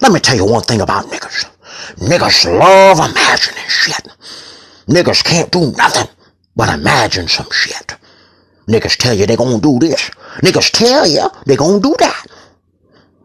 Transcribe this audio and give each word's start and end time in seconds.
Let 0.00 0.12
me 0.12 0.20
tell 0.20 0.36
you 0.36 0.44
one 0.44 0.62
thing 0.62 0.80
about 0.80 1.06
niggas. 1.06 1.50
Niggas 1.96 2.58
love 2.58 2.98
imagining 2.98 3.68
shit. 3.68 4.08
Niggas 4.86 5.24
can't 5.24 5.50
do 5.50 5.72
nothing 5.72 6.08
but 6.54 6.72
imagine 6.72 7.28
some 7.28 7.50
shit. 7.50 7.96
Niggas 8.68 8.96
tell 8.96 9.14
you 9.14 9.26
they 9.26 9.36
gonna 9.36 9.60
do 9.60 9.78
this. 9.78 10.10
Niggas 10.42 10.70
tell 10.72 11.06
you 11.06 11.28
they 11.46 11.56
gonna 11.56 11.80
do 11.80 11.94
that. 11.98 12.26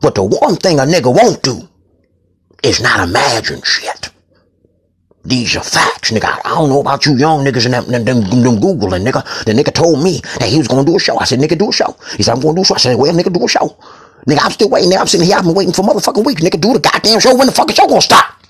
But 0.01 0.15
the 0.15 0.23
one 0.23 0.55
thing 0.55 0.79
a 0.79 0.83
nigga 0.83 1.13
won't 1.13 1.41
do 1.43 1.67
is 2.63 2.81
not 2.81 3.07
imagine 3.07 3.61
shit. 3.63 4.09
These 5.23 5.55
are 5.55 5.63
facts, 5.63 6.11
nigga. 6.11 6.39
I 6.43 6.49
don't 6.49 6.69
know 6.69 6.81
about 6.81 7.05
you 7.05 7.15
young 7.15 7.45
niggas 7.45 7.65
and 7.65 7.73
them, 7.75 7.85
them, 7.91 8.05
them, 8.05 8.43
them 8.43 8.55
Googling, 8.57 9.05
nigga. 9.05 9.45
The 9.45 9.53
nigga 9.53 9.71
told 9.73 10.03
me 10.03 10.19
that 10.39 10.49
he 10.49 10.57
was 10.57 10.67
gonna 10.67 10.83
do 10.83 10.95
a 10.95 10.99
show. 10.99 11.17
I 11.19 11.25
said, 11.25 11.39
nigga, 11.39 11.57
do 11.57 11.69
a 11.69 11.73
show. 11.73 11.95
He 12.17 12.23
said, 12.23 12.33
I'm 12.33 12.41
gonna 12.41 12.55
do 12.55 12.61
a 12.61 12.65
show. 12.65 12.75
I 12.75 12.79
said, 12.79 12.97
well, 12.97 13.13
nigga, 13.13 13.31
do 13.31 13.45
a 13.45 13.47
show. 13.47 13.77
Nigga, 14.27 14.39
I'm 14.41 14.51
still 14.51 14.69
waiting. 14.69 14.91
Nigga, 14.91 14.99
I'm 14.99 15.07
sitting 15.07 15.27
here. 15.27 15.37
I've 15.37 15.43
been 15.43 15.55
waiting 15.55 15.73
for 15.73 15.83
motherfucking 15.83 16.25
weeks. 16.25 16.41
Nigga, 16.41 16.59
do 16.59 16.73
the 16.73 16.79
goddamn 16.79 17.19
show. 17.19 17.35
When 17.35 17.47
the 17.47 17.53
fucking 17.53 17.75
show 17.75 17.87
gonna 17.87 18.01
stop? 18.01 18.41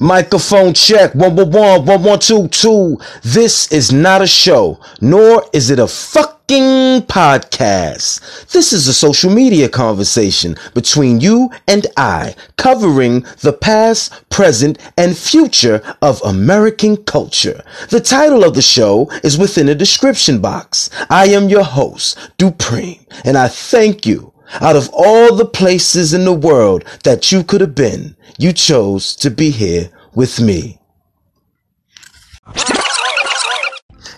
Microphone 0.00 0.74
check. 0.74 1.14
One, 1.14 1.36
one, 1.36 1.50
one, 1.50 1.84
one, 1.84 2.02
one, 2.02 2.18
two, 2.18 2.48
two. 2.48 2.98
This 3.22 3.70
is 3.70 3.92
not 3.92 4.22
a 4.22 4.26
show, 4.26 4.80
nor 5.00 5.44
is 5.52 5.70
it 5.70 5.78
a 5.78 5.86
fucking 5.86 7.02
podcast. 7.02 8.50
This 8.50 8.72
is 8.72 8.88
a 8.88 8.94
social 8.94 9.30
media 9.30 9.68
conversation 9.68 10.56
between 10.74 11.20
you 11.20 11.50
and 11.68 11.86
I, 11.96 12.34
covering 12.56 13.20
the 13.42 13.52
past, 13.52 14.28
present, 14.28 14.78
and 14.96 15.16
future 15.16 15.82
of 16.02 16.20
American 16.22 16.96
culture. 16.96 17.62
The 17.90 18.00
title 18.00 18.42
of 18.42 18.54
the 18.54 18.62
show 18.62 19.08
is 19.22 19.38
within 19.38 19.66
the 19.66 19.74
description 19.74 20.40
box. 20.40 20.90
I 21.10 21.26
am 21.26 21.48
your 21.48 21.64
host, 21.64 22.18
Dupreme, 22.38 23.06
and 23.24 23.38
I 23.38 23.48
thank 23.48 24.04
you 24.04 24.31
out 24.60 24.76
of 24.76 24.88
all 24.92 25.34
the 25.34 25.46
places 25.46 26.12
in 26.12 26.24
the 26.24 26.32
world 26.32 26.84
that 27.04 27.32
you 27.32 27.42
could 27.44 27.60
have 27.60 27.74
been, 27.74 28.16
you 28.38 28.52
chose 28.52 29.14
to 29.16 29.30
be 29.30 29.50
here 29.50 29.90
with 30.14 30.40
me. 30.40 30.78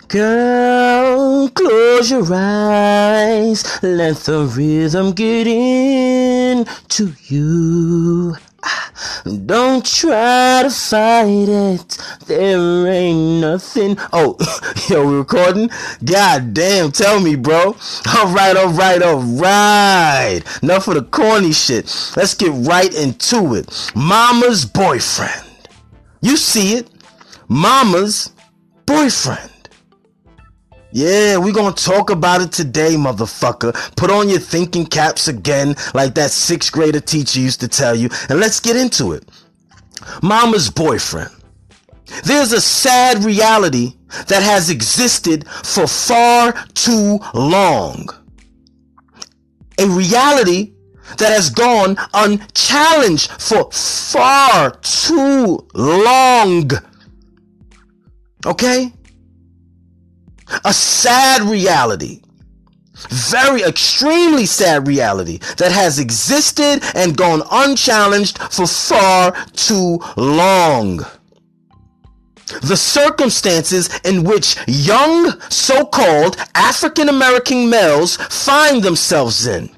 Girl, 0.09 1.49
close 1.49 2.11
your 2.11 2.27
eyes. 2.33 3.65
Let 3.83 4.17
the 4.19 4.47
rhythm 4.47 5.13
get 5.13 5.47
in 5.47 6.65
to 6.91 7.13
you. 7.27 8.37
Don't 9.47 9.84
try 9.84 10.62
to 10.62 10.70
fight 10.70 11.48
it. 11.48 11.98
There 12.27 12.87
ain't 12.87 13.41
nothing. 13.41 13.97
Oh, 14.12 14.37
yo, 14.89 15.07
we 15.07 15.17
recording? 15.17 15.70
God 16.05 16.55
damn, 16.55 16.92
tell 16.92 17.20
me, 17.20 17.37
bro. 17.37 17.77
All 18.15 18.33
right, 18.33 18.57
all 18.57 18.73
right, 18.73 19.03
all 19.03 19.23
right. 19.23 20.42
Enough 20.62 20.89
of 20.89 20.95
the 20.95 21.03
corny 21.03 21.53
shit. 21.53 21.85
Let's 22.17 22.35
get 22.35 22.53
right 22.67 22.95
into 22.95 23.55
it. 23.55 23.92
Mama's 23.95 24.65
boyfriend. 24.65 25.69
You 26.20 26.37
see 26.37 26.75
it. 26.75 26.91
Mama's 27.48 28.33
boyfriend. 28.87 29.51
Yeah, 30.95 31.39
we 31.39 31.50
gonna 31.50 31.75
talk 31.75 32.11
about 32.11 32.41
it 32.41 32.53
today, 32.53 32.95
motherfucker. 32.95 33.75
Put 33.97 34.12
on 34.12 34.28
your 34.28 34.39
thinking 34.39 34.87
caps 34.87 35.27
again, 35.27 35.75
like 35.92 36.14
that 36.14 36.31
sixth 36.31 36.70
grader 36.70 37.01
teacher 37.01 37.41
used 37.41 37.59
to 37.62 37.69
tell 37.69 37.97
you, 37.97 38.09
and 38.28 38.39
let's 38.39 38.61
get 38.61 38.77
into 38.77 39.11
it. 39.11 39.28
Mama's 40.23 40.70
boyfriend. 40.70 41.33
There's 42.23 42.53
a 42.53 42.61
sad 42.61 43.25
reality 43.25 43.95
that 44.28 44.45
has 44.45 44.70
existed 44.70 45.48
for 45.48 45.89
far 45.89 46.53
too 46.75 47.19
long. 47.34 48.08
A 49.81 49.89
reality 49.89 50.75
that 51.19 51.33
has 51.33 51.51
gone 51.51 51.97
unchallenged 52.14 53.33
for 53.33 53.69
far 53.73 54.70
too 54.77 55.67
long. 55.75 56.70
Okay? 58.47 58.92
A 60.64 60.73
sad 60.73 61.42
reality 61.42 62.20
very 63.11 63.63
extremely 63.63 64.46
sad 64.46 64.86
reality 64.86 65.39
that 65.57 65.73
has 65.73 65.98
existed 65.98 66.80
and 66.95 67.17
gone 67.17 67.42
unchallenged 67.51 68.39
for 68.39 68.67
far 68.67 69.33
too 69.52 69.98
long. 70.17 71.05
The 72.63 72.77
circumstances 72.77 73.89
in 74.05 74.23
which 74.23 74.57
young 74.69 75.41
so-called 75.51 76.36
African 76.55 77.08
American 77.08 77.69
males 77.69 78.17
find 78.17 78.83
themselves 78.83 79.46
in 79.46 79.70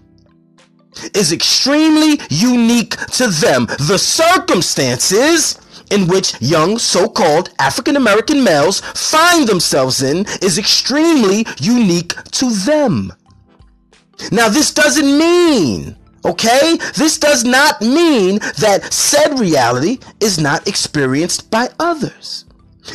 is 1.14 1.32
extremely 1.32 2.18
unique 2.28 2.96
to 3.12 3.28
them. 3.28 3.66
The 3.66 3.98
circumstances 3.98 5.58
in 5.90 6.06
which 6.08 6.40
young 6.40 6.78
so-called 6.78 7.50
African 7.58 7.96
American 7.96 8.42
males 8.42 8.80
find 8.80 9.48
themselves 9.48 10.02
in 10.02 10.26
is 10.42 10.58
extremely 10.58 11.46
unique 11.58 12.14
to 12.32 12.50
them. 12.50 13.12
Now 14.30 14.48
this 14.48 14.72
doesn't 14.72 15.18
mean 15.18 15.96
Okay? 16.26 16.76
This 16.96 17.18
does 17.18 17.44
not 17.44 17.80
mean 17.80 18.40
that 18.58 18.92
said 18.92 19.38
reality 19.38 19.98
is 20.20 20.40
not 20.40 20.66
experienced 20.66 21.50
by 21.50 21.68
others. 21.78 22.44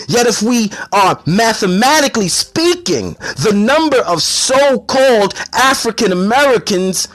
Yet, 0.08 0.28
if 0.28 0.42
we 0.42 0.72
are 0.94 1.22
mathematically 1.26 2.28
speaking, 2.30 3.14
the 3.44 3.54
number 3.54 3.98
of 3.98 4.22
so 4.22 4.80
called 4.80 5.34
African 5.54 6.12
Americans 6.12 7.08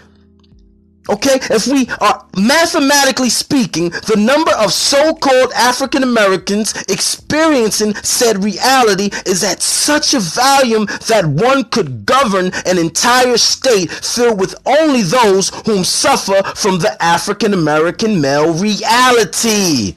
Okay, 1.09 1.39
if 1.50 1.69
we 1.69 1.89
are 2.00 2.27
mathematically 2.37 3.31
speaking, 3.31 3.91
the 3.91 4.17
number 4.17 4.50
of 4.59 4.72
so-called 4.72 5.53
African 5.53 6.03
Americans 6.03 6.75
experiencing 6.89 7.94
said 7.97 8.43
reality 8.43 9.11
is 9.25 9.44
at 9.44 9.62
such 9.62 10.15
a 10.15 10.21
volume 10.21 10.87
that 11.06 11.25
one 11.25 11.65
could 11.65 12.06
govern 12.06 12.50
an 12.67 12.78
entire 12.78 13.37
state 13.37 13.91
filled 13.91 14.41
with 14.41 14.55
only 14.67 15.03
those 15.03 15.50
whom 15.65 15.84
suffer 15.84 16.43
from 16.56 16.81
the 16.81 16.97
African 17.00 17.55
American 17.55 18.21
male 18.21 18.53
reality. 18.53 19.94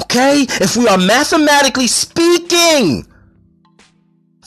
Okay, 0.00 0.46
if 0.48 0.76
we 0.76 0.88
are 0.88 0.96
mathematically 0.98 1.88
speaking, 1.88 3.06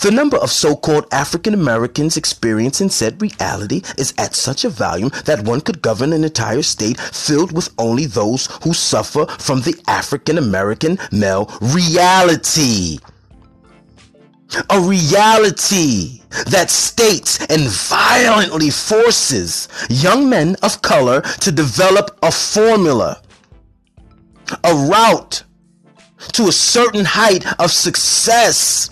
the 0.02 0.12
number 0.12 0.38
of 0.38 0.50
so-called 0.50 1.06
African 1.12 1.54
Americans 1.54 2.18
experiencing 2.18 2.90
said 2.90 3.22
reality 3.22 3.84
is 4.00 4.16
at 4.18 4.36
such 4.36 4.66
a 4.66 4.70
volume 4.70 5.12
that 5.26 5.46
one 5.46 5.62
could 5.62 5.82
govern 5.82 6.12
an 6.12 6.24
entire 6.24 6.64
state 6.64 7.00
filled 7.00 7.52
with 7.52 7.70
only 7.78 8.06
those 8.08 8.48
who 8.64 8.74
suffer 8.74 9.28
from 9.28 9.62
the 9.62 9.80
African 9.88 10.40
American 10.40 10.98
male 11.12 11.52
reality. 11.62 12.98
A 14.72 14.82
reality 14.82 16.22
that 16.48 16.72
states 16.72 17.40
and 17.46 17.62
violently 17.70 18.72
forces 18.72 19.68
young 19.90 20.28
men 20.28 20.56
of 20.64 20.82
color 20.82 21.22
to 21.22 21.52
develop 21.52 22.18
a 22.24 22.32
formula, 22.32 23.22
a 24.64 24.74
route 24.74 25.44
to 26.34 26.48
a 26.48 26.52
certain 26.52 27.06
height 27.06 27.46
of 27.60 27.72
success 27.72 28.90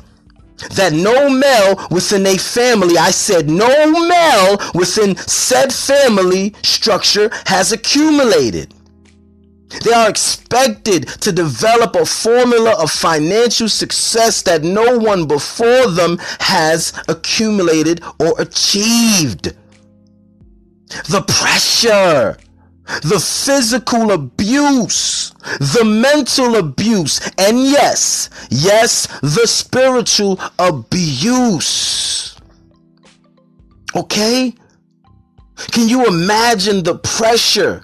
that 0.72 0.94
no 0.94 1.30
male 1.30 1.88
within 1.90 2.26
a 2.26 2.38
family, 2.38 2.98
I 2.98 3.12
said 3.12 3.50
no 3.50 3.68
male 4.08 4.58
within 4.74 5.16
said 5.16 5.74
family 5.74 6.54
structure 6.64 7.30
has 7.46 7.72
accumulated. 7.72 8.74
They 9.84 9.94
are 9.94 10.10
expected 10.10 11.08
to 11.22 11.32
develop 11.32 11.96
a 11.96 12.06
formula 12.06 12.76
of 12.82 12.92
financial 12.92 13.70
success 13.70 14.42
that 14.44 14.64
no 14.64 14.98
one 14.98 15.28
before 15.28 15.88
them 15.88 16.18
has 16.40 16.92
accumulated 17.08 18.02
or 18.20 18.34
achieved. 18.42 19.54
The 21.08 21.22
pressure 21.28 22.38
the 23.04 23.20
physical 23.20 24.12
abuse, 24.12 25.32
the 25.60 25.84
mental 25.86 26.56
abuse, 26.56 27.20
and 27.38 27.60
yes, 27.60 28.30
yes, 28.50 29.08
the 29.22 29.46
spiritual 29.46 30.40
abuse. 30.58 32.36
Okay? 33.96 34.56
Can 35.72 35.90
you 35.90 36.06
imagine 36.06 36.84
the 36.84 36.96
pressure 36.96 37.84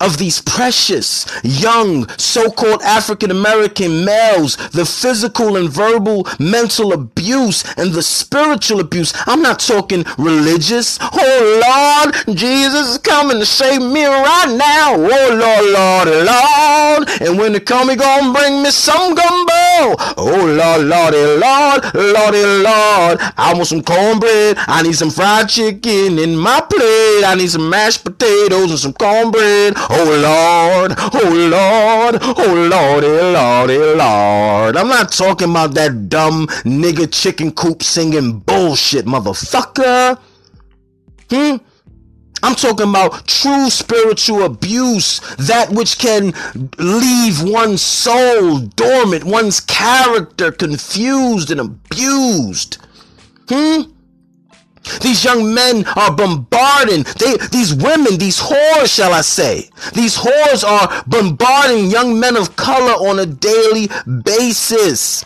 of 0.00 0.18
these 0.18 0.40
precious, 0.42 1.26
young, 1.42 2.08
so-called 2.18 2.82
African 2.82 3.30
American 3.30 4.04
males, 4.04 4.56
the 4.70 4.84
physical 4.84 5.56
and 5.56 5.68
verbal 5.68 6.26
mental 6.38 6.92
abuse 6.92 7.64
and 7.76 7.92
the 7.92 8.02
spiritual 8.02 8.80
abuse. 8.80 9.12
I'm 9.26 9.42
not 9.42 9.60
talking 9.60 10.04
religious. 10.18 10.98
Oh 11.00 12.04
Lord, 12.24 12.36
Jesus 12.36 12.88
is 12.88 12.98
coming 12.98 13.38
to 13.38 13.46
save 13.46 13.82
me 13.82 14.04
right 14.04 14.54
now. 14.56 14.94
Oh 14.94 15.28
Lord, 15.34 15.66
Lord, 15.72 16.08
Lord. 16.26 17.20
And 17.20 17.38
when 17.38 17.54
he 17.54 17.60
come, 17.60 17.88
he 17.90 17.96
gonna 17.96 18.32
bring 18.32 18.62
me 18.62 18.70
some 18.70 19.14
gumbo. 19.14 19.65
Oh, 19.78 20.14
oh 20.16 20.46
Lord, 20.46 20.86
Lordy, 20.86 21.18
Lord, 21.36 21.84
eh, 21.84 22.12
Lordy, 22.14 22.38
eh, 22.38 22.62
Lord. 22.64 23.20
I 23.36 23.52
want 23.54 23.66
some 23.66 23.82
cornbread. 23.82 24.56
I 24.66 24.82
need 24.82 24.94
some 24.94 25.10
fried 25.10 25.50
chicken 25.50 26.18
in 26.18 26.34
my 26.34 26.62
plate. 26.62 27.24
I 27.24 27.34
need 27.36 27.50
some 27.50 27.68
mashed 27.68 28.02
potatoes 28.02 28.70
and 28.70 28.78
some 28.78 28.94
cornbread. 28.94 29.74
Oh 29.76 30.08
Lord, 30.28 30.94
oh 30.98 31.30
Lord, 31.52 32.16
oh 32.22 32.54
Lordy, 32.72 33.06
eh, 33.06 33.32
Lordy, 33.32 33.78
Lord. 33.98 34.76
I'm 34.78 34.88
not 34.88 35.12
talking 35.12 35.50
about 35.50 35.74
that 35.74 36.08
dumb 36.08 36.46
nigga 36.64 37.12
chicken 37.12 37.52
coop 37.52 37.82
singing 37.82 38.38
bullshit, 38.40 39.04
motherfucker. 39.04 40.18
Hmm? 41.28 41.56
I'm 42.46 42.54
talking 42.54 42.90
about 42.90 43.26
true 43.26 43.68
spiritual 43.70 44.44
abuse, 44.44 45.18
that 45.36 45.70
which 45.70 45.98
can 45.98 46.32
leave 46.78 47.42
one's 47.42 47.82
soul 47.82 48.60
dormant, 48.60 49.24
one's 49.24 49.58
character 49.58 50.52
confused 50.52 51.50
and 51.50 51.60
abused. 51.60 52.78
Hmm? 53.48 53.90
These 55.02 55.24
young 55.24 55.52
men 55.54 55.84
are 55.96 56.14
bombarding, 56.14 57.02
they, 57.18 57.36
these 57.50 57.74
women, 57.74 58.16
these 58.16 58.38
whores, 58.38 58.94
shall 58.94 59.12
I 59.12 59.22
say, 59.22 59.68
these 59.94 60.16
whores 60.16 60.62
are 60.62 61.02
bombarding 61.08 61.90
young 61.90 62.20
men 62.20 62.36
of 62.36 62.54
color 62.54 62.92
on 62.92 63.18
a 63.18 63.26
daily 63.26 63.88
basis. 64.22 65.24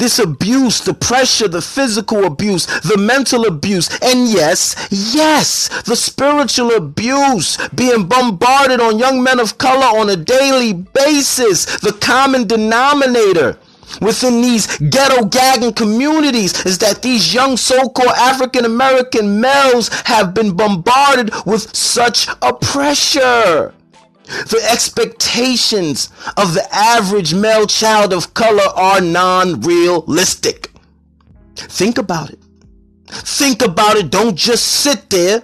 This 0.00 0.18
abuse, 0.18 0.80
the 0.80 0.94
pressure, 0.94 1.46
the 1.46 1.60
physical 1.60 2.24
abuse, 2.24 2.64
the 2.80 2.96
mental 2.96 3.44
abuse, 3.44 3.90
and 4.00 4.26
yes, 4.30 4.74
yes, 4.90 5.68
the 5.82 5.94
spiritual 5.94 6.74
abuse 6.74 7.58
being 7.68 8.06
bombarded 8.08 8.80
on 8.80 8.98
young 8.98 9.22
men 9.22 9.38
of 9.38 9.58
color 9.58 9.84
on 10.00 10.08
a 10.08 10.16
daily 10.16 10.72
basis, 10.72 11.66
the 11.80 11.92
common 11.92 12.46
denominator 12.46 13.58
within 14.00 14.40
these 14.40 14.78
ghetto 14.78 15.26
gagging 15.26 15.74
communities 15.74 16.64
is 16.64 16.78
that 16.78 17.02
these 17.02 17.34
young 17.34 17.58
so-called 17.58 18.16
African 18.16 18.64
American 18.64 19.38
males 19.38 19.90
have 20.06 20.32
been 20.32 20.56
bombarded 20.56 21.30
with 21.44 21.76
such 21.76 22.26
a 22.40 22.54
pressure. 22.54 23.74
The 24.30 24.60
expectations 24.70 26.08
of 26.36 26.54
the 26.54 26.66
average 26.72 27.34
male 27.34 27.66
child 27.66 28.12
of 28.12 28.32
color 28.34 28.68
are 28.76 29.00
non 29.00 29.60
realistic. 29.60 30.70
Think 31.56 31.98
about 31.98 32.30
it. 32.30 32.38
Think 33.08 33.60
about 33.60 33.96
it. 33.96 34.10
Don't 34.10 34.36
just 34.36 34.66
sit 34.66 35.10
there. 35.10 35.42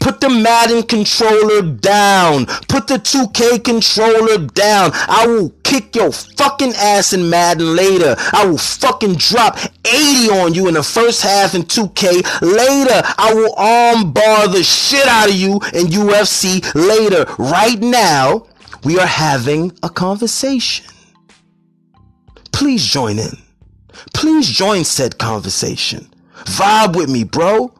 Put 0.00 0.20
the 0.20 0.28
Madden 0.28 0.82
controller 0.82 1.62
down. 1.62 2.46
Put 2.68 2.86
the 2.86 2.96
2K 2.96 3.64
controller 3.64 4.46
down. 4.46 4.90
I 4.94 5.26
will 5.26 5.50
kick 5.62 5.96
your 5.96 6.12
fucking 6.12 6.74
ass 6.74 7.12
in 7.12 7.30
Madden 7.30 7.74
later. 7.74 8.14
I 8.32 8.46
will 8.46 8.58
fucking 8.58 9.14
drop 9.14 9.58
80 9.84 10.30
on 10.30 10.54
you 10.54 10.68
in 10.68 10.74
the 10.74 10.82
first 10.82 11.22
half 11.22 11.54
in 11.54 11.62
2K 11.62 12.42
later. 12.42 13.02
I 13.18 13.32
will 13.34 13.54
armbar 13.54 14.52
the 14.52 14.62
shit 14.62 15.06
out 15.06 15.28
of 15.28 15.34
you 15.34 15.54
in 15.74 15.86
UFC 15.86 16.62
later. 16.74 17.24
Right 17.38 17.78
now, 17.80 18.46
we 18.84 18.98
are 18.98 19.06
having 19.06 19.72
a 19.82 19.88
conversation. 19.88 20.86
Please 22.52 22.84
join 22.84 23.18
in. 23.18 23.32
Please 24.12 24.48
join 24.48 24.84
said 24.84 25.18
conversation. 25.18 26.10
Vibe 26.44 26.96
with 26.96 27.10
me, 27.10 27.24
bro. 27.24 27.72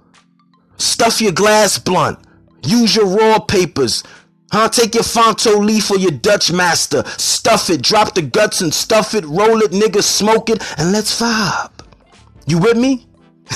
Stuff 0.81 1.21
your 1.21 1.33
glass 1.33 1.79
blunt. 1.79 2.19
Use 2.65 2.97
your 2.97 3.07
raw 3.07 3.39
papers. 3.39 4.03
Huh? 4.51 4.69
Take 4.71 4.95
your 4.95 5.05
Fronto 5.05 5.59
leaf 5.59 5.91
or 5.91 5.99
your 5.99 6.11
Dutch 6.11 6.51
master. 6.51 7.05
Stuff 7.19 7.69
it. 7.69 7.83
Drop 7.83 8.15
the 8.15 8.23
guts 8.23 8.63
and 8.63 8.73
stuff 8.73 9.15
it. 9.15 9.25
Roll 9.27 9.61
it, 9.61 9.73
nigga. 9.73 10.03
Smoke 10.03 10.49
it. 10.49 10.63
And 10.79 10.91
let's 10.93 11.21
vibe. 11.21 11.71
You 12.47 12.59
with 12.59 12.79
me? 12.79 13.07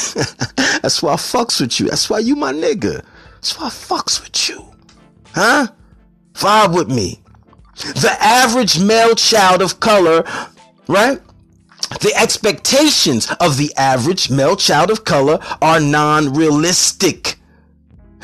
That's 0.83 1.03
why 1.03 1.15
I 1.15 1.17
fucks 1.17 1.61
with 1.61 1.81
you. 1.81 1.89
That's 1.89 2.11
why 2.11 2.19
you 2.19 2.37
my 2.37 2.53
nigga. 2.53 3.03
That's 3.37 3.59
why 3.59 3.67
I 3.67 3.71
fucks 3.71 4.23
with 4.23 4.49
you. 4.51 4.63
Huh? 5.35 5.69
Vibe 6.35 6.75
with 6.75 6.89
me. 6.89 7.23
The 7.77 8.15
average 8.21 8.79
male 8.79 9.15
child 9.15 9.63
of 9.63 9.81
color, 9.81 10.25
right? 10.89 11.21
The 12.01 12.13
expectations 12.17 13.31
of 13.41 13.57
the 13.57 13.73
average 13.77 14.31
male 14.31 14.57
child 14.57 14.91
of 14.91 15.05
color 15.05 15.39
are 15.63 15.81
non 15.81 16.33
realistic. 16.35 17.37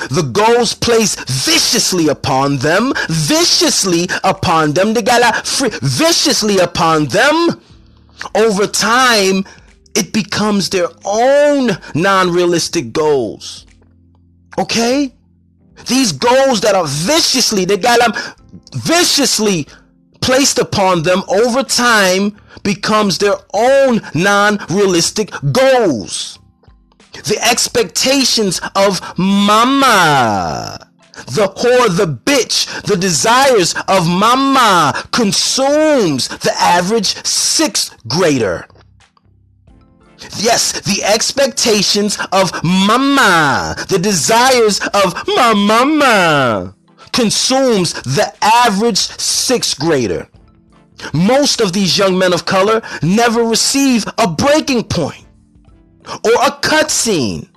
The 0.08 0.22
goals 0.22 0.72
placed 0.74 1.28
viciously 1.28 2.08
upon 2.08 2.56
them, 2.58 2.94
viciously 3.08 4.08
upon 4.24 4.72
them, 4.72 4.94
they 4.94 5.02
got 5.02 5.46
free, 5.46 5.68
viciously 5.82 6.58
upon 6.58 7.06
them. 7.06 7.60
Over 8.34 8.66
time, 8.66 9.44
it 9.94 10.12
becomes 10.12 10.70
their 10.70 10.88
own 11.04 11.70
non 11.94 12.30
realistic 12.32 12.92
goals. 12.92 13.66
Okay? 14.58 15.14
These 15.86 16.12
goals 16.12 16.60
that 16.62 16.74
are 16.74 16.86
viciously, 16.86 17.64
they 17.64 17.76
got 17.76 18.00
them 18.00 18.34
viciously 18.74 19.66
placed 20.30 20.60
upon 20.60 21.02
them 21.02 21.24
over 21.26 21.60
time 21.64 22.36
becomes 22.62 23.18
their 23.18 23.34
own 23.52 24.00
non-realistic 24.14 25.32
goals. 25.50 26.38
The 27.12 27.36
expectations 27.42 28.60
of 28.76 29.00
mama 29.18 30.86
the 31.26 31.48
whore, 31.48 31.94
the 31.96 32.06
bitch, 32.06 32.82
the 32.82 32.96
desires 32.96 33.74
of 33.88 34.06
mama 34.08 35.04
consumes 35.10 36.28
the 36.28 36.52
average 36.56 37.14
sixth 37.26 37.96
grader. 38.06 38.66
Yes, 40.36 40.80
the 40.80 41.02
expectations 41.02 42.16
of 42.30 42.52
mama, 42.62 43.74
the 43.88 43.98
desires 43.98 44.80
of 44.94 45.12
my 45.26 45.52
mama 45.54 46.74
consumes 47.12 47.92
the 48.02 48.32
average 48.42 48.98
sixth 48.98 49.78
grader. 49.78 50.28
Most 51.12 51.60
of 51.60 51.72
these 51.72 51.96
young 51.96 52.18
men 52.18 52.32
of 52.32 52.44
color 52.44 52.82
never 53.02 53.42
receive 53.42 54.06
a 54.18 54.28
breaking 54.28 54.84
point 54.84 55.26
or 56.24 56.32
a 56.32 56.50
cutscene 56.60 57.49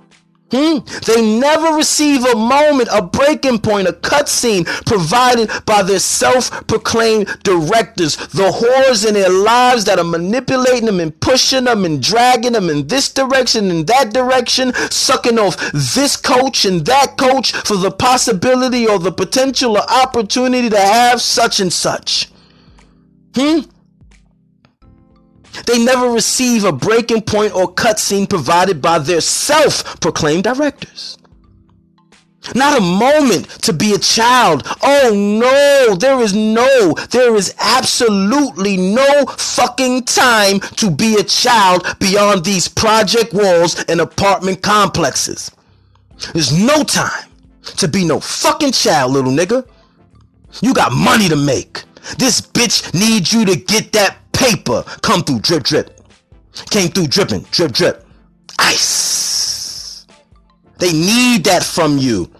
Hmm? 0.54 0.78
They 1.04 1.20
never 1.40 1.76
receive 1.76 2.24
a 2.24 2.36
moment, 2.36 2.88
a 2.92 3.02
breaking 3.02 3.58
point, 3.58 3.88
a 3.88 3.92
cutscene 3.92 4.64
provided 4.86 5.50
by 5.66 5.82
their 5.82 5.98
self-proclaimed 5.98 7.26
directors, 7.42 8.16
the 8.28 8.52
whores 8.52 9.04
in 9.04 9.14
their 9.14 9.30
lives 9.30 9.84
that 9.86 9.98
are 9.98 10.04
manipulating 10.04 10.86
them 10.86 11.00
and 11.00 11.18
pushing 11.18 11.64
them 11.64 11.84
and 11.84 12.00
dragging 12.00 12.52
them 12.52 12.70
in 12.70 12.86
this 12.86 13.12
direction 13.12 13.68
and 13.68 13.88
that 13.88 14.12
direction, 14.12 14.72
sucking 14.92 15.40
off 15.40 15.56
this 15.72 16.16
coach 16.16 16.64
and 16.64 16.86
that 16.86 17.18
coach 17.18 17.50
for 17.50 17.76
the 17.76 17.90
possibility 17.90 18.86
or 18.86 19.00
the 19.00 19.10
potential 19.10 19.76
or 19.76 19.90
opportunity 19.90 20.70
to 20.70 20.78
have 20.78 21.20
such 21.20 21.58
and 21.58 21.72
such. 21.72 22.30
Hmm? 23.34 23.62
They 25.66 25.84
never 25.84 26.08
receive 26.10 26.64
a 26.64 26.72
breaking 26.72 27.22
point 27.22 27.54
or 27.54 27.72
cutscene 27.72 28.28
provided 28.28 28.82
by 28.82 28.98
their 28.98 29.20
self 29.20 30.00
proclaimed 30.00 30.44
directors. 30.44 31.18
Not 32.54 32.76
a 32.76 32.82
moment 32.82 33.48
to 33.62 33.72
be 33.72 33.94
a 33.94 33.98
child. 33.98 34.66
Oh 34.82 35.12
no, 35.14 35.96
there 35.96 36.20
is 36.20 36.34
no, 36.34 36.92
there 37.10 37.34
is 37.36 37.54
absolutely 37.58 38.76
no 38.76 39.24
fucking 39.26 40.04
time 40.04 40.60
to 40.60 40.90
be 40.90 41.14
a 41.14 41.24
child 41.24 41.86
beyond 42.00 42.44
these 42.44 42.68
project 42.68 43.32
walls 43.32 43.82
and 43.84 44.00
apartment 44.00 44.62
complexes. 44.62 45.50
There's 46.32 46.52
no 46.56 46.84
time 46.84 47.30
to 47.62 47.88
be 47.88 48.04
no 48.04 48.20
fucking 48.20 48.72
child, 48.72 49.12
little 49.12 49.32
nigga. 49.32 49.66
You 50.60 50.74
got 50.74 50.92
money 50.92 51.28
to 51.28 51.36
make. 51.36 51.84
This 52.18 52.40
bitch 52.40 52.92
needs 52.92 53.32
you 53.32 53.46
to 53.46 53.56
get 53.56 53.92
that 53.92 54.18
paper 54.44 54.84
come 55.02 55.22
through 55.22 55.40
drip 55.40 55.62
drip. 55.62 56.00
Came 56.70 56.88
through 56.88 57.08
dripping, 57.08 57.46
drip 57.50 57.72
drip. 57.72 58.06
Ice. 58.58 60.06
They 60.78 60.92
need 60.92 61.44
that 61.44 61.62
from 61.64 61.98
you. 61.98 62.30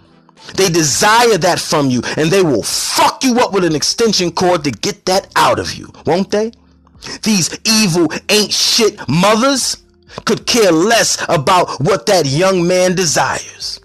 They 0.55 0.69
desire 0.69 1.37
that 1.39 1.59
from 1.59 1.89
you, 1.89 2.01
and 2.17 2.29
they 2.29 2.43
will 2.43 2.63
fuck 2.63 3.23
you 3.23 3.39
up 3.39 3.51
with 3.51 3.65
an 3.65 3.75
extension 3.75 4.31
cord 4.31 4.63
to 4.63 4.71
get 4.71 5.05
that 5.05 5.27
out 5.35 5.59
of 5.59 5.73
you, 5.73 5.91
won't 6.05 6.29
they? 6.29 6.51
These 7.23 7.59
evil 7.65 8.07
ain't 8.29 8.53
shit 8.53 8.99
mothers 9.09 9.77
could 10.25 10.45
care 10.45 10.71
less 10.71 11.23
about 11.27 11.69
what 11.81 12.05
that 12.05 12.25
young 12.25 12.67
man 12.67 12.95
desires. 12.95 13.81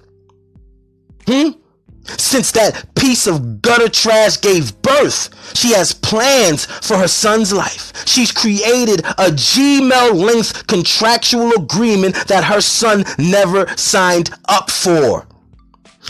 Hmm? 1.27 1.51
Since 2.05 2.53
that 2.53 2.95
piece 2.95 3.27
of 3.27 3.63
gutter 3.63 3.89
trash 3.89 4.41
gave 4.41 4.81
birth, 4.83 5.29
she 5.57 5.73
has 5.73 5.93
plans 5.93 6.67
for 6.67 6.97
her 6.97 7.09
son's 7.09 7.53
life. 7.53 8.07
She's 8.07 8.33
created 8.33 9.01
a 9.01 9.31
Gmail 9.31 10.15
length 10.15 10.67
contractual 10.67 11.53
agreement 11.53 12.15
that 12.29 12.45
her 12.45 12.61
son 12.61 13.05
never 13.19 13.67
signed 13.77 14.31
up 14.49 14.71
for. 14.71 15.27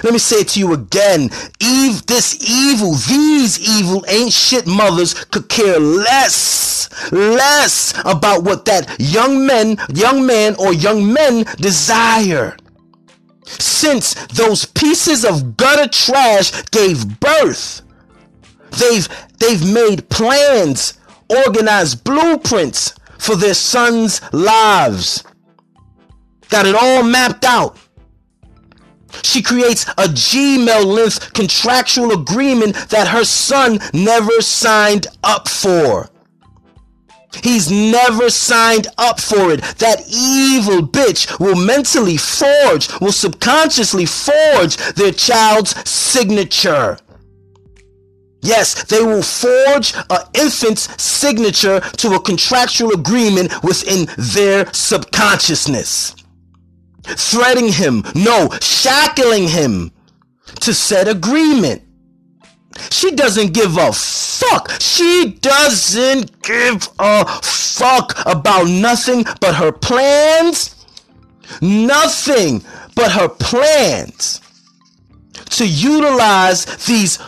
Let 0.04 0.12
me 0.12 0.18
say 0.18 0.40
it 0.40 0.49
to 0.49 0.61
you 0.61 0.73
again. 0.73 1.30
Eve, 1.61 2.06
this 2.06 2.38
evil, 2.49 2.92
these 2.94 3.59
evil 3.68 4.04
ain't 4.09 4.32
shit 4.32 4.66
mothers 4.66 5.14
could 5.14 5.49
care 5.49 5.78
less, 5.78 6.88
less 7.12 7.92
about 8.04 8.44
what 8.44 8.64
that 8.66 8.97
young 8.99 9.47
men, 9.47 9.76
young 9.92 10.25
man 10.25 10.54
or 10.56 10.73
young 10.73 11.12
men 11.12 11.44
desire. 11.59 12.56
Since 13.59 14.14
those 14.26 14.66
pieces 14.66 15.25
of 15.25 15.57
gutter 15.57 15.88
trash 15.88 16.52
gave 16.71 17.21
birth, 17.21 17.83
they've, 18.78 19.09
they've 19.38 19.73
made 19.73 20.09
plans, 20.09 20.95
organized 21.28 22.04
blueprints 22.04 22.95
for 23.19 23.37
their 23.37 23.54
sons' 23.54 24.21
lives. 24.33 25.25
Got 26.49 26.66
it 26.66 26.75
all 26.75 27.02
mapped 27.02 27.45
out. 27.45 27.76
She 29.23 29.42
creates 29.42 29.85
a 29.90 30.07
Gmail 30.07 30.85
length 30.85 31.33
contractual 31.33 32.12
agreement 32.12 32.75
that 32.90 33.09
her 33.09 33.25
son 33.25 33.78
never 33.92 34.40
signed 34.40 35.07
up 35.23 35.49
for. 35.49 36.09
He's 37.42 37.70
never 37.70 38.28
signed 38.30 38.88
up 38.99 39.20
for 39.20 39.52
it. 39.52 39.62
That 39.78 40.02
evil 40.08 40.87
bitch 40.87 41.38
will 41.38 41.56
mentally 41.56 42.16
forge, 42.16 42.88
will 43.00 43.12
subconsciously 43.12 44.06
forge 44.06 44.76
their 44.94 45.12
child's 45.12 45.88
signature. 45.88 46.99
Yes, 48.42 48.84
they 48.84 49.02
will 49.02 49.22
forge 49.22 49.94
an 50.08 50.22
infant's 50.34 51.02
signature 51.02 51.80
to 51.80 52.14
a 52.14 52.20
contractual 52.20 52.92
agreement 52.92 53.52
within 53.62 54.08
their 54.16 54.72
subconsciousness 54.72 56.16
threatening 57.04 57.72
him, 57.72 58.04
no, 58.14 58.49
shackling 58.60 59.49
him 59.49 59.92
to 60.60 60.75
said 60.75 61.08
agreement. 61.08 61.82
She 62.90 63.10
doesn't 63.12 63.52
give 63.52 63.76
a 63.76 63.92
fuck. 64.40 64.70
She 64.80 65.38
doesn't 65.40 66.42
give 66.42 66.88
a 66.99 67.25
fuck 67.42 68.14
about 68.26 68.68
nothing 68.68 69.25
but 69.40 69.54
her 69.54 69.73
plans. 69.73 70.76
Nothing 71.61 72.62
but 72.94 73.12
her 73.12 73.28
plans 73.28 74.40
to 75.50 75.66
utilize 75.66 76.64
these 76.87 77.18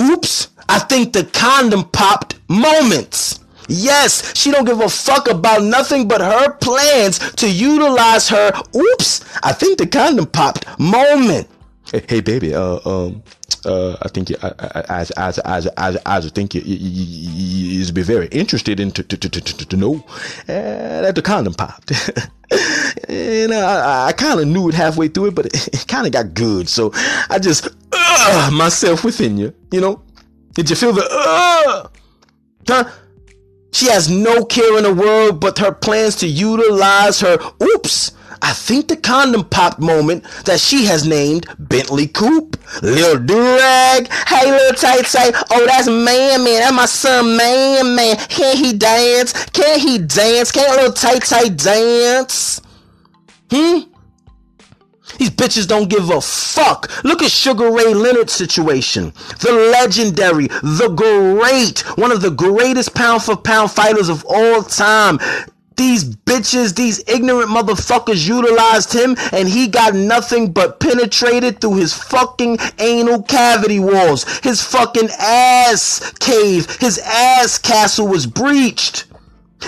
oops, 0.00 0.48
I 0.68 0.78
think 0.78 1.12
the 1.12 1.24
condom 1.24 1.84
popped 1.90 2.38
moments 2.48 3.40
Yes, 3.68 4.36
she 4.36 4.50
don't 4.50 4.64
give 4.64 4.80
a 4.80 4.88
fuck 4.88 5.28
about 5.28 5.62
nothing 5.62 6.08
but 6.08 6.20
her 6.20 6.52
plans 6.58 7.18
to 7.36 7.50
utilize 7.50 8.28
her. 8.28 8.52
Oops, 8.74 9.24
I 9.42 9.52
think 9.52 9.78
the 9.78 9.86
condom 9.86 10.26
popped 10.26 10.66
moment. 10.78 11.48
Hey, 11.92 12.22
baby, 12.22 12.54
uh, 12.54 12.78
um, 12.86 13.22
uh, 13.66 13.96
I 14.00 14.08
think 14.08 14.30
you, 14.30 14.36
I, 14.42 14.52
I, 14.88 15.06
I, 15.18 15.62
I, 15.76 15.98
I, 16.06 16.20
think 16.22 16.54
you, 16.54 16.62
you, 16.62 16.76
you, 16.76 17.80
you'd 17.80 17.94
be 17.94 18.00
very 18.00 18.28
interested 18.28 18.80
in 18.80 18.92
to, 18.92 19.02
to, 19.02 19.16
to, 19.18 19.28
to, 19.28 19.66
to 19.66 19.76
know 19.76 19.96
uh, 20.48 21.02
that 21.02 21.14
the 21.14 21.20
condom 21.20 21.52
popped. 21.52 21.92
and 23.10 23.52
I, 23.52 24.08
I 24.08 24.12
kind 24.12 24.40
of 24.40 24.48
knew 24.48 24.70
it 24.70 24.74
halfway 24.74 25.08
through 25.08 25.26
it, 25.26 25.34
but 25.34 25.46
it, 25.54 25.68
it 25.68 25.84
kind 25.86 26.06
of 26.06 26.12
got 26.12 26.32
good. 26.32 26.66
So 26.68 26.92
I 27.28 27.38
just, 27.38 27.68
uh, 27.92 28.50
myself 28.52 29.04
within 29.04 29.36
you, 29.36 29.54
you 29.70 29.82
know? 29.82 30.02
Did 30.54 30.70
you 30.70 30.76
feel 30.76 30.94
the, 30.94 31.06
uh, 31.10 31.88
huh? 32.66 32.90
She 33.72 33.86
has 33.88 34.10
no 34.10 34.44
care 34.44 34.78
in 34.78 34.84
the 34.84 34.94
world 34.94 35.40
but 35.40 35.58
her 35.58 35.72
plans 35.72 36.16
to 36.16 36.26
utilize 36.26 37.20
her, 37.20 37.38
oops, 37.62 38.12
I 38.42 38.52
think 38.52 38.88
the 38.88 38.96
condom 38.96 39.44
popped 39.44 39.78
moment 39.78 40.24
that 40.46 40.58
she 40.58 40.84
has 40.86 41.06
named 41.06 41.46
Bentley 41.60 42.08
Coupe. 42.08 42.56
Lil 42.82 43.18
Durag. 43.18 44.08
Hey, 44.26 44.50
little 44.50 44.76
tight 44.76 45.04
tight. 45.04 45.32
Oh, 45.50 45.64
that's 45.66 45.86
man, 45.86 46.42
man. 46.42 46.60
That's 46.60 46.74
my 46.74 46.86
son, 46.86 47.36
man, 47.36 47.94
man. 47.94 48.16
Can 48.28 48.56
he 48.56 48.72
dance? 48.72 49.32
Can 49.50 49.78
he 49.78 49.98
dance? 49.98 50.50
Can 50.50 50.68
little 50.74 50.92
tight 50.92 51.22
tight 51.22 51.56
dance? 51.56 52.60
Hmm? 53.50 53.92
These 55.18 55.30
bitches 55.30 55.68
don't 55.68 55.88
give 55.88 56.10
a 56.10 56.20
fuck. 56.20 56.90
Look 57.04 57.22
at 57.22 57.30
Sugar 57.30 57.70
Ray 57.70 57.94
Leonard's 57.94 58.32
situation. 58.32 59.12
The 59.40 59.52
legendary, 59.72 60.48
the 60.48 60.88
great, 60.88 61.80
one 61.98 62.10
of 62.10 62.22
the 62.22 62.30
greatest 62.30 62.94
pound 62.94 63.22
for 63.22 63.36
pound 63.36 63.70
fighters 63.70 64.08
of 64.08 64.24
all 64.24 64.62
time. 64.62 65.18
These 65.82 66.04
bitches, 66.04 66.76
these 66.76 67.02
ignorant 67.08 67.50
motherfuckers 67.50 68.24
utilized 68.24 68.92
him 68.92 69.16
and 69.32 69.48
he 69.48 69.66
got 69.66 69.96
nothing 69.96 70.52
but 70.52 70.78
penetrated 70.78 71.60
through 71.60 71.78
his 71.78 71.92
fucking 71.92 72.58
anal 72.78 73.24
cavity 73.24 73.80
walls. 73.80 74.24
His 74.44 74.62
fucking 74.62 75.10
ass 75.18 76.12
cave, 76.20 76.70
his 76.76 76.98
ass 76.98 77.58
castle 77.58 78.06
was 78.06 78.26
breached. 78.26 79.06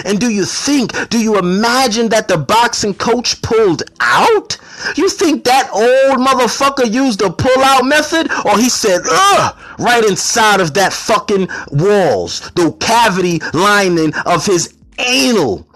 And 0.05 0.21
do 0.21 0.29
you 0.29 0.45
think, 0.45 0.93
do 1.11 1.21
you 1.21 1.37
imagine 1.37 2.11
that 2.11 2.29
the 2.29 2.39
boxing 2.39 2.95
coach 2.95 3.43
pulled 3.43 3.83
out? 3.99 4.57
You 4.95 5.09
think 5.09 5.43
that 5.43 5.69
old 5.73 6.25
motherfucker 6.25 6.93
used 6.93 7.19
the 7.19 7.31
pull 7.31 7.61
out 7.65 7.85
method? 7.85 8.31
Or 8.45 8.57
he 8.57 8.69
said, 8.69 9.01
ugh, 9.05 9.59
right 9.81 10.05
inside 10.05 10.61
of 10.61 10.75
that 10.75 10.93
fucking 10.93 11.49
walls, 11.73 12.53
the 12.55 12.71
cavity 12.79 13.41
lining 13.53 14.15
of 14.27 14.47
his 14.47 14.75
anal 14.99 15.67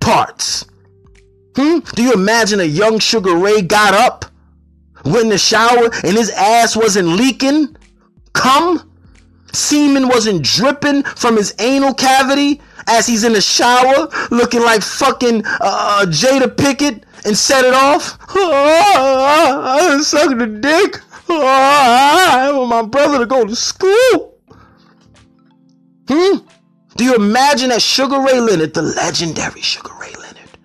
parts? 0.00 0.66
Hmm? 1.56 1.80
Do 1.94 2.02
you 2.02 2.12
imagine 2.12 2.60
a 2.60 2.64
young 2.64 2.98
Sugar 2.98 3.36
Ray 3.36 3.62
got 3.62 3.94
up, 3.94 4.24
went 5.04 5.24
in 5.24 5.28
the 5.30 5.38
shower, 5.38 5.90
and 6.04 6.16
his 6.16 6.30
ass 6.30 6.76
wasn't 6.76 7.08
leaking? 7.08 7.76
Come? 8.32 8.90
Semen 9.52 10.08
wasn't 10.08 10.44
dripping 10.44 11.02
from 11.02 11.36
his 11.36 11.54
anal 11.58 11.94
cavity 11.94 12.60
as 12.86 13.06
he's 13.06 13.24
in 13.24 13.32
the 13.32 13.40
shower 13.40 14.08
looking 14.30 14.62
like 14.62 14.82
fucking 14.82 15.42
uh, 15.44 16.06
Jada 16.08 16.46
Pinkett 16.46 17.04
and 17.24 17.36
set 17.36 17.64
it 17.64 17.74
off. 17.74 18.18
Oh, 18.34 19.62
I 19.64 20.00
sucked 20.02 20.38
the 20.38 20.46
dick. 20.46 20.96
Oh, 21.28 21.42
I 21.46 22.50
want 22.52 22.68
my 22.70 22.82
brother 22.82 23.18
to 23.18 23.26
go 23.26 23.44
to 23.44 23.56
school. 23.56 24.38
Hmm? 26.08 26.38
Do 27.00 27.06
you 27.06 27.14
imagine 27.14 27.70
that 27.70 27.80
Sugar 27.80 28.20
Ray 28.20 28.38
Leonard, 28.40 28.74
the 28.74 28.82
legendary 28.82 29.62
Sugar 29.62 29.94
Ray 29.98 30.12
Leonard, 30.20 30.58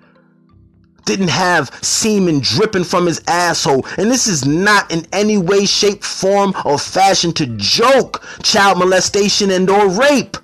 didn't 1.06 1.30
have 1.30 1.72
semen 1.82 2.42
dripping 2.42 2.84
from 2.84 3.06
his 3.06 3.22
asshole? 3.26 3.86
And 3.98 4.12
this 4.12 4.28
is 4.28 4.46
not 4.46 4.92
in 4.92 5.08
any 5.14 5.38
way, 5.38 5.66
shape, 5.66 6.04
form, 6.04 6.54
or 6.66 6.78
fashion 6.78 7.32
to 7.36 7.46
joke 7.56 8.22
child 8.44 8.80
molestation 8.80 9.50
and 9.50 9.70
or 9.70 9.88
rape. 9.88 10.36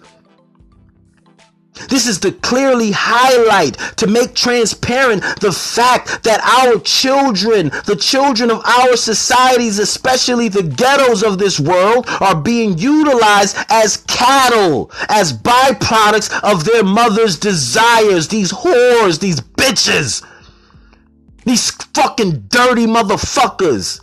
This 1.90 2.08
is 2.08 2.20
to 2.20 2.32
clearly 2.32 2.92
highlight, 2.92 3.78
to 3.98 4.08
make 4.08 4.36
transparent 4.36 5.24
the 5.40 5.52
fact 5.52 6.24
that 6.24 6.42
our 6.42 6.80
children, 6.80 7.70
the 7.86 7.96
children 7.96 8.52
of 8.52 8.62
our 8.66 8.96
societies, 8.96 9.80
especially 9.80 10.50
the 10.50 10.64
ghettos 10.64 11.24
of 11.24 11.38
this 11.38 11.60
world, 11.60 12.06
are 12.20 12.36
being 12.36 12.78
utilized 12.78 13.58
as 13.70 13.98
cattle, 14.08 14.92
as 15.10 15.34
byproducts 15.34 16.32
of 16.44 16.66
their 16.66 16.84
mother's 16.84 17.38
desires. 17.38 18.28
These 18.28 18.52
whores, 18.52 19.20
these 19.20 19.40
bitches, 19.40 20.26
these 21.46 21.72
fucking 21.72 22.46
dirty 22.50 22.86
motherfuckers. 22.86 24.00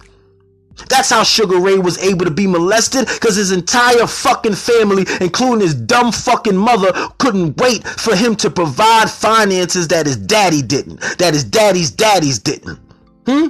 That's 0.89 1.11
how 1.11 1.23
Sugar 1.23 1.59
Ray 1.59 1.79
was 1.79 1.99
able 1.99 2.25
to 2.25 2.31
be 2.31 2.47
molested 2.47 3.07
because 3.07 3.37
his 3.37 3.53
entire 3.53 4.07
fucking 4.07 4.55
family, 4.55 5.05
including 5.21 5.61
his 5.61 5.75
dumb 5.75 6.13
fucking 6.13 6.57
mother, 6.57 6.93
couldn't 7.19 7.57
wait 7.59 7.87
for 7.87 8.15
him 8.15 8.37
to 8.37 8.51
provide 8.51 9.11
finances 9.11 9.89
that 9.89 10.07
his 10.07 10.17
daddy 10.17 10.63
didn't, 10.63 11.01
that 11.19 11.35
his 11.35 11.45
daddy's 11.45 11.91
daddies 11.91 12.39
didn't. 12.39 12.79
Hmm? 13.27 13.49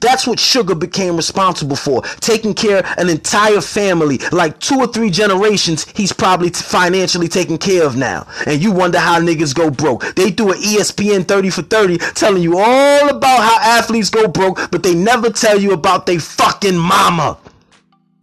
That's 0.00 0.26
what 0.26 0.38
Sugar 0.38 0.74
became 0.74 1.16
responsible 1.16 1.76
for, 1.76 2.02
taking 2.20 2.54
care 2.54 2.84
an 2.98 3.08
entire 3.08 3.60
family, 3.60 4.18
like 4.32 4.58
two 4.60 4.76
or 4.76 4.86
three 4.86 5.10
generations 5.10 5.86
he's 5.94 6.12
probably 6.12 6.50
financially 6.50 7.28
taken 7.28 7.58
care 7.58 7.84
of 7.84 7.96
now. 7.96 8.26
And 8.46 8.62
you 8.62 8.72
wonder 8.72 8.98
how 8.98 9.20
niggas 9.20 9.54
go 9.54 9.70
broke. 9.70 10.14
They 10.14 10.30
do 10.30 10.52
an 10.52 10.58
ESPN 10.58 11.26
30 11.26 11.50
for 11.50 11.62
30 11.62 11.98
telling 12.14 12.42
you 12.42 12.58
all 12.58 13.08
about 13.08 13.40
how 13.40 13.58
athletes 13.78 14.10
go 14.10 14.28
broke, 14.28 14.70
but 14.70 14.82
they 14.82 14.94
never 14.94 15.30
tell 15.30 15.58
you 15.58 15.72
about 15.72 16.06
they 16.06 16.18
fucking 16.18 16.76
mama. 16.76 17.38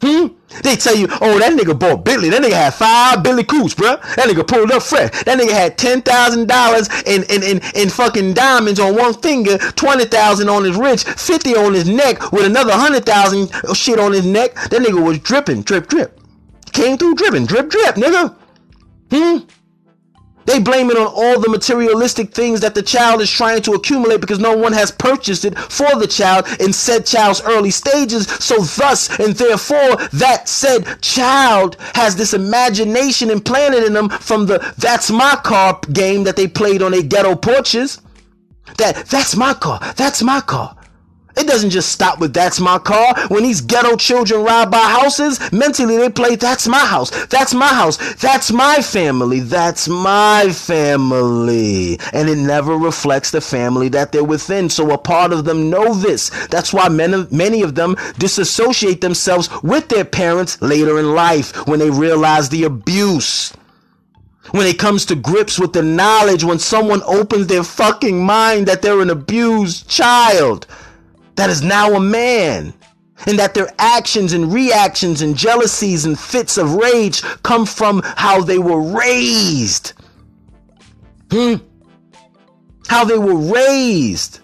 Hmm? 0.05 0.27
They 0.61 0.75
tell 0.75 0.95
you, 0.95 1.07
oh, 1.19 1.39
that 1.39 1.53
nigga 1.53 1.77
bought 1.77 2.05
Bentley. 2.05 2.29
That 2.29 2.43
nigga 2.43 2.53
had 2.53 2.75
five 2.75 3.23
Billy 3.23 3.43
Coos, 3.43 3.73
bro. 3.73 3.95
That 3.95 4.29
nigga 4.29 4.47
pulled 4.47 4.71
up 4.71 4.83
fresh. 4.83 5.09
That 5.23 5.39
nigga 5.39 5.51
had 5.51 5.79
ten 5.79 6.03
thousand 6.03 6.47
dollars 6.47 6.89
in, 7.07 7.23
in 7.23 7.41
in 7.41 7.61
in 7.73 7.89
fucking 7.89 8.35
diamonds 8.35 8.79
on 8.79 8.95
one 8.95 9.15
finger, 9.15 9.57
twenty 9.57 10.05
thousand 10.05 10.47
on 10.47 10.63
his 10.63 10.77
wrist, 10.77 11.07
fifty 11.09 11.55
on 11.55 11.73
his 11.73 11.89
neck, 11.89 12.31
with 12.31 12.45
another 12.45 12.73
hundred 12.73 13.03
thousand 13.05 13.49
shit 13.75 13.99
on 13.99 14.11
his 14.11 14.27
neck. 14.27 14.53
That 14.69 14.83
nigga 14.83 15.03
was 15.03 15.17
dripping, 15.19 15.63
drip, 15.63 15.87
drip. 15.87 16.19
Came 16.71 16.97
through 16.99 17.15
dripping, 17.15 17.47
drip, 17.47 17.69
drip, 17.69 17.95
nigga. 17.95 18.35
Hmm. 19.11 19.37
They 20.45 20.59
blame 20.59 20.89
it 20.89 20.97
on 20.97 21.07
all 21.07 21.39
the 21.39 21.49
materialistic 21.49 22.31
things 22.31 22.61
that 22.61 22.75
the 22.75 22.81
child 22.83 23.21
is 23.21 23.29
trying 23.29 23.61
to 23.63 23.73
accumulate 23.73 24.21
because 24.21 24.39
no 24.39 24.55
one 24.55 24.73
has 24.73 24.91
purchased 24.91 25.45
it 25.45 25.57
for 25.57 25.95
the 25.99 26.07
child 26.07 26.47
in 26.59 26.71
said 26.73 27.05
child's 27.05 27.41
early 27.41 27.71
stages. 27.71 28.27
So, 28.27 28.59
thus 28.59 29.09
and 29.19 29.35
therefore, 29.35 29.95
that 30.13 30.47
said 30.47 31.01
child 31.01 31.77
has 31.93 32.15
this 32.15 32.33
imagination 32.33 33.29
implanted 33.29 33.83
in 33.83 33.93
them 33.93 34.09
from 34.09 34.45
the 34.45 34.73
That's 34.77 35.11
My 35.11 35.35
Car 35.43 35.79
game 35.91 36.23
that 36.23 36.35
they 36.35 36.47
played 36.47 36.81
on 36.81 36.91
their 36.91 37.03
ghetto 37.03 37.35
porches. 37.35 38.01
That, 38.77 39.05
that's 39.05 39.35
my 39.35 39.53
car. 39.53 39.79
That's 39.95 40.21
my 40.21 40.41
car. 40.41 40.75
It 41.37 41.47
doesn't 41.47 41.71
just 41.71 41.91
stop 41.91 42.19
with 42.19 42.33
that's 42.33 42.59
my 42.59 42.79
car. 42.79 43.13
When 43.27 43.43
these 43.43 43.61
ghetto 43.61 43.97
children 43.97 44.43
ride 44.43 44.71
by 44.71 44.77
houses, 44.77 45.39
mentally 45.51 45.97
they 45.97 46.09
play 46.09 46.35
that's 46.35 46.67
my 46.67 46.79
house. 46.79 47.09
That's 47.27 47.53
my 47.53 47.67
house. 47.67 47.97
That's 48.15 48.51
my 48.51 48.77
family. 48.81 49.41
That's 49.41 49.87
my 49.87 50.51
family. 50.51 51.99
And 52.13 52.29
it 52.29 52.37
never 52.37 52.77
reflects 52.77 53.31
the 53.31 53.41
family 53.41 53.89
that 53.89 54.11
they're 54.11 54.23
within. 54.23 54.69
So 54.69 54.91
a 54.91 54.97
part 54.97 55.33
of 55.33 55.45
them 55.45 55.69
know 55.69 55.93
this. 55.93 56.29
That's 56.47 56.73
why 56.73 56.89
many, 56.89 57.61
of 57.61 57.75
them 57.75 57.95
disassociate 58.17 59.01
themselves 59.01 59.49
with 59.63 59.87
their 59.89 60.05
parents 60.05 60.61
later 60.61 60.99
in 60.99 61.13
life 61.13 61.67
when 61.67 61.79
they 61.79 61.89
realize 61.89 62.49
the 62.49 62.63
abuse 62.63 63.53
when 64.51 64.67
it 64.67 64.77
comes 64.77 65.05
to 65.05 65.15
grips 65.15 65.59
with 65.59 65.73
the 65.73 65.81
knowledge 65.81 66.43
when 66.43 66.59
someone 66.59 67.01
opens 67.03 67.47
their 67.47 67.63
fucking 67.63 68.23
mind 68.23 68.67
that 68.67 68.81
they're 68.81 69.01
an 69.01 69.09
abused 69.09 69.89
child 69.89 70.67
that 71.35 71.49
is 71.49 71.61
now 71.61 71.93
a 71.93 71.99
man 71.99 72.73
and 73.27 73.39
that 73.39 73.53
their 73.53 73.69
actions 73.79 74.33
and 74.33 74.53
reactions 74.53 75.21
and 75.21 75.37
jealousies 75.37 76.05
and 76.05 76.19
fits 76.19 76.57
of 76.57 76.73
rage 76.73 77.21
come 77.43 77.65
from 77.65 78.01
how 78.03 78.41
they 78.41 78.57
were 78.57 78.81
raised. 78.81 79.93
Hmm? 81.31 81.55
How 82.87 83.03
they 83.05 83.17
were 83.17 83.37
raised. 83.37 84.41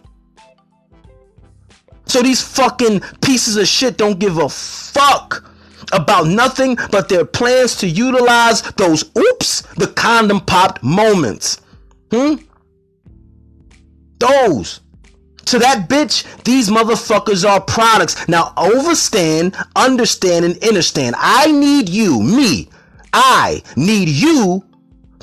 So 2.06 2.22
these 2.22 2.42
fucking 2.42 3.02
pieces 3.22 3.56
of 3.56 3.68
shit 3.68 3.98
don't 3.98 4.20
give 4.20 4.38
a 4.38 4.50
fuck 4.50 5.50
about 5.94 6.28
nothing 6.28 6.78
but 6.92 7.10
their 7.10 7.26
plans 7.26 7.78
to 7.78 7.88
utilize 7.88 8.62
those 8.74 9.04
oops, 9.18 9.62
the 9.76 9.88
condom 9.88 10.40
popped 10.42 10.84
moments. 10.84 11.62
Hmm? 12.12 12.36
Those. 14.20 14.82
To 15.46 15.60
that 15.60 15.90
bitch, 15.90 16.44
these 16.44 16.70
motherfuckers 16.70 17.48
are 17.48 17.62
products. 17.62 18.28
Now 18.28 18.54
overstand, 18.58 19.56
understand, 19.76 20.46
and 20.46 20.64
understand. 20.64 21.16
I 21.18 21.52
need 21.52 21.90
you, 21.90 22.22
me, 22.22 22.70
I 23.14 23.64
need 23.76 24.10
you 24.10 24.64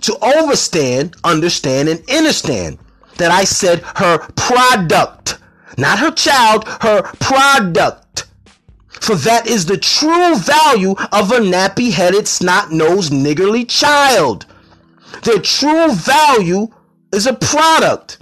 to 0.03 0.13
overstand, 0.23 1.17
understand, 1.25 1.89
and 1.89 2.03
understand 2.11 2.79
that 3.17 3.31
I 3.31 3.45
said 3.45 3.81
her 3.97 4.19
product, 4.37 5.39
not 5.77 5.99
her 5.99 6.11
child, 6.11 6.67
her 6.83 7.03
product. 7.21 8.27
For 9.01 9.15
that 9.17 9.47
is 9.47 9.67
the 9.67 9.77
true 9.77 10.37
value 10.37 10.91
of 11.13 11.33
a 11.33 11.39
nappy 11.39 11.93
headed, 11.93 12.27
snot 12.29 12.73
nosed, 12.73 13.13
niggerly 13.13 13.69
child. 13.69 14.47
Their 15.23 15.39
true 15.39 15.93
value 15.93 16.69
is 17.13 17.27
a 17.27 17.35
product. 17.35 18.19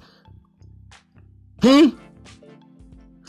Hmm? 1.67 1.89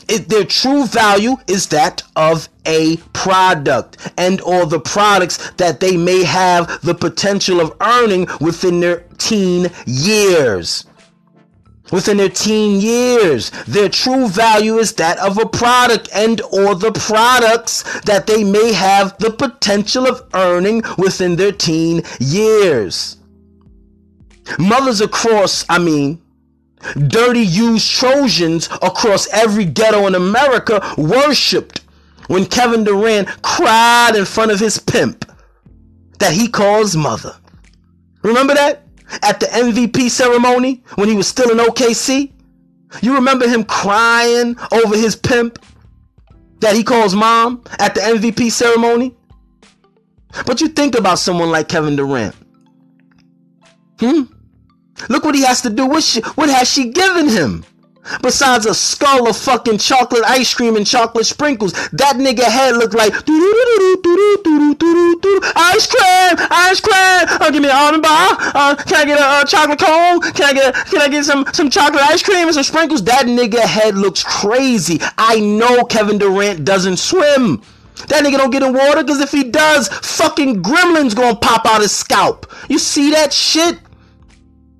It, 0.08 0.28
their 0.28 0.44
true 0.44 0.86
value 0.86 1.36
is 1.48 1.66
that 1.68 2.04
of 2.14 2.48
a 2.64 2.98
product 3.12 4.12
and 4.16 4.40
or 4.42 4.64
the 4.64 4.78
products 4.78 5.50
that 5.56 5.80
they 5.80 5.96
may 5.96 6.22
have 6.22 6.80
the 6.82 6.94
potential 6.94 7.60
of 7.60 7.76
earning 7.80 8.28
within 8.40 8.78
their 8.78 9.00
teen 9.18 9.70
years. 9.86 10.86
Within 11.90 12.18
their 12.18 12.28
teen 12.28 12.80
years. 12.80 13.50
Their 13.66 13.88
true 13.88 14.28
value 14.28 14.76
is 14.76 14.92
that 14.94 15.18
of 15.18 15.36
a 15.36 15.46
product 15.46 16.08
and 16.14 16.40
or 16.42 16.76
the 16.76 16.92
products 16.92 17.82
that 18.02 18.28
they 18.28 18.44
may 18.44 18.72
have 18.72 19.18
the 19.18 19.30
potential 19.30 20.06
of 20.06 20.22
earning 20.32 20.84
within 20.96 21.34
their 21.34 21.52
teen 21.52 22.02
years. 22.20 23.16
Mothers 24.58 25.00
across 25.00 25.64
i 25.68 25.78
mean 25.78 26.22
dirty 27.08 27.40
used 27.40 27.90
trojans 27.90 28.68
across 28.82 29.28
every 29.32 29.64
ghetto 29.64 30.06
in 30.06 30.14
america 30.14 30.80
worshipped 30.96 31.82
when 32.28 32.44
kevin 32.46 32.84
durant 32.84 33.28
cried 33.42 34.12
in 34.14 34.24
front 34.24 34.50
of 34.50 34.60
his 34.60 34.78
pimp 34.78 35.24
that 36.18 36.32
he 36.32 36.48
calls 36.48 36.96
mother 36.96 37.34
remember 38.22 38.54
that 38.54 38.88
at 39.22 39.40
the 39.40 39.46
MVP 39.46 40.10
ceremony 40.10 40.82
when 40.96 41.08
he 41.08 41.14
was 41.14 41.26
still 41.26 41.50
in 41.50 41.58
OKC? 41.58 42.32
You 43.02 43.14
remember 43.14 43.48
him 43.48 43.64
crying 43.64 44.56
over 44.72 44.96
his 44.96 45.16
pimp 45.16 45.58
that 46.60 46.74
he 46.74 46.82
calls 46.82 47.14
mom 47.14 47.62
at 47.78 47.94
the 47.94 48.00
MVP 48.00 48.50
ceremony? 48.50 49.14
But 50.46 50.60
you 50.60 50.68
think 50.68 50.96
about 50.96 51.18
someone 51.18 51.50
like 51.50 51.68
Kevin 51.68 51.96
Durant. 51.96 52.34
Hmm? 53.98 54.22
Look 55.08 55.24
what 55.24 55.34
he 55.34 55.42
has 55.42 55.62
to 55.62 55.70
do. 55.70 55.86
What, 55.86 56.02
she, 56.02 56.20
what 56.20 56.48
has 56.48 56.70
she 56.70 56.90
given 56.90 57.28
him? 57.28 57.64
Besides 58.22 58.66
a 58.66 58.74
skull 58.74 59.28
of 59.28 59.36
fucking 59.36 59.78
chocolate 59.78 60.24
ice 60.24 60.54
cream 60.54 60.76
and 60.76 60.86
chocolate 60.86 61.26
sprinkles, 61.26 61.72
that 61.90 62.16
nigga 62.16 62.44
head 62.44 62.76
looked 62.76 62.94
like 62.94 63.12
ice 65.54 65.86
cream, 65.86 66.48
ice 66.50 66.80
cream. 66.80 67.38
Oh, 67.40 67.50
give 67.52 67.62
me 67.62 67.68
an 67.68 67.76
almond 67.76 68.02
bar. 68.02 68.36
Uh, 68.54 68.76
can 68.76 68.96
I 68.96 69.04
get 69.04 69.20
a, 69.20 69.42
a 69.42 69.46
chocolate 69.46 69.78
cone? 69.78 70.20
Can 70.32 70.46
I 70.46 70.52
get 70.54 70.74
can 70.74 71.00
I 71.02 71.08
get 71.08 71.24
some 71.24 71.44
some 71.52 71.68
chocolate 71.68 72.02
ice 72.02 72.22
cream 72.22 72.46
and 72.46 72.54
some 72.54 72.62
sprinkles? 72.62 73.04
That 73.04 73.26
nigga 73.26 73.60
head 73.60 73.94
looks 73.94 74.24
crazy. 74.24 74.98
I 75.18 75.40
know 75.40 75.84
Kevin 75.84 76.18
Durant 76.18 76.64
doesn't 76.64 76.96
swim. 76.96 77.62
That 78.08 78.24
nigga 78.24 78.38
don't 78.38 78.50
get 78.50 78.62
in 78.62 78.72
water 78.72 79.02
because 79.02 79.20
if 79.20 79.32
he 79.32 79.44
does, 79.44 79.88
fucking 79.88 80.62
gremlins 80.62 81.14
gonna 81.14 81.36
pop 81.36 81.66
out 81.66 81.82
his 81.82 81.94
scalp. 81.94 82.50
You 82.68 82.78
see 82.78 83.10
that 83.10 83.32
shit? 83.32 83.78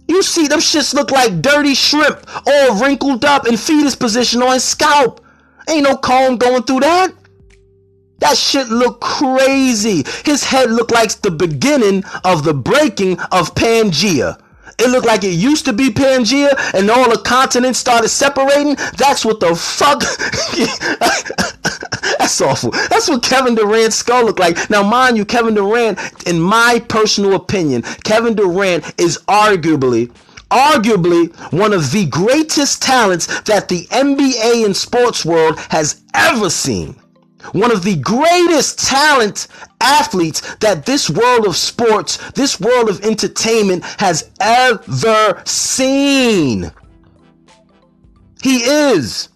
You 0.09 0.23
see 0.23 0.49
them 0.49 0.61
shits 0.61 0.95
look 0.95 1.11
like 1.11 1.43
dirty 1.43 1.75
shrimp, 1.75 2.27
all 2.47 2.81
wrinkled 2.81 3.25
up 3.25 3.47
in 3.47 3.57
fetus 3.57 3.95
position 3.95 4.43
on 4.43 4.55
his 4.55 4.65
scalp. 4.65 5.21
Ain't 5.69 5.85
no 5.85 5.97
comb 5.97 6.39
going 6.39 6.63
through 6.63 6.81
that. 6.81 7.13
That 8.21 8.37
shit 8.37 8.69
look 8.69 9.01
crazy. 9.01 10.05
His 10.25 10.43
head 10.43 10.71
looked 10.71 10.91
like 10.91 11.11
the 11.21 11.31
beginning 11.31 12.05
of 12.25 12.43
the 12.43 12.55
breaking 12.55 13.21
of 13.21 13.55
Pangea. 13.55 14.41
It 14.79 14.91
looked 14.91 15.07
like 15.07 15.25
it 15.25 15.35
used 15.35 15.65
to 15.65 15.73
be 15.73 15.91
Pangea 15.91 16.55
and 16.75 16.91
all 16.91 17.11
the 17.11 17.19
continents 17.19 17.79
started 17.79 18.09
separating. 18.09 18.77
That's 18.97 19.25
what 19.25 19.41
the 19.41 19.57
fuck. 19.57 20.01
That's 22.19 22.41
awful. 22.41 22.71
That's 22.71 23.09
what 23.09 23.23
Kevin 23.23 23.55
Durant's 23.55 23.97
skull 23.97 24.25
looked 24.25 24.39
like. 24.39 24.71
Now, 24.71 24.83
mind 24.83 25.17
you, 25.17 25.25
Kevin 25.25 25.55
Durant, 25.55 25.99
in 26.27 26.41
my 26.41 26.83
personal 26.89 27.35
opinion, 27.35 27.83
Kevin 28.05 28.35
Durant 28.35 28.95
is 28.99 29.19
arguably 29.29 30.11
arguably 30.51 31.35
one 31.53 31.75
of 31.75 31.93
the 31.93 32.07
greatest 32.07 32.83
talents 32.83 33.27
that 33.43 33.69
the 33.69 33.85
NBA 33.87 34.65
and 34.65 34.77
sports 34.77 35.25
world 35.25 35.59
has 35.71 36.03
ever 36.15 36.49
seen. 36.49 36.97
One 37.53 37.71
of 37.71 37.83
the 37.83 37.97
greatest 37.97 38.79
talent 38.79 39.47
athletes 39.89 40.57
that 40.57 40.85
this 40.85 41.09
world 41.09 41.47
of 41.47 41.57
sports, 41.57 42.19
this 42.33 42.61
world 42.61 42.89
of 42.89 43.01
entertainment 43.05 43.85
has 43.99 44.31
ever 44.41 45.43
seen. 45.45 46.71
He 48.43 48.59
is. 48.59 49.31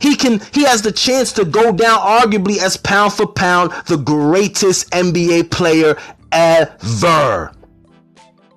He 0.00 0.16
can 0.16 0.40
he 0.52 0.64
has 0.64 0.80
the 0.80 0.92
chance 0.92 1.32
to 1.34 1.44
go 1.44 1.72
down 1.72 1.98
arguably 1.98 2.58
as 2.58 2.76
pound 2.76 3.12
for 3.12 3.26
pound 3.26 3.72
the 3.86 3.98
greatest 3.98 4.90
NBA 4.92 5.50
player 5.50 5.96
ever. 6.32 7.52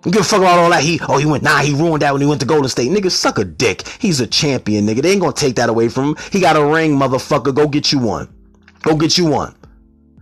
You 0.06 0.12
give 0.12 0.22
a 0.22 0.26
fuck 0.26 0.40
about 0.40 0.60
all 0.60 0.70
that. 0.70 0.84
He 0.84 1.00
oh 1.08 1.18
he 1.18 1.26
went 1.26 1.44
nah 1.44 1.60
he 1.60 1.74
ruined 1.74 2.02
that 2.02 2.14
when 2.14 2.22
he 2.22 2.28
went 2.28 2.40
to 2.42 2.48
Golden 2.48 2.70
State. 2.70 2.92
Nigga, 2.92 3.12
suck 3.12 3.40
a 3.40 3.44
dick. 3.44 3.86
He's 4.00 4.22
a 4.22 4.28
champion, 4.28 4.86
nigga. 4.88 5.02
They 5.02 5.12
ain't 5.12 5.22
gonna 5.22 5.34
take 5.34 5.56
that 5.56 5.70
away 5.70 5.90
from 5.90 6.10
him. 6.10 6.16
He 6.32 6.40
got 6.40 6.56
a 6.56 6.66
ring, 6.66 6.98
motherfucker. 6.98 7.54
Go 7.54 7.68
get 7.68 7.92
you 7.92 8.00
one. 8.00 8.34
Go 8.82 8.96
get 8.96 9.18
you 9.18 9.26
one. 9.26 9.54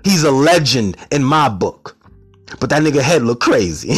He's 0.04 0.24
a 0.24 0.32
legend 0.32 0.98
in 1.12 1.24
my 1.24 1.50
book. 1.50 1.98
But 2.60 2.70
that 2.70 2.82
nigga 2.82 3.02
head 3.02 3.24
look 3.24 3.40
crazy. 3.40 3.96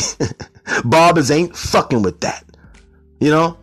Barbers 0.86 1.32
ain't 1.32 1.56
fucking 1.56 2.04
with 2.04 2.20
that. 2.22 2.46
You 3.20 3.32
know? 3.32 3.58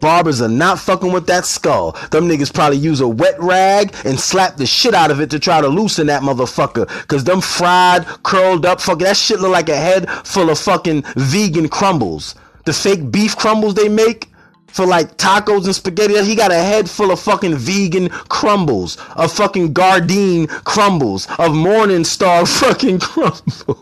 Barbers 0.00 0.42
are 0.42 0.48
not 0.48 0.78
fucking 0.78 1.12
with 1.12 1.26
that 1.26 1.46
skull. 1.46 1.92
Them 2.10 2.28
niggas 2.28 2.52
probably 2.52 2.76
use 2.76 3.00
a 3.00 3.08
wet 3.08 3.40
rag 3.40 3.94
and 4.04 4.20
slap 4.20 4.56
the 4.56 4.66
shit 4.66 4.94
out 4.94 5.10
of 5.10 5.20
it 5.20 5.30
to 5.30 5.38
try 5.38 5.60
to 5.60 5.68
loosen 5.68 6.06
that 6.08 6.22
motherfucker. 6.22 6.86
Cause 7.08 7.24
them 7.24 7.40
fried, 7.40 8.04
curled 8.22 8.66
up, 8.66 8.80
fucking 8.80 9.04
that 9.04 9.16
shit 9.16 9.40
look 9.40 9.52
like 9.52 9.68
a 9.68 9.76
head 9.76 10.08
full 10.24 10.50
of 10.50 10.58
fucking 10.58 11.02
vegan 11.16 11.68
crumbles. 11.68 12.34
The 12.66 12.72
fake 12.72 13.10
beef 13.10 13.36
crumbles 13.36 13.74
they 13.74 13.88
make 13.88 14.30
for 14.76 14.86
like 14.86 15.16
tacos 15.16 15.64
and 15.64 15.74
spaghetti. 15.74 16.22
He 16.22 16.34
got 16.34 16.52
a 16.52 16.58
head 16.58 16.90
full 16.90 17.10
of 17.10 17.18
fucking 17.18 17.56
vegan 17.56 18.10
crumbles, 18.10 18.98
of 19.16 19.32
fucking 19.32 19.72
Gardein 19.72 20.48
crumbles, 20.64 21.26
of 21.38 21.54
Morning 21.54 22.04
Star 22.04 22.44
fucking 22.46 23.00
crumbles. 23.00 23.64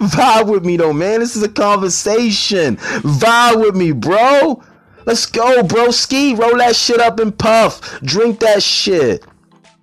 Vibe 0.00 0.50
with 0.50 0.64
me 0.64 0.78
though, 0.78 0.94
man. 0.94 1.20
This 1.20 1.36
is 1.36 1.42
a 1.42 1.48
conversation. 1.48 2.76
Vibe 2.76 3.60
with 3.60 3.76
me, 3.76 3.92
bro. 3.92 4.62
Let's 5.04 5.26
go, 5.26 5.62
bro. 5.62 5.90
Ski, 5.90 6.34
roll 6.34 6.56
that 6.58 6.76
shit 6.76 7.00
up 7.00 7.20
and 7.20 7.36
puff. 7.36 8.00
Drink 8.00 8.40
that 8.40 8.62
shit. 8.62 9.22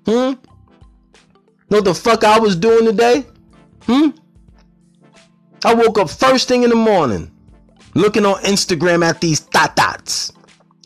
Hmm? 0.06 0.34
Know 1.70 1.78
what 1.78 1.86
the 1.86 1.94
fuck 1.94 2.24
I 2.24 2.40
was 2.40 2.56
doing 2.56 2.86
today? 2.86 3.26
Hmm? 3.84 4.10
I 5.64 5.76
woke 5.76 6.00
up 6.00 6.10
first 6.10 6.48
thing 6.48 6.64
in 6.64 6.70
the 6.70 6.76
morning 6.76 7.32
looking 7.98 8.26
on 8.26 8.36
Instagram 8.44 9.04
at 9.04 9.22
these 9.22 9.40
thot 9.40 9.76
dots 9.76 10.32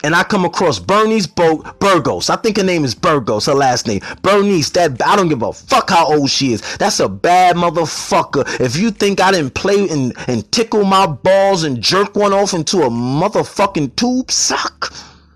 and 0.04 0.16
I 0.16 0.24
come 0.24 0.46
across 0.46 0.80
Bernice 0.80 1.28
Bo- 1.28 1.64
Burgos. 1.80 2.30
I 2.30 2.36
think 2.38 2.58
her 2.58 2.64
name 2.64 2.84
is 2.84 2.96
Burgos, 2.96 3.46
her 3.46 3.54
last 3.54 3.88
name. 3.88 4.02
Bernice, 4.22 4.70
that 4.72 5.02
I 5.06 5.16
don't 5.16 5.30
give 5.30 5.42
a 5.44 5.54
fuck 5.54 5.90
how 5.90 6.08
old 6.08 6.30
she 6.30 6.54
is. 6.54 6.78
That's 6.78 7.00
a 7.00 7.10
bad 7.10 7.56
motherfucker. 7.56 8.60
If 8.60 8.76
you 8.78 8.92
think 8.92 9.22
I 9.22 9.32
didn't 9.32 9.54
play 9.54 9.90
and, 9.90 10.14
and 10.28 10.50
tickle 10.52 10.84
my 10.84 11.06
balls 11.06 11.64
and 11.64 11.82
jerk 11.82 12.16
one 12.16 12.34
off 12.34 12.54
into 12.54 12.82
a 12.82 12.90
motherfucking 12.90 13.96
tube 13.96 14.32
sock, 14.32 14.94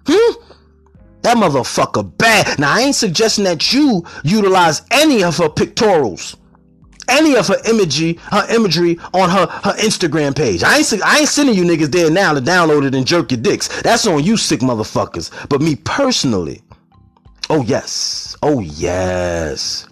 hmm? 0.08 0.42
That 1.22 1.38
motherfucker 1.38 2.16
bad. 2.18 2.60
Now 2.60 2.76
I 2.76 2.82
ain't 2.82 2.96
suggesting 2.96 3.46
that 3.46 3.74
you 3.74 4.04
utilize 4.24 4.84
any 4.92 5.24
of 5.24 5.38
her 5.38 5.50
pictorials 5.50 6.36
any 7.10 7.36
of 7.36 7.48
her 7.48 7.58
imagery, 7.66 8.20
her 8.32 8.46
imagery 8.54 8.98
on 9.14 9.30
her, 9.30 9.48
her 9.48 9.74
Instagram 9.74 10.36
page. 10.36 10.64
I 10.64 10.78
ain't 10.78 11.04
I 11.04 11.20
ain't 11.20 11.30
sending 11.30 11.56
you 11.56 11.64
niggas 11.64 11.92
there 11.92 12.10
now 12.10 12.34
to 12.34 12.42
download 12.42 12.86
it 12.86 12.96
and 12.96 13.06
jerk 13.06 13.32
your 13.32 13.42
dicks. 13.42 13.82
That's 13.82 14.06
on 14.08 14.24
you 14.24 14.38
sick 14.38 14.60
motherfuckers. 14.62 15.32
But 15.50 15.62
me 15.62 15.76
personally, 15.76 16.62
oh 17.50 17.64
yes, 17.64 18.36
oh 18.44 18.60
yes. 18.60 19.88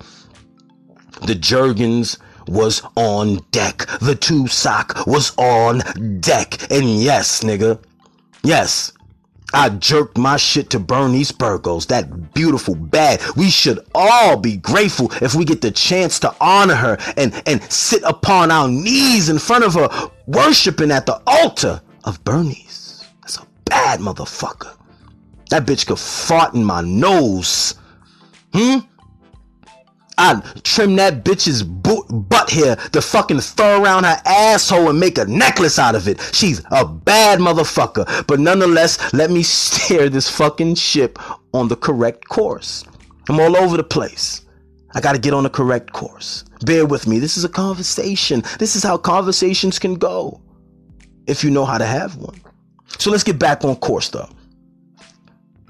The 1.22 1.36
Jergens 1.36 2.18
was 2.48 2.82
on 2.96 3.38
deck. 3.52 3.86
The 4.02 4.16
two 4.16 4.48
sock 4.48 5.06
was 5.08 5.34
on 5.38 5.80
deck. 6.20 6.70
And 6.72 7.02
yes, 7.02 7.44
nigga. 7.44 7.82
Yes, 8.44 8.92
I 9.54 9.70
jerked 9.70 10.18
my 10.18 10.38
shit 10.38 10.72
to 10.72 10.80
Bernice 10.80 11.32
Burgos, 11.32 11.86
that 11.88 12.34
beautiful 12.34 12.76
bad. 12.76 13.22
We 13.36 13.50
should 13.50 13.86
all 13.94 14.36
be 14.36 14.58
grateful 14.58 15.12
if 15.22 15.36
we 15.36 15.46
get 15.46 15.62
the 15.62 15.72
chance 15.72 16.20
to 16.22 16.36
honor 16.42 16.76
her 16.76 16.98
and, 17.18 17.40
and 17.46 17.62
sit 17.72 18.02
upon 18.04 18.50
our 18.50 18.68
knees 18.68 19.30
in 19.30 19.38
front 19.38 19.64
of 19.64 19.76
her, 19.76 19.90
worshiping 20.26 20.92
at 20.92 21.06
the 21.06 21.22
altar 21.28 21.82
of 22.04 22.24
Bernice. 22.24 23.06
That's 23.22 23.38
a 23.38 23.48
bad 23.66 24.00
motherfucker. 24.00 24.76
That 25.50 25.68
bitch 25.68 25.86
could 25.86 26.00
fart 26.00 26.56
in 26.56 26.64
my 26.64 26.82
nose. 26.82 27.76
Hmm? 28.54 28.80
I'd 30.18 30.64
trim 30.64 30.96
that 30.98 31.24
bitch's 31.24 31.64
butt 31.64 32.50
hair, 32.50 32.76
the 32.92 33.02
fucking 33.02 33.42
fur 33.42 33.82
around 33.82 34.04
her 34.04 34.22
asshole 34.26 34.90
and 34.90 35.00
make 35.00 35.18
a 35.18 35.26
necklace 35.26 35.80
out 35.80 35.96
of 35.96 36.08
it. 36.08 36.22
She's 36.34 36.62
a 36.72 36.86
bad 36.86 37.40
motherfucker. 37.40 38.28
But 38.28 38.40
nonetheless, 38.40 39.14
let 39.14 39.32
me 39.32 39.44
steer 39.44 40.10
this 40.10 40.30
fucking 40.30 40.76
ship 40.76 41.20
on 41.54 41.68
the 41.68 41.76
correct 41.76 42.28
course. 42.28 42.86
I'm 43.30 43.40
all 43.40 43.56
over 43.58 43.78
the 43.78 43.84
place. 43.84 44.42
I 44.96 45.02
gotta 45.02 45.18
get 45.18 45.34
on 45.34 45.44
the 45.44 45.50
correct 45.50 45.92
course. 45.92 46.46
Bear 46.66 46.86
with 46.86 47.08
me. 47.08 47.20
This 47.20 47.38
is 47.38 47.44
a 47.44 47.50
conversation. 47.50 48.44
This 48.60 48.76
is 48.76 48.84
how 48.84 48.98
conversations 48.98 49.80
can 49.80 49.96
go. 49.96 50.40
If 51.26 51.44
you 51.44 51.50
know 51.50 51.66
how 51.66 51.78
to 51.78 51.86
have 51.86 52.16
one. 52.18 52.40
So 53.00 53.10
let's 53.10 53.24
get 53.24 53.40
back 53.40 53.64
on 53.64 53.76
course 53.78 54.10
though. 54.10 54.30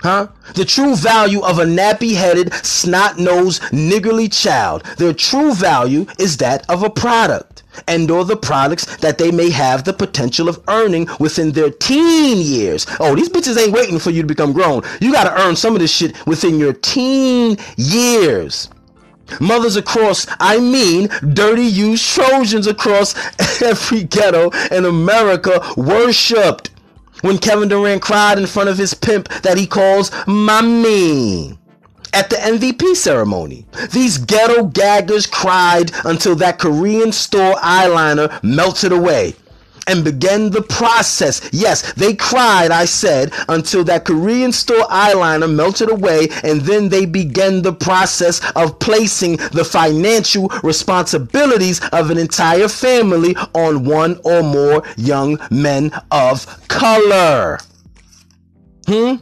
Huh? 0.04 0.28
The 0.56 0.66
true 0.66 0.98
value 0.98 1.42
of 1.42 1.60
a 1.60 1.64
nappy 1.64 2.14
headed, 2.14 2.54
snot 2.56 3.18
nosed, 3.18 3.62
niggerly 3.72 4.30
child. 4.30 4.84
Their 4.98 5.14
true 5.14 5.54
value 5.54 6.06
is 6.20 6.36
that 6.38 6.70
of 6.70 6.84
a 6.84 6.90
product 6.90 7.64
and 7.88 8.12
or 8.12 8.26
the 8.26 8.36
products 8.36 8.98
that 8.98 9.18
they 9.18 9.32
may 9.32 9.50
have 9.50 9.86
the 9.86 9.94
potential 9.94 10.50
of 10.50 10.62
earning 10.68 11.08
within 11.22 11.54
their 11.54 11.72
teen 11.72 12.40
years. 12.40 12.86
Oh, 13.00 13.16
these 13.16 13.30
bitches 13.30 13.58
ain't 13.58 13.72
waiting 13.72 13.98
for 13.98 14.12
you 14.12 14.22
to 14.22 14.28
become 14.28 14.52
grown. 14.52 14.84
You 15.00 15.14
gotta 15.14 15.42
earn 15.42 15.56
some 15.56 15.74
of 15.74 15.80
this 15.80 15.96
shit 15.96 16.14
within 16.28 16.60
your 16.60 16.74
teen 16.74 17.58
years. 17.78 18.70
Mothers 19.40 19.78
across, 19.78 20.28
I 20.42 20.60
mean, 20.60 21.08
dirty 21.34 21.64
used 21.64 22.06
Trojans 22.06 22.68
across 22.68 23.16
every 23.62 24.04
ghetto 24.04 24.50
in 24.70 24.84
America 24.84 25.62
worshipped 25.78 26.72
when 27.24 27.38
Kevin 27.38 27.70
Durant 27.70 28.02
cried 28.02 28.38
in 28.38 28.46
front 28.46 28.70
of 28.70 28.78
his 28.78 28.94
pimp 28.94 29.30
that 29.42 29.58
he 29.58 29.66
calls 29.66 30.12
mommy 30.28 31.58
at 32.14 32.30
the 32.30 32.36
MVP 32.36 32.96
ceremony. 32.96 33.66
These 33.92 34.20
ghetto 34.20 34.66
gaggers 34.66 35.26
cried 35.26 35.92
until 36.06 36.36
that 36.36 36.60
Korean 36.60 37.12
store 37.12 37.56
eyeliner 37.56 38.42
melted 38.44 38.92
away 38.92 39.36
and 39.88 40.04
began 40.04 40.50
the 40.50 40.62
process. 40.62 41.42
Yes, 41.52 41.94
they 41.94 42.16
cried, 42.16 42.72
I 42.72 42.86
said, 42.86 43.34
until 43.50 43.84
that 43.86 44.06
Korean 44.06 44.52
store 44.52 44.84
eyeliner 44.84 45.54
melted 45.54 45.90
away, 45.90 46.30
and 46.44 46.62
then 46.62 46.90
they 46.90 47.06
began 47.06 47.62
the 47.62 47.74
process 47.74 48.42
of 48.56 48.80
placing 48.80 49.38
the 49.38 49.66
financial 49.66 50.50
responsibilities 50.64 51.82
of 51.92 52.10
an 52.10 52.18
entire 52.18 52.68
family 52.68 53.36
on 53.54 53.86
one 53.86 54.20
or 54.24 54.44
more 54.44 54.84
young 54.98 55.40
men 55.52 55.92
of 56.12 56.46
color. 56.68 57.60
Hmm? 58.88 59.16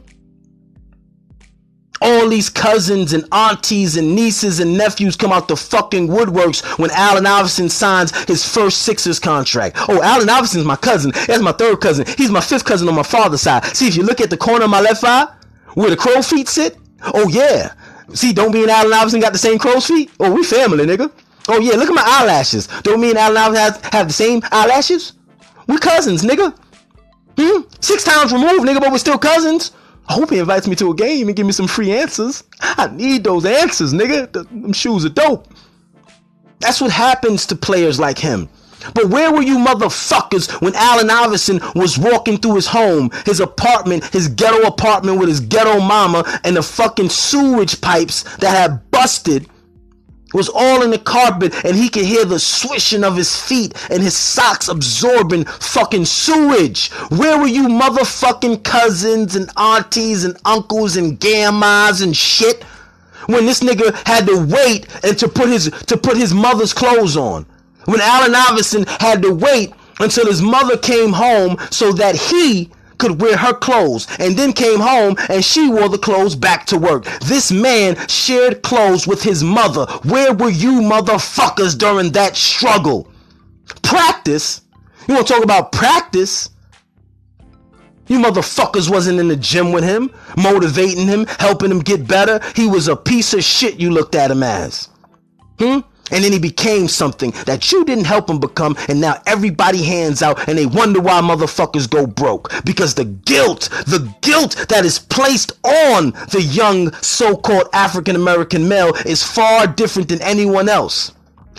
All 2.01 2.27
these 2.27 2.49
cousins 2.49 3.13
and 3.13 3.25
aunties 3.31 3.95
and 3.95 4.15
nieces 4.15 4.59
and 4.59 4.77
nephews 4.77 5.15
come 5.15 5.31
out 5.31 5.47
the 5.47 5.55
fucking 5.55 6.07
woodworks 6.07 6.77
when 6.79 6.91
Allen 6.91 7.25
Iverson 7.25 7.69
signs 7.69 8.15
his 8.25 8.47
first 8.47 8.81
Sixers 8.81 9.19
contract. 9.19 9.77
Oh, 9.87 10.01
Allen 10.01 10.29
Iverson's 10.29 10.65
my 10.65 10.75
cousin. 10.75 11.11
That's 11.27 11.41
my 11.41 11.51
third 11.51 11.79
cousin. 11.79 12.05
He's 12.17 12.31
my 12.31 12.41
fifth 12.41 12.65
cousin 12.65 12.89
on 12.89 12.95
my 12.95 13.03
father's 13.03 13.41
side. 13.41 13.63
See, 13.75 13.87
if 13.87 13.95
you 13.95 14.03
look 14.03 14.21
at 14.21 14.29
the 14.29 14.37
corner 14.37 14.65
of 14.65 14.71
my 14.71 14.81
left 14.81 15.03
eye, 15.03 15.27
where 15.75 15.89
the 15.89 15.97
crow 15.97 16.21
feet 16.21 16.47
sit, 16.47 16.77
oh 17.13 17.27
yeah. 17.29 17.73
See, 18.13 18.33
don't 18.33 18.53
me 18.53 18.63
and 18.63 18.71
Allen 18.71 18.91
Iverson 18.91 19.21
got 19.21 19.31
the 19.31 19.39
same 19.39 19.57
crow's 19.57 19.85
feet? 19.87 20.11
Oh, 20.19 20.33
we 20.33 20.43
family, 20.43 20.85
nigga. 20.85 21.11
Oh 21.47 21.59
yeah, 21.59 21.75
look 21.75 21.89
at 21.89 21.95
my 21.95 22.03
eyelashes. 22.05 22.67
Don't 22.83 22.99
me 22.99 23.09
and 23.09 23.17
Allen 23.17 23.37
Iverson 23.37 23.63
have, 23.63 23.93
have 23.93 24.07
the 24.07 24.13
same 24.13 24.41
eyelashes? 24.51 25.13
We 25.67 25.77
cousins, 25.77 26.23
nigga. 26.23 26.57
Hmm? 27.37 27.61
Six 27.79 28.03
times 28.03 28.33
removed, 28.33 28.61
nigga, 28.61 28.79
but 28.79 28.91
we're 28.91 28.97
still 28.97 29.17
cousins. 29.17 29.71
I 30.07 30.13
hope 30.13 30.29
he 30.29 30.39
invites 30.39 30.67
me 30.67 30.75
to 30.77 30.91
a 30.91 30.95
game 30.95 31.27
and 31.27 31.35
give 31.35 31.45
me 31.45 31.51
some 31.51 31.67
free 31.67 31.91
answers. 31.91 32.43
I 32.61 32.87
need 32.87 33.23
those 33.23 33.45
answers, 33.45 33.93
nigga. 33.93 34.31
Them 34.31 34.73
shoes 34.73 35.05
are 35.05 35.09
dope. 35.09 35.47
That's 36.59 36.81
what 36.81 36.91
happens 36.91 37.45
to 37.47 37.55
players 37.55 37.99
like 37.99 38.17
him. 38.17 38.49
But 38.93 39.05
where 39.09 39.31
were 39.31 39.41
you 39.41 39.57
motherfuckers 39.57 40.61
when 40.61 40.75
Allen 40.75 41.09
Iverson 41.09 41.59
was 41.75 41.97
walking 41.97 42.37
through 42.37 42.55
his 42.55 42.67
home, 42.67 43.11
his 43.25 43.39
apartment, 43.39 44.05
his 44.05 44.27
ghetto 44.27 44.67
apartment 44.67 45.19
with 45.19 45.29
his 45.29 45.39
ghetto 45.39 45.79
mama 45.79 46.23
and 46.43 46.55
the 46.55 46.63
fucking 46.63 47.09
sewage 47.09 47.79
pipes 47.81 48.23
that 48.37 48.55
had 48.55 48.89
busted 48.91 49.47
was 50.33 50.49
all 50.49 50.81
in 50.83 50.91
the 50.91 50.97
carpet 50.97 51.53
and 51.65 51.75
he 51.75 51.89
could 51.89 52.05
hear 52.05 52.25
the 52.25 52.39
swishing 52.39 53.03
of 53.03 53.15
his 53.15 53.35
feet 53.35 53.73
and 53.89 54.01
his 54.01 54.15
socks 54.15 54.67
absorbing 54.67 55.45
fucking 55.45 56.05
sewage. 56.05 56.91
Where 57.09 57.37
were 57.39 57.47
you 57.47 57.67
motherfucking 57.67 58.63
cousins 58.63 59.35
and 59.35 59.49
aunties 59.57 60.23
and 60.23 60.37
uncles 60.45 60.95
and 60.95 61.19
gammas 61.19 62.03
and 62.03 62.15
shit 62.15 62.63
when 63.27 63.45
this 63.45 63.61
nigga 63.61 63.95
had 64.07 64.25
to 64.27 64.45
wait 64.45 64.87
and 65.03 65.17
to 65.19 65.27
put 65.27 65.49
his 65.49 65.69
to 65.87 65.97
put 65.97 66.17
his 66.17 66.33
mother's 66.33 66.73
clothes 66.73 67.17
on? 67.17 67.45
When 67.85 68.01
Allen 68.01 68.35
Iverson 68.35 68.85
had 68.99 69.21
to 69.23 69.33
wait 69.33 69.73
until 69.99 70.27
his 70.27 70.41
mother 70.41 70.77
came 70.77 71.13
home 71.13 71.57
so 71.69 71.91
that 71.93 72.15
he 72.15 72.71
could 73.01 73.19
wear 73.19 73.35
her 73.35 73.53
clothes 73.53 74.07
and 74.19 74.37
then 74.37 74.53
came 74.53 74.79
home 74.79 75.15
and 75.27 75.43
she 75.43 75.67
wore 75.67 75.89
the 75.89 75.97
clothes 75.97 76.35
back 76.35 76.67
to 76.67 76.77
work. 76.77 77.05
This 77.21 77.51
man 77.51 77.97
shared 78.07 78.61
clothes 78.61 79.07
with 79.07 79.23
his 79.23 79.43
mother. 79.43 79.87
Where 80.03 80.33
were 80.33 80.51
you 80.51 80.81
motherfuckers 80.81 81.75
during 81.75 82.11
that 82.11 82.37
struggle? 82.37 83.11
Practice? 83.81 84.61
You 85.07 85.15
want 85.15 85.27
to 85.27 85.33
talk 85.33 85.43
about 85.43 85.71
practice? 85.71 86.51
You 88.07 88.19
motherfuckers 88.19 88.89
wasn't 88.89 89.19
in 89.19 89.29
the 89.29 89.35
gym 89.35 89.71
with 89.71 89.83
him, 89.83 90.11
motivating 90.37 91.07
him, 91.07 91.25
helping 91.39 91.71
him 91.71 91.79
get 91.79 92.07
better. 92.07 92.39
He 92.55 92.67
was 92.67 92.87
a 92.87 92.95
piece 92.95 93.33
of 93.33 93.43
shit 93.43 93.79
you 93.79 93.89
looked 93.89 94.13
at 94.13 94.29
him 94.29 94.43
as. 94.43 94.89
Hmm? 95.57 95.79
And 96.11 96.23
then 96.23 96.31
he 96.31 96.39
became 96.39 96.87
something 96.87 97.31
that 97.45 97.71
you 97.71 97.83
didn't 97.85 98.05
help 98.05 98.29
him 98.29 98.39
become. 98.39 98.75
And 98.87 99.01
now 99.01 99.21
everybody 99.25 99.83
hands 99.83 100.21
out 100.21 100.47
and 100.47 100.57
they 100.57 100.65
wonder 100.65 100.99
why 100.99 101.21
motherfuckers 101.21 101.89
go 101.89 102.05
broke. 102.05 102.51
Because 102.65 102.93
the 102.95 103.05
guilt, 103.05 103.69
the 103.87 104.13
guilt 104.21 104.65
that 104.69 104.85
is 104.85 104.99
placed 104.99 105.53
on 105.65 106.11
the 106.31 106.41
young 106.41 106.91
so-called 106.95 107.69
African 107.73 108.15
American 108.15 108.67
male 108.67 108.93
is 109.05 109.23
far 109.23 109.67
different 109.67 110.09
than 110.09 110.21
anyone 110.21 110.69
else. 110.69 111.13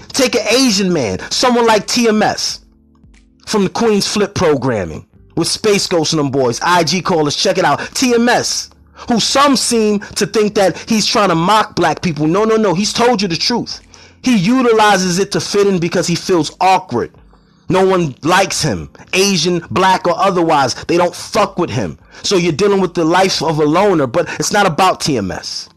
Take 0.08 0.34
an 0.34 0.46
Asian 0.48 0.92
man, 0.92 1.18
someone 1.30 1.66
like 1.66 1.86
TMS 1.86 2.60
from 3.46 3.64
the 3.64 3.70
Queen's 3.70 4.06
Flip 4.06 4.34
programming 4.34 5.06
with 5.36 5.48
Space 5.48 5.86
Ghost 5.86 6.12
and 6.12 6.20
them 6.20 6.30
boys. 6.30 6.60
IG 6.66 7.04
callers, 7.04 7.36
check 7.36 7.58
it 7.58 7.64
out. 7.64 7.78
TMS 7.80 8.72
who 9.08 9.20
some 9.20 9.56
seem 9.56 10.00
to 10.00 10.26
think 10.26 10.54
that 10.54 10.78
he's 10.88 11.06
trying 11.06 11.28
to 11.28 11.34
mock 11.34 11.74
black 11.74 12.02
people. 12.02 12.26
No, 12.26 12.44
no, 12.44 12.56
no. 12.56 12.74
He's 12.74 12.92
told 12.92 13.22
you 13.22 13.28
the 13.28 13.36
truth. 13.36 13.80
He 14.22 14.36
utilizes 14.36 15.18
it 15.18 15.32
to 15.32 15.40
fit 15.40 15.66
in 15.66 15.78
because 15.78 16.06
he 16.06 16.14
feels 16.14 16.56
awkward. 16.60 17.12
No 17.68 17.86
one 17.86 18.14
likes 18.22 18.62
him, 18.62 18.90
Asian, 19.12 19.60
black, 19.70 20.06
or 20.06 20.16
otherwise. 20.16 20.74
They 20.84 20.96
don't 20.96 21.14
fuck 21.14 21.58
with 21.58 21.70
him. 21.70 21.98
So 22.22 22.36
you're 22.36 22.52
dealing 22.52 22.80
with 22.80 22.94
the 22.94 23.04
life 23.04 23.42
of 23.42 23.58
a 23.58 23.64
loner, 23.64 24.06
but 24.06 24.28
it's 24.38 24.52
not 24.52 24.66
about 24.66 25.00
TMS. 25.00 25.68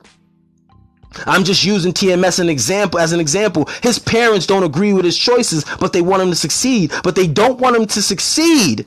I'm 1.25 1.43
just 1.43 1.63
using 1.63 1.93
TMS 1.93 2.39
an 2.39 2.49
example 2.49 2.99
as 2.99 3.13
an 3.13 3.19
example. 3.19 3.69
His 3.81 3.99
parents 3.99 4.45
don't 4.45 4.63
agree 4.63 4.93
with 4.93 5.05
his 5.05 5.17
choices, 5.17 5.63
but 5.79 5.93
they 5.93 6.01
want 6.01 6.21
him 6.21 6.29
to 6.29 6.35
succeed. 6.35 6.91
But 7.03 7.15
they 7.15 7.27
don't 7.27 7.59
want 7.59 7.75
him 7.77 7.85
to 7.87 8.01
succeed 8.01 8.85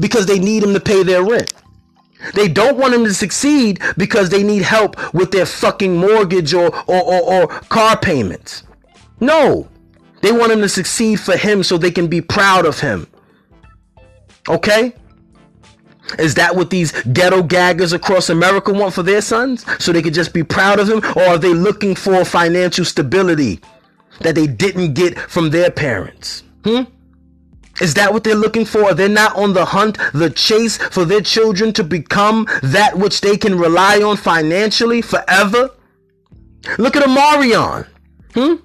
because 0.00 0.26
they 0.26 0.38
need 0.38 0.62
him 0.62 0.74
to 0.74 0.80
pay 0.80 1.02
their 1.02 1.24
rent. 1.24 1.52
They 2.34 2.48
don't 2.48 2.78
want 2.78 2.94
him 2.94 3.04
to 3.04 3.14
succeed 3.14 3.80
because 3.96 4.30
they 4.30 4.42
need 4.42 4.62
help 4.62 5.14
with 5.14 5.30
their 5.30 5.46
fucking 5.46 5.96
mortgage 5.96 6.54
or, 6.54 6.74
or, 6.86 7.02
or, 7.02 7.34
or 7.34 7.46
car 7.46 7.98
payments. 7.98 8.64
No. 9.20 9.68
They 10.20 10.32
want 10.32 10.52
him 10.52 10.60
to 10.60 10.68
succeed 10.68 11.20
for 11.20 11.36
him 11.36 11.62
so 11.62 11.76
they 11.76 11.90
can 11.90 12.06
be 12.06 12.20
proud 12.20 12.64
of 12.64 12.80
him. 12.80 13.08
Okay? 14.48 14.94
Is 16.18 16.34
that 16.34 16.54
what 16.54 16.70
these 16.70 16.92
ghetto 17.12 17.42
gaggers 17.42 17.92
across 17.92 18.28
America 18.28 18.72
want 18.72 18.94
for 18.94 19.02
their 19.02 19.20
sons? 19.20 19.64
So 19.82 19.92
they 19.92 20.02
could 20.02 20.14
just 20.14 20.32
be 20.32 20.42
proud 20.42 20.78
of 20.78 20.88
him? 20.88 21.02
Or 21.16 21.22
are 21.22 21.38
they 21.38 21.54
looking 21.54 21.94
for 21.94 22.24
financial 22.24 22.84
stability 22.84 23.60
that 24.20 24.34
they 24.34 24.46
didn't 24.46 24.94
get 24.94 25.18
from 25.18 25.50
their 25.50 25.70
parents? 25.70 26.44
Hmm? 26.64 26.82
Is 27.80 27.94
that 27.94 28.12
what 28.12 28.24
they're 28.24 28.34
looking 28.34 28.64
for? 28.64 28.94
They're 28.94 29.08
not 29.08 29.34
on 29.36 29.54
the 29.54 29.64
hunt, 29.64 29.98
the 30.12 30.30
chase 30.30 30.76
for 30.76 31.04
their 31.04 31.20
children 31.20 31.72
to 31.74 31.84
become 31.84 32.46
that 32.62 32.98
which 32.98 33.20
they 33.20 33.36
can 33.36 33.58
rely 33.58 34.02
on 34.02 34.16
financially 34.16 35.02
forever? 35.02 35.70
Look 36.78 36.96
at 36.96 37.02
Omarion. 37.02 37.86
Hmm? 38.34 38.56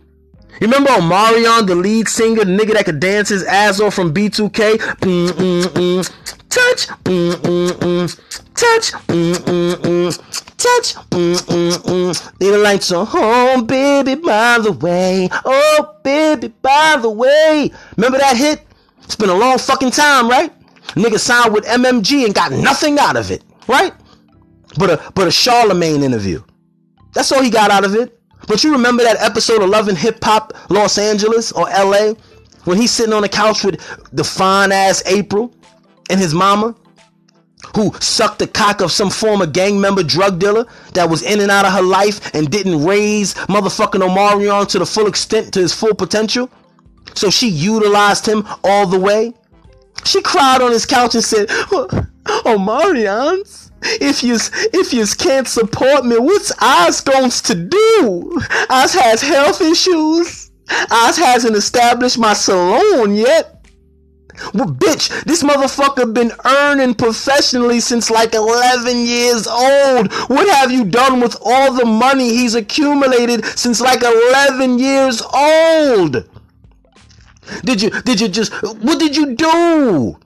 You 0.59 0.65
remember 0.67 0.89
Omarion, 0.89 1.67
the 1.67 1.75
lead 1.75 2.07
singer, 2.07 2.43
the 2.43 2.51
nigga 2.51 2.73
that 2.73 2.85
could 2.85 2.99
dance 2.99 3.29
his 3.29 3.43
ass 3.43 3.79
off 3.79 3.93
from 3.93 4.13
B2K? 4.13 4.77
Mm-mm-mm. 4.77 6.11
Touch, 6.49 6.87
mm-mm-mm. 7.03 8.07
touch, 8.55 8.91
mm-mm-mm. 9.07 10.17
touch, 10.57 10.95
mm-mm-mm. 11.11 12.39
Leave 12.39 12.55
lights 12.61 12.91
on 12.91 13.05
home, 13.05 13.65
baby, 13.65 14.15
by 14.15 14.57
the 14.59 14.71
way. 14.71 15.29
Oh, 15.45 15.95
baby, 16.03 16.47
by 16.61 16.97
the 16.99 17.09
way. 17.09 17.71
Remember 17.95 18.17
that 18.17 18.35
hit? 18.35 18.66
It's 19.07 19.15
been 19.15 19.29
a 19.29 19.35
long 19.37 19.57
fucking 19.57 19.91
time, 19.91 20.29
right? 20.29 20.53
Nigga 20.89 21.17
signed 21.17 21.53
with 21.53 21.65
MMG 21.65 22.25
and 22.25 22.35
got 22.35 22.51
nothing 22.51 22.99
out 22.99 23.15
of 23.15 23.31
it, 23.31 23.41
right? 23.69 23.93
But 24.77 24.89
a 24.89 25.11
but 25.15 25.27
a 25.29 25.31
Charlemagne 25.31 26.03
interview. 26.03 26.43
That's 27.13 27.31
all 27.31 27.41
he 27.41 27.49
got 27.49 27.71
out 27.71 27.85
of 27.85 27.95
it. 27.95 28.19
But 28.47 28.65
you 28.65 28.73
remember 28.73 29.03
that 29.03 29.15
episode 29.21 29.63
of 29.63 29.69
Love 29.69 29.87
and 29.87 29.97
Hip 29.97 30.21
Hop 30.25 30.53
Los 30.69 30.97
Angeles 30.97 31.53
or 31.53 31.69
LA 31.69 32.13
when 32.65 32.77
he's 32.77 32.91
sitting 32.91 33.13
on 33.13 33.21
the 33.21 33.29
couch 33.29 33.63
with 33.63 33.81
the 34.11 34.25
fine 34.25 34.73
ass 34.73 35.01
April 35.05 35.55
and 36.09 36.19
his 36.19 36.33
mama 36.33 36.75
who 37.75 37.93
sucked 37.99 38.39
the 38.39 38.47
cock 38.47 38.81
of 38.81 38.91
some 38.91 39.09
former 39.09 39.45
gang 39.45 39.79
member 39.79 40.03
drug 40.03 40.37
dealer 40.37 40.65
that 40.93 41.09
was 41.09 41.23
in 41.23 41.39
and 41.39 41.49
out 41.49 41.65
of 41.65 41.71
her 41.71 41.81
life 41.81 42.33
and 42.35 42.51
didn't 42.51 42.83
raise 42.83 43.33
motherfucking 43.33 44.01
Omarion 44.01 44.67
to 44.67 44.79
the 44.79 44.85
full 44.85 45.07
extent 45.07 45.53
to 45.53 45.59
his 45.59 45.73
full 45.73 45.93
potential. 45.93 46.49
So 47.15 47.29
she 47.29 47.47
utilized 47.47 48.25
him 48.27 48.47
all 48.63 48.87
the 48.87 48.99
way. 48.99 49.33
She 50.05 50.21
cried 50.21 50.61
on 50.61 50.71
his 50.71 50.85
couch 50.85 51.15
and 51.15 51.23
said, 51.23 51.47
oh, 51.49 51.87
Omarion's 52.45 53.67
if 53.83 54.23
you 54.23 54.37
if 54.73 54.93
you 54.93 55.05
can't 55.05 55.47
support 55.47 56.05
me, 56.05 56.17
what's 56.17 56.51
Oz 56.61 57.01
going 57.01 57.29
to 57.29 57.55
do? 57.55 58.41
Oz 58.69 58.93
has 58.93 59.21
health 59.21 59.61
issues. 59.61 60.51
Oz 60.69 61.17
hasn't 61.17 61.55
established 61.55 62.17
my 62.17 62.33
salon 62.33 63.15
yet. 63.15 63.53
Well, 64.53 64.67
bitch, 64.67 65.23
this 65.23 65.41
motherfucker 65.41 66.13
been 66.13 66.31
earning 66.45 66.93
professionally 66.93 67.79
since 67.79 68.11
like 68.11 68.35
11 68.35 68.99
years 68.99 69.47
old. 69.47 70.13
What 70.29 70.47
have 70.57 70.71
you 70.71 70.85
done 70.85 71.19
with 71.21 71.35
all 71.43 71.73
the 71.73 71.85
money 71.85 72.29
he's 72.29 72.53
accumulated 72.53 73.45
since 73.45 73.81
like 73.81 74.03
11 74.03 74.77
years 74.77 75.23
old? 75.33 76.29
Did 77.63 77.81
you, 77.81 77.89
did 77.89 78.19
you 78.19 78.27
just, 78.27 78.51
what 78.61 78.99
did 78.99 79.15
you 79.15 79.35
do? 79.35 80.17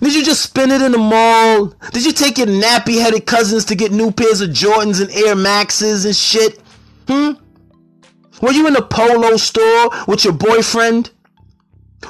Did 0.00 0.14
you 0.14 0.24
just 0.24 0.42
spend 0.42 0.72
it 0.72 0.82
in 0.82 0.92
the 0.92 0.98
mall? 0.98 1.74
Did 1.92 2.04
you 2.04 2.12
take 2.12 2.38
your 2.38 2.46
nappy 2.46 3.00
headed 3.00 3.26
cousins 3.26 3.64
to 3.66 3.74
get 3.74 3.92
new 3.92 4.10
pairs 4.10 4.40
of 4.40 4.50
Jordans 4.50 5.00
and 5.00 5.10
Air 5.10 5.34
Maxes 5.34 6.04
and 6.04 6.14
shit? 6.14 6.60
Hmm? 7.08 7.32
Were 8.42 8.52
you 8.52 8.66
in 8.66 8.76
a 8.76 8.82
polo 8.82 9.36
store 9.36 9.90
with 10.06 10.24
your 10.24 10.34
boyfriend? 10.34 11.10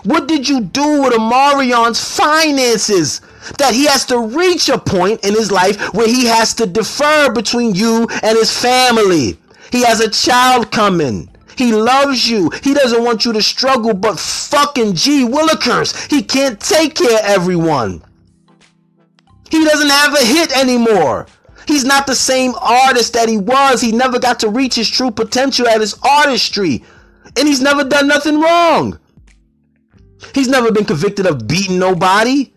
What 0.02 0.26
did 0.26 0.48
you 0.48 0.60
do 0.60 1.02
with 1.02 1.12
Omarion's 1.12 2.02
finances? 2.02 3.20
That 3.58 3.74
he 3.74 3.84
has 3.86 4.04
to 4.06 4.18
reach 4.18 4.68
a 4.68 4.78
point 4.78 5.24
in 5.24 5.34
his 5.34 5.52
life 5.52 5.94
where 5.94 6.08
he 6.08 6.26
has 6.26 6.54
to 6.54 6.66
defer 6.66 7.30
between 7.30 7.74
you 7.74 8.08
and 8.22 8.38
his 8.38 8.50
family. 8.50 9.38
He 9.70 9.82
has 9.82 10.00
a 10.00 10.10
child 10.10 10.72
coming. 10.72 11.28
He 11.56 11.72
loves 11.72 12.28
you. 12.28 12.50
He 12.62 12.74
doesn't 12.74 13.04
want 13.04 13.24
you 13.24 13.32
to 13.32 13.42
struggle, 13.42 13.94
but 13.94 14.18
fucking 14.18 14.94
G 14.94 15.24
Willikers, 15.24 16.10
he 16.10 16.22
can't 16.22 16.58
take 16.60 16.94
care 16.94 17.18
of 17.18 17.24
everyone. 17.24 18.02
He 19.50 19.64
doesn't 19.64 19.90
have 19.90 20.14
a 20.14 20.24
hit 20.24 20.56
anymore. 20.56 21.26
He's 21.66 21.84
not 21.84 22.06
the 22.06 22.14
same 22.14 22.54
artist 22.60 23.12
that 23.14 23.28
he 23.28 23.38
was. 23.38 23.80
He 23.80 23.92
never 23.92 24.18
got 24.18 24.40
to 24.40 24.48
reach 24.48 24.74
his 24.74 24.90
true 24.90 25.10
potential 25.10 25.68
at 25.68 25.80
his 25.80 25.94
artistry. 26.02 26.84
And 27.36 27.48
he's 27.48 27.60
never 27.60 27.84
done 27.84 28.06
nothing 28.06 28.40
wrong. 28.40 28.98
He's 30.34 30.48
never 30.48 30.72
been 30.72 30.84
convicted 30.84 31.26
of 31.26 31.46
beating 31.46 31.78
nobody, 31.78 32.53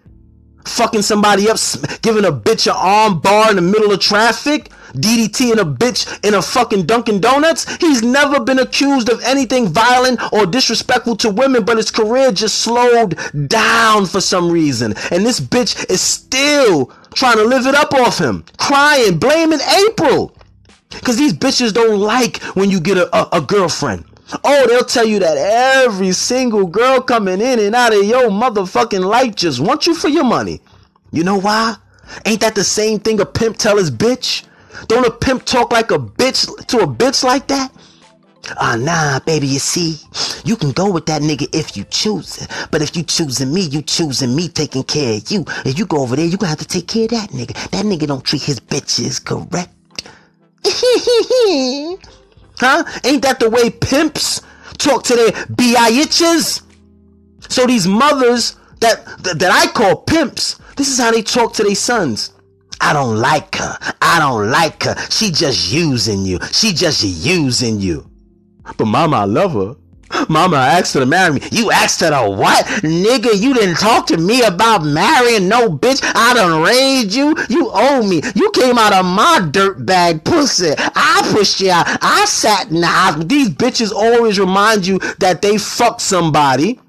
fucking 0.68 1.02
somebody 1.02 1.50
up, 1.50 1.58
giving 2.02 2.26
a 2.26 2.32
bitch 2.32 2.68
an 2.68 2.76
arm 2.78 3.20
bar 3.20 3.50
in 3.50 3.56
the 3.56 3.62
middle 3.62 3.92
of 3.92 4.00
traffic, 4.00 4.70
DDT 4.94 5.52
in 5.54 5.60
a 5.60 5.66
bitch 5.66 6.26
in 6.26 6.34
a 6.34 6.42
fucking 6.42 6.86
Dunkin' 6.86 7.20
Donuts. 7.20 7.78
He's 7.78 8.02
never 8.04 8.40
been 8.40 8.60
accused 8.60 9.10
of 9.10 9.22
anything 9.24 9.68
violent 9.68 10.20
or 10.34 10.46
disrespectful 10.46 11.16
to 11.18 11.30
women, 11.30 11.64
but 11.64 11.78
his 11.78 11.92
career 11.92 12.32
just 12.32 12.60
slowed 12.60 13.18
down 13.48 14.06
for 14.06 14.22
some 14.22 14.52
reason. 14.52 14.94
And 15.12 15.26
this 15.26 15.40
bitch 15.40 15.90
is 15.90 16.02
still 16.02 16.92
trying 17.14 17.38
to 17.38 17.44
live 17.44 17.66
it 17.68 17.76
up 17.76 17.94
off 17.94 18.20
him, 18.20 18.46
crying, 18.58 19.18
blaming 19.18 19.60
April. 19.88 20.36
Because 20.90 21.18
these 21.18 21.34
bitches 21.34 21.74
don't 21.74 22.00
like 22.00 22.42
when 22.56 22.72
you 22.72 22.80
get 22.80 22.98
a, 22.98 23.16
a, 23.16 23.40
a 23.40 23.42
girlfriend. 23.42 24.06
Oh, 24.44 24.68
they'll 24.68 24.84
tell 24.84 25.06
you 25.06 25.20
that 25.20 25.38
every 25.38 26.12
single 26.12 26.68
girl 26.68 27.02
coming 27.02 27.40
in 27.40 27.60
and 27.60 27.76
out 27.76 27.94
of 27.94 28.04
your 28.04 28.30
motherfucking 28.30 29.06
life 29.06 29.36
just 29.36 29.60
wants 29.60 29.88
you 29.88 29.96
for 29.96 30.10
your 30.10 30.26
money. 30.26 30.60
You 31.12 31.24
know 31.24 31.40
why? 31.40 31.76
Ain't 32.26 32.42
that 32.42 32.56
the 32.56 32.63
same 32.63 33.00
thing 33.00 33.20
a 33.22 33.26
pimp 33.26 33.58
tell 33.58 33.78
his 33.78 33.90
bitch? 33.90 34.46
Don't 34.88 35.08
a 35.08 35.12
pimp 35.12 35.46
talk 35.46 35.72
like 35.72 35.92
a 35.92 35.98
bitch 35.98 36.68
to 36.68 36.80
a 36.80 36.88
bitch 36.88 37.24
like 37.24 37.48
that? 37.48 37.72
Ah, 38.60 38.78
nah, 38.80 39.20
baby, 39.26 39.48
you 39.48 39.60
see, 39.60 39.98
you 40.46 40.56
can 40.56 40.72
go 40.72 40.90
with 40.90 41.06
that 41.08 41.22
nigga 41.22 41.54
if 41.54 41.76
you 41.76 41.84
choose 41.86 42.42
it. 42.42 42.50
But 42.72 42.82
if 42.82 42.96
you 42.96 43.04
choosing 43.04 43.54
me, 43.54 43.62
you 43.62 43.82
choosing 43.82 44.36
me 44.36 44.48
taking 44.48 44.84
care 44.84 45.18
of 45.18 45.30
you. 45.32 45.44
If 45.66 45.78
you 45.78 45.86
go 45.86 46.02
over 46.02 46.16
there, 46.16 46.26
you 46.26 46.38
gonna 46.38 46.50
have 46.50 46.60
to 46.60 46.68
take 46.68 46.88
care 46.88 47.06
of 47.06 47.12
that 47.12 47.32
nigga. 47.32 47.54
That 47.72 47.86
nigga 47.86 48.08
don't 48.08 48.24
treat 48.24 48.44
his 48.44 48.60
bitches 48.60 49.24
correct. 49.24 49.74
huh? 52.58 52.84
Ain't 53.04 53.22
that 53.24 53.39
the 53.39 53.50
way 53.50 53.70
pimps 53.70 54.41
talk 54.78 55.04
to 55.06 55.15
their 55.15 55.32
bitches? 55.32 56.63
So 57.50 57.65
these 57.65 57.88
mothers 57.88 58.58
that, 58.80 59.06
that, 59.24 59.39
that 59.39 59.52
I 59.52 59.72
call 59.72 59.98
pimps, 59.98 60.60
this 60.76 60.89
is 60.89 61.00
how 61.00 61.12
they 61.12 61.22
talk 61.22 61.54
to 61.54 61.63
their 61.63 61.76
sons. 61.76 62.34
I 62.80 62.93
don't 62.93 63.17
like 63.17 63.56
her. 63.56 63.78
I 64.02 64.20
don't 64.20 64.52
like 64.52 64.84
her. 64.84 64.96
She 65.10 65.32
just 65.32 65.72
using 65.72 66.26
you. 66.26 66.39
She 66.52 66.74
just 66.74 67.04
using 67.04 67.80
you. 67.80 68.10
But 68.78 68.86
mama, 68.86 69.17
I 69.17 69.26
love 69.26 69.54
her. 69.54 69.76
Mama 70.30 70.58
asked 70.58 70.93
her 70.93 71.00
to 71.00 71.06
marry 71.06 71.34
me. 71.36 71.41
You 71.52 71.72
asked 71.72 72.02
her 72.02 72.10
to 72.10 72.30
what? 72.30 72.65
Nigga, 72.84 73.39
you 73.39 73.54
didn't 73.54 73.78
talk 73.78 74.08
to 74.08 74.17
me 74.17 74.43
about 74.43 74.84
marrying 74.84 75.48
no 75.48 75.70
bitch. 75.70 76.02
I 76.15 76.34
done 76.34 76.62
raised 76.62 77.13
you. 77.13 77.36
You 77.50 77.70
owe 77.74 78.08
me. 78.08 78.22
You 78.36 78.52
came 78.52 78.78
out 78.78 78.93
of 78.93 79.06
my 79.06 79.48
dirt 79.52 79.86
bag 79.86 80.24
pussy. 80.24 80.74
I 80.78 81.30
pushed 81.34 81.62
you 81.62 81.72
out. 81.72 81.86
I 82.02 82.26
sat 82.26 82.70
in 82.70 82.82
the 82.82 82.88
house. 82.88 83.24
These 83.26 83.50
bitches 83.50 83.91
always 83.91 84.39
remind 84.39 84.86
you 84.86 85.00
that 85.20 85.41
they 85.41 85.58
fucked 85.58 86.02
somebody 86.02 86.80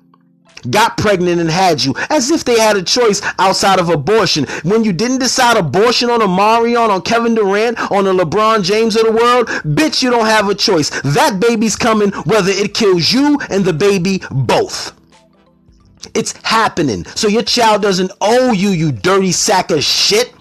got 0.71 0.97
pregnant 0.97 1.40
and 1.40 1.51
had 1.51 1.85
you 1.85 1.94
as 2.11 2.31
if 2.31 2.44
they 2.44 2.59
had 2.59 2.77
a 2.77 2.83
choice 2.83 3.21
outside 3.38 3.79
of 3.79 3.88
abortion. 3.88 4.47
When 4.62 4.85
you 4.85 4.92
didn't 4.92 5.18
decide 5.18 5.57
abortion 5.57 6.11
on 6.11 6.21
Omarion, 6.21 6.88
on 6.88 7.03
Kevin 7.03 7.35
Durant, 7.35 7.79
on 7.90 8.07
a 8.07 8.12
LeBron 8.12 8.62
James 8.62 8.97
of 8.97 9.07
the 9.07 9.12
world, 9.12 9.49
bitch, 9.64 10.03
you 10.03 10.11
don't 10.11 10.27
have 10.27 10.49
a 10.49 10.55
choice. 10.55 10.90
That 11.03 11.40
baby's 11.40 11.77
coming 11.77 12.11
whether 12.25 12.51
it 12.51 12.75
kills 12.75 13.12
you 13.12 13.38
and 13.51 13.64
the 13.64 13.73
baby 13.73 14.23
both. 14.31 14.92
It's 16.14 16.33
happening. 16.44 17.05
So 17.14 17.29
your 17.29 17.42
child 17.42 17.83
doesn't 17.83 18.12
owe 18.21 18.53
you, 18.53 18.71
you 18.71 18.92
dirty 18.92 19.33
sack 19.33 19.71
of 19.71 19.83
shit 19.83 20.33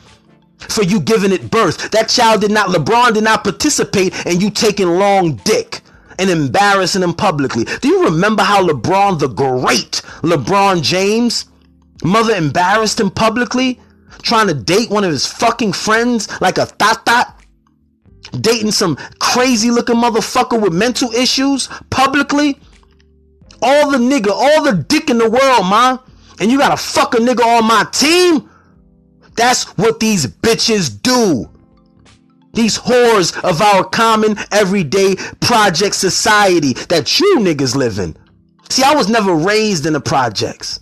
for 0.57 0.83
you 0.83 0.99
giving 0.99 1.31
it 1.31 1.49
birth. 1.51 1.91
That 1.91 2.09
child 2.09 2.41
did 2.41 2.51
not, 2.51 2.69
LeBron 2.69 3.13
did 3.13 3.23
not 3.23 3.43
participate 3.43 4.25
and 4.25 4.41
you 4.41 4.49
taking 4.49 4.87
long 4.87 5.35
dick 5.37 5.81
and 6.19 6.29
embarrassing 6.29 7.03
him 7.03 7.13
publicly. 7.13 7.65
Do 7.81 7.87
you 7.87 8.05
remember 8.05 8.43
how 8.43 8.65
LeBron, 8.65 9.19
the 9.19 9.27
great 9.27 10.01
LeBron 10.21 10.81
James, 10.81 11.45
mother 12.03 12.35
embarrassed 12.35 12.99
him 12.99 13.11
publicly? 13.11 13.79
Trying 14.21 14.47
to 14.47 14.53
date 14.53 14.89
one 14.89 15.03
of 15.03 15.11
his 15.11 15.25
fucking 15.25 15.73
friends 15.73 16.29
like 16.41 16.57
a 16.57 16.65
thot 16.65 17.05
Dating 18.41 18.71
some 18.71 18.97
crazy 19.19 19.71
looking 19.71 19.95
motherfucker 19.95 20.61
with 20.61 20.73
mental 20.73 21.11
issues 21.11 21.69
publicly? 21.89 22.59
All 23.61 23.91
the 23.91 23.97
nigga, 23.97 24.31
all 24.31 24.63
the 24.63 24.73
dick 24.73 25.09
in 25.09 25.17
the 25.17 25.29
world, 25.29 25.69
man. 25.69 25.99
And 26.39 26.51
you 26.51 26.57
gotta 26.57 26.77
fuck 26.77 27.15
a 27.15 27.17
nigga 27.17 27.43
on 27.43 27.65
my 27.65 27.85
team? 27.91 28.49
That's 29.35 29.65
what 29.77 29.99
these 29.99 30.27
bitches 30.27 31.01
do. 31.01 31.49
These 32.57 32.79
whores 32.79 33.37
of 33.43 33.61
our 33.61 33.83
common 33.83 34.35
everyday 34.51 35.15
project 35.41 35.93
society 35.93 36.73
that 36.89 37.19
you 37.19 37.37
niggas 37.37 37.75
live 37.75 37.99
in. 37.99 38.17
See, 38.69 38.81
I 38.81 38.95
was 38.95 39.07
never 39.07 39.35
raised 39.35 39.85
in 39.85 39.93
the 39.93 40.01
projects. 40.01 40.79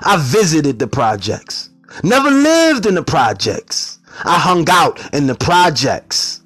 I 0.00 0.16
visited 0.16 0.78
the 0.78 0.86
projects. 0.86 1.68
Never 2.02 2.30
lived 2.30 2.86
in 2.86 2.94
the 2.94 3.02
projects. 3.02 3.98
I 4.24 4.38
hung 4.38 4.66
out 4.70 5.14
in 5.14 5.26
the 5.26 5.34
projects. 5.34 6.40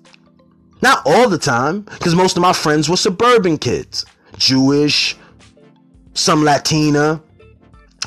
Not 0.82 1.02
all 1.06 1.28
the 1.28 1.38
time, 1.38 1.82
because 1.82 2.16
most 2.16 2.36
of 2.36 2.42
my 2.42 2.52
friends 2.52 2.88
were 2.88 2.96
suburban 2.96 3.58
kids. 3.58 4.06
Jewish, 4.38 5.16
some 6.14 6.42
Latina, 6.42 7.22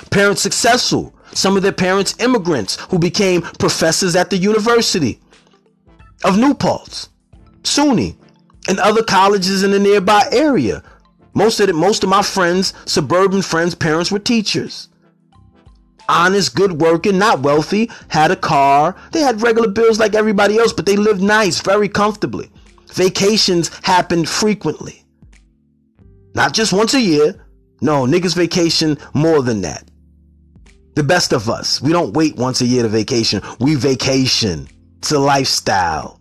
parents 0.10 0.42
successful, 0.42 1.16
some 1.32 1.56
of 1.56 1.64
their 1.64 1.72
parents 1.72 2.20
immigrants 2.20 2.76
who 2.90 3.00
became 3.00 3.42
professors 3.42 4.18
at 4.18 4.30
the 4.30 4.38
University 4.38 5.22
of 6.24 6.38
New 6.38 6.54
Paltz, 6.54 7.10
SUNY, 7.64 8.16
and 8.68 8.80
other 8.80 9.04
colleges 9.04 9.64
in 9.64 9.72
the 9.72 9.80
nearby 9.80 10.24
area. 10.32 10.84
Most 11.34 11.60
of 11.60 11.68
the, 11.68 11.74
most 11.74 12.04
of 12.04 12.10
my 12.10 12.22
friends, 12.22 12.74
suburban 12.86 13.42
friends, 13.42 13.74
parents 13.74 14.12
were 14.12 14.20
teachers. 14.20 14.90
Honest, 16.10 16.56
good 16.56 16.82
working, 16.82 17.18
not 17.18 17.40
wealthy, 17.40 17.90
had 18.10 18.32
a 18.32 18.36
car. 18.36 18.96
They 19.12 19.22
had 19.22 19.42
regular 19.42 19.70
bills 19.70 20.00
like 20.00 20.14
everybody 20.14 20.58
else, 20.58 20.74
but 20.74 20.86
they 20.86 20.98
lived 20.98 21.22
nice, 21.22 21.62
very 21.62 21.88
comfortably. 21.88 22.52
Vacations 22.94 23.70
happened 23.84 24.28
frequently. 24.28 25.06
Not 26.36 26.54
just 26.54 26.74
once 26.74 26.94
a 26.94 27.02
year. 27.02 27.46
No, 27.82 28.06
niggas 28.06 28.36
vacation 28.36 28.98
more 29.14 29.42
than 29.42 29.62
that. 29.62 29.90
The 30.96 31.04
best 31.04 31.32
of 31.34 31.50
us. 31.50 31.82
We 31.82 31.94
don't 31.94 32.14
wait 32.14 32.36
once 32.36 32.62
a 32.62 32.66
year 32.66 32.84
to 32.84 32.90
vacation. 32.90 33.42
We 33.60 33.76
vacation. 33.76 34.68
It's 35.02 35.12
a 35.12 35.18
lifestyle. 35.18 36.20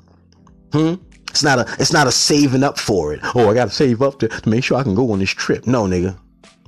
Hmm? 0.73 0.95
It's 1.29 1.43
not 1.43 1.59
a 1.59 1.77
it's 1.79 1.93
not 1.93 2.07
a 2.07 2.13
saving 2.13 2.65
up 2.65 2.79
for 2.79 3.13
it. 3.13 3.21
Oh, 3.35 3.51
I 3.51 3.55
gotta 3.55 3.71
save 3.71 4.01
up 4.01 4.19
to, 4.21 4.29
to 4.29 4.49
make 4.49 4.65
sure 4.65 4.79
I 4.79 4.83
can 4.83 4.95
go 4.95 5.13
on 5.13 5.19
this 5.19 5.29
trip. 5.29 5.67
No, 5.67 5.85
nigga. 5.85 6.19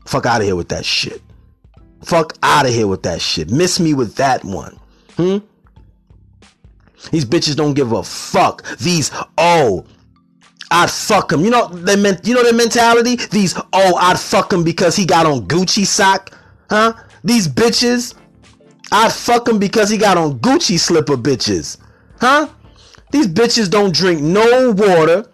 Fuck 0.06 0.26
out 0.26 0.42
of 0.42 0.46
here 0.46 0.54
with 0.54 0.68
that 0.68 0.84
shit. 0.84 1.22
Fuck 2.04 2.36
out 2.42 2.66
of 2.66 2.72
here 2.72 2.86
with 2.86 3.02
that 3.04 3.22
shit. 3.22 3.50
Miss 3.50 3.80
me 3.80 3.94
with 3.94 4.16
that 4.16 4.44
one. 4.44 4.78
Hmm? 5.16 5.38
These 7.10 7.24
bitches 7.24 7.56
don't 7.56 7.72
give 7.72 7.92
a 7.92 8.02
fuck. 8.02 8.62
These 8.76 9.10
oh, 9.38 9.86
I'd 10.70 10.90
fuck 10.90 11.32
him. 11.32 11.46
You 11.46 11.50
know 11.50 11.68
they 11.68 11.96
meant 11.96 12.26
you 12.26 12.34
know 12.34 12.42
their 12.42 12.52
mentality? 12.52 13.16
These 13.16 13.56
oh, 13.72 13.96
I'd 13.96 14.20
fuck 14.20 14.52
him 14.52 14.64
because 14.64 14.96
he 14.96 15.06
got 15.06 15.24
on 15.24 15.48
Gucci 15.48 15.86
sock. 15.86 16.38
Huh? 16.68 16.92
These 17.24 17.48
bitches, 17.48 18.14
I'd 18.92 19.12
fuck 19.12 19.48
him 19.48 19.58
because 19.58 19.88
he 19.88 19.96
got 19.96 20.18
on 20.18 20.38
Gucci 20.40 20.78
slipper 20.78 21.16
bitches. 21.16 21.78
Huh? 22.22 22.46
These 23.10 23.26
bitches 23.26 23.68
don't 23.68 23.92
drink 23.92 24.20
no 24.22 24.70
water. 24.70 25.28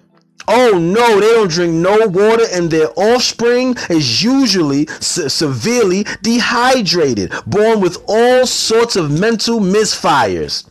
Oh 0.49 0.79
no, 0.79 1.21
they 1.21 1.27
don't 1.35 1.51
drink 1.51 1.75
no 1.75 2.07
water, 2.07 2.45
and 2.51 2.71
their 2.71 2.89
offspring 2.97 3.77
is 3.91 4.23
usually 4.25 4.87
se- 4.99 5.29
severely 5.29 6.07
dehydrated, 6.23 7.31
born 7.47 7.83
with 7.83 8.03
all 8.09 8.47
sorts 8.47 8.97
of 8.97 9.11
mental 9.11 9.61
misfires. 9.61 10.67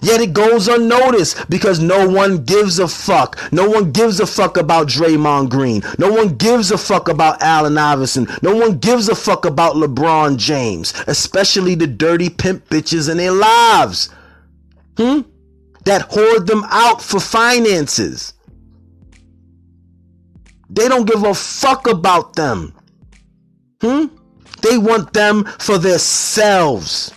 Yet 0.00 0.20
it 0.20 0.32
goes 0.32 0.68
unnoticed 0.68 1.50
because 1.50 1.80
no 1.80 2.08
one 2.08 2.44
gives 2.44 2.78
a 2.78 2.86
fuck. 2.86 3.36
No 3.50 3.68
one 3.68 3.90
gives 3.90 4.20
a 4.20 4.28
fuck 4.28 4.56
about 4.56 4.86
Draymond 4.86 5.48
Green. 5.48 5.82
No 5.98 6.12
one 6.12 6.36
gives 6.36 6.70
a 6.70 6.78
fuck 6.78 7.08
about 7.08 7.42
Allen 7.42 7.76
Iverson. 7.76 8.28
No 8.42 8.54
one 8.54 8.78
gives 8.78 9.08
a 9.08 9.16
fuck 9.16 9.44
about 9.44 9.74
LeBron 9.74 10.36
James, 10.36 10.94
especially 11.08 11.74
the 11.74 11.88
dirty 11.88 12.30
pimp 12.30 12.68
bitches 12.68 13.10
in 13.10 13.16
their 13.16 13.32
lives. 13.32 14.10
Hmm? 14.96 15.22
That 15.84 16.02
hoard 16.10 16.46
them 16.46 16.64
out 16.68 17.02
for 17.02 17.20
finances. 17.20 18.34
They 20.70 20.88
don't 20.88 21.06
give 21.06 21.24
a 21.24 21.34
fuck 21.34 21.86
about 21.86 22.34
them. 22.34 22.74
Hmm? 23.80 24.06
They 24.62 24.76
want 24.76 25.12
them 25.12 25.44
for 25.44 25.78
themselves 25.78 27.12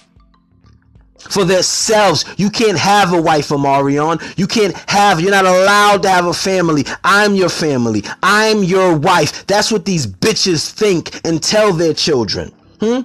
for 1.29 1.45
themselves. 1.45 2.25
You 2.37 2.49
can't 2.49 2.77
have 2.77 3.13
a 3.13 3.21
wife, 3.21 3.49
Omarion. 3.49 4.37
You 4.37 4.47
can't 4.47 4.75
have, 4.89 5.21
you're 5.21 5.31
not 5.31 5.45
allowed 5.45 6.03
to 6.03 6.09
have 6.09 6.25
a 6.25 6.33
family. 6.33 6.85
I'm 7.03 7.35
your 7.35 7.49
family. 7.49 8.03
I'm 8.21 8.63
your 8.63 8.97
wife. 8.97 9.45
That's 9.47 9.71
what 9.71 9.85
these 9.85 10.05
bitches 10.05 10.71
think 10.71 11.21
and 11.25 11.41
tell 11.41 11.73
their 11.73 11.93
children. 11.93 12.51
Hmm? 12.79 13.01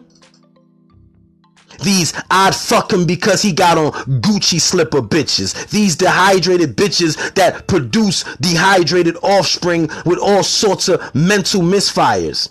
These 1.83 2.13
I'd 2.31 2.55
fuck 2.55 2.93
him 2.93 3.07
because 3.07 3.43
he 3.43 3.53
got 3.53 3.79
on 3.79 3.93
Gucci 4.21 4.61
slipper 4.61 5.03
bitches. 5.03 5.69
These 5.71 5.97
dehydrated 5.97 6.77
bitches 6.77 7.35
that 7.35 7.67
produce 7.67 8.25
dehydrated 8.37 9.17
offspring 9.23 9.89
with 10.05 10.19
all 10.19 10.43
sorts 10.43 10.89
of 10.89 11.15
mental 11.15 11.63
misfires 11.63 12.51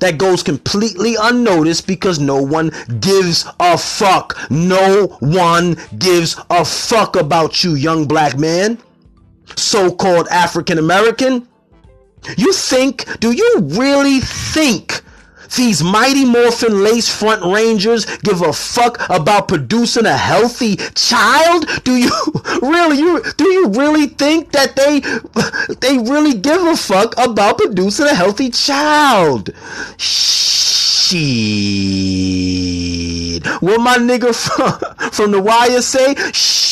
that 0.00 0.18
goes 0.18 0.42
completely 0.42 1.14
unnoticed 1.20 1.86
because 1.86 2.18
no 2.18 2.42
one 2.42 2.70
gives 3.00 3.46
a 3.60 3.78
fuck. 3.78 4.36
No 4.50 5.16
one 5.20 5.76
gives 5.98 6.40
a 6.50 6.64
fuck 6.64 7.16
about 7.16 7.62
you, 7.62 7.74
young 7.74 8.06
black 8.06 8.38
man. 8.38 8.78
So 9.56 9.94
called 9.94 10.26
African 10.28 10.78
American. 10.78 11.46
You 12.36 12.52
think, 12.52 13.06
do 13.20 13.32
you 13.32 13.58
really 13.60 14.20
think 14.20 15.02
these 15.56 15.82
mighty 15.82 16.24
morphin 16.24 16.82
lace 16.82 17.08
front 17.08 17.42
rangers 17.44 18.04
give 18.18 18.42
a 18.42 18.52
fuck 18.52 18.98
about 19.10 19.48
producing 19.48 20.06
a 20.06 20.16
healthy 20.16 20.76
child? 20.94 21.66
Do 21.84 21.96
you 21.96 22.10
really 22.62 22.98
you 22.98 23.22
do 23.36 23.48
you 23.48 23.68
really 23.68 24.06
think 24.06 24.52
that 24.52 24.76
they 24.76 25.00
they 25.80 25.98
really 26.10 26.34
give 26.34 26.62
a 26.62 26.76
fuck 26.76 27.14
about 27.18 27.58
producing 27.58 28.06
a 28.06 28.14
healthy 28.14 28.50
child? 28.50 29.50
Shit. 29.98 31.20
What 33.60 33.80
my 33.80 33.96
nigga 33.96 34.34
from 34.34 34.78
from 35.10 35.30
the 35.32 35.40
wire 35.42 35.82
say? 35.82 36.14
Shit. 36.32 36.70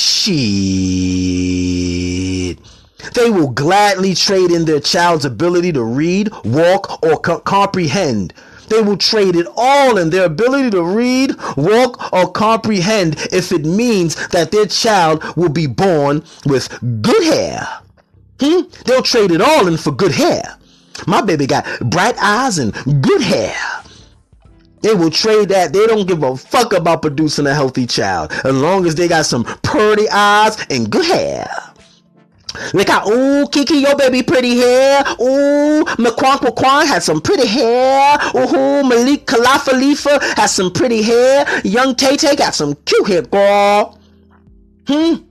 They 3.14 3.30
will 3.30 3.48
gladly 3.48 4.14
trade 4.14 4.50
in 4.50 4.64
their 4.64 4.80
child's 4.80 5.24
ability 5.24 5.72
to 5.72 5.82
read, 5.82 6.30
walk, 6.44 7.02
or 7.02 7.18
co- 7.18 7.40
comprehend 7.40 8.34
they 8.68 8.80
will 8.80 8.96
trade 8.96 9.36
it 9.36 9.46
all 9.56 9.98
in 9.98 10.10
their 10.10 10.24
ability 10.26 10.70
to 10.70 10.82
read, 10.82 11.34
walk, 11.56 12.12
or 12.12 12.30
comprehend 12.30 13.16
if 13.32 13.52
it 13.52 13.64
means 13.64 14.14
that 14.28 14.50
their 14.50 14.66
child 14.66 15.22
will 15.36 15.48
be 15.48 15.66
born 15.66 16.24
with 16.46 16.68
good 17.02 17.22
hair. 17.22 17.66
Hmm? 18.40 18.62
They'll 18.84 19.02
trade 19.02 19.32
it 19.32 19.40
all 19.40 19.66
in 19.66 19.76
for 19.76 19.90
good 19.90 20.12
hair. 20.12 20.42
My 21.06 21.20
baby 21.20 21.46
got 21.46 21.66
bright 21.80 22.16
eyes 22.18 22.58
and 22.58 22.72
good 23.02 23.20
hair. 23.20 23.56
They 24.80 24.94
will 24.94 25.10
trade 25.10 25.48
that. 25.48 25.72
They 25.72 25.86
don't 25.86 26.06
give 26.06 26.22
a 26.22 26.36
fuck 26.36 26.72
about 26.72 27.02
producing 27.02 27.46
a 27.46 27.54
healthy 27.54 27.86
child 27.86 28.32
as 28.44 28.54
long 28.54 28.86
as 28.86 28.94
they 28.94 29.08
got 29.08 29.26
some 29.26 29.44
pretty 29.44 30.08
eyes 30.08 30.64
and 30.70 30.90
good 30.90 31.06
hair. 31.06 31.48
Look 32.72 32.88
out, 32.88 33.06
ooh, 33.08 33.46
Kiki, 33.48 33.78
your 33.78 33.96
baby 33.96 34.22
pretty 34.22 34.56
hair. 34.56 35.00
Ooh, 35.20 35.84
McQuan 35.96 36.54
Quan 36.56 36.86
has 36.86 37.04
some 37.04 37.20
pretty 37.20 37.46
hair. 37.46 38.18
Ooh, 38.34 38.84
Malik 38.84 39.26
Khalifa 39.26 40.18
has 40.36 40.54
some 40.54 40.72
pretty 40.72 41.02
hair. 41.02 41.46
Young 41.64 41.94
Tay 41.94 42.16
Tay 42.16 42.36
got 42.36 42.54
some 42.54 42.74
cute 42.84 43.06
hair, 43.06 43.22
girl. 43.22 43.98
Hmm? 44.86 45.24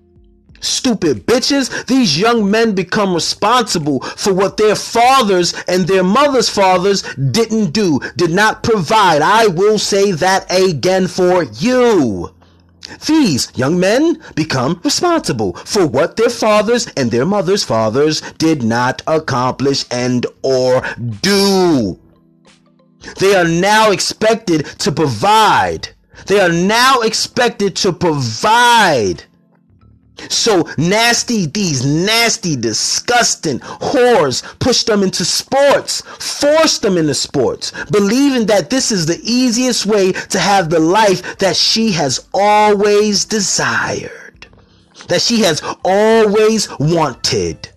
Stupid 0.60 1.26
bitches. 1.28 1.86
These 1.86 2.20
young 2.20 2.50
men 2.50 2.74
become 2.74 3.14
responsible 3.14 4.02
for 4.02 4.34
what 4.34 4.58
their 4.58 4.76
fathers 4.76 5.54
and 5.68 5.88
their 5.88 6.04
mothers' 6.04 6.50
fathers 6.50 7.04
didn't 7.32 7.72
do, 7.72 8.00
did 8.16 8.32
not 8.32 8.64
provide. 8.64 9.22
I 9.22 9.48
will 9.48 9.78
say 9.78 10.12
that 10.14 10.52
again 10.52 11.08
for 11.08 11.44
you. 11.44 12.34
These 13.06 13.52
young 13.56 13.80
men 13.80 14.22
become 14.36 14.80
responsible 14.84 15.54
for 15.54 15.86
what 15.86 16.16
their 16.16 16.30
fathers 16.30 16.88
and 16.98 17.12
their 17.12 17.26
mothers' 17.26 17.64
fathers 17.64 18.22
did 18.38 18.64
not 18.64 19.02
accomplish 19.08 19.86
and 19.92 20.26
or 20.44 20.82
do. 21.22 22.00
They 23.20 23.36
are 23.36 23.48
now 23.48 23.92
expected 23.92 24.66
to 24.80 24.92
provide. 24.92 25.90
They 26.26 26.40
are 26.40 26.52
now 26.52 27.02
expected 27.02 27.76
to 27.78 27.94
provide 27.94 29.24
So 30.30 30.68
nasty, 30.78 31.46
these 31.46 31.86
nasty, 31.86 32.56
disgusting 32.56 33.60
whores 33.60 34.44
push 34.60 34.84
them 34.84 35.04
into 35.04 35.24
sports, 35.26 36.02
force 36.02 36.80
them 36.80 36.98
into 36.98 37.14
sports, 37.14 37.72
believing 37.92 38.48
that 38.48 38.70
this 38.70 38.92
is 38.92 39.06
the 39.06 39.20
easiest 39.24 39.86
way 39.86 40.12
to 40.12 40.40
have 40.40 40.70
the 40.70 40.80
life 40.80 41.38
that 41.38 41.56
she 41.56 41.92
has 41.92 42.28
always 42.34 43.26
desired, 43.26 44.48
that 45.08 45.22
she 45.22 45.42
has 45.42 45.62
always 45.84 46.68
wanted. 46.80 47.70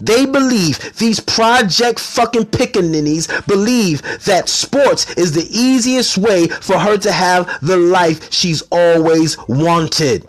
They 0.00 0.26
believe, 0.26 0.96
these 0.96 1.18
project 1.18 1.98
fucking 1.98 2.46
pickaninnies 2.46 3.46
believe 3.46 4.02
that 4.24 4.48
sports 4.48 5.12
is 5.14 5.32
the 5.32 5.48
easiest 5.50 6.18
way 6.18 6.46
for 6.46 6.78
her 6.78 6.96
to 6.98 7.10
have 7.10 7.58
the 7.62 7.76
life 7.76 8.32
she's 8.32 8.62
always 8.70 9.36
wanted. 9.48 10.26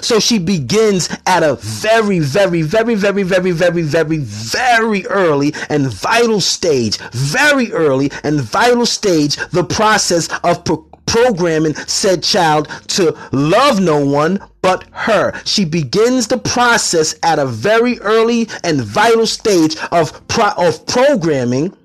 So 0.00 0.18
she 0.18 0.38
begins 0.38 1.08
at 1.26 1.42
a 1.42 1.56
very, 1.56 2.18
very, 2.18 2.62
very, 2.62 2.94
very, 2.94 3.22
very, 3.22 3.52
very, 3.52 3.82
very, 3.82 4.18
very 4.18 5.06
early 5.06 5.54
and 5.68 5.92
vital 5.92 6.40
stage, 6.40 6.98
very 7.12 7.72
early 7.72 8.10
and 8.24 8.40
vital 8.40 8.86
stage, 8.86 9.36
the 9.50 9.64
process 9.64 10.28
of 10.44 10.64
pro- 10.64 10.88
programming 11.06 11.74
said 11.74 12.22
child 12.22 12.68
to 12.88 13.16
love 13.32 13.80
no 13.80 14.04
one 14.04 14.40
but 14.62 14.84
her. 14.92 15.32
She 15.44 15.64
begins 15.64 16.28
the 16.28 16.38
process 16.38 17.14
at 17.22 17.38
a 17.38 17.46
very 17.46 17.98
early 18.00 18.48
and 18.64 18.80
vital 18.80 19.26
stage 19.26 19.76
of, 19.90 20.26
pro- 20.28 20.52
of 20.56 20.86
programming 20.86 21.76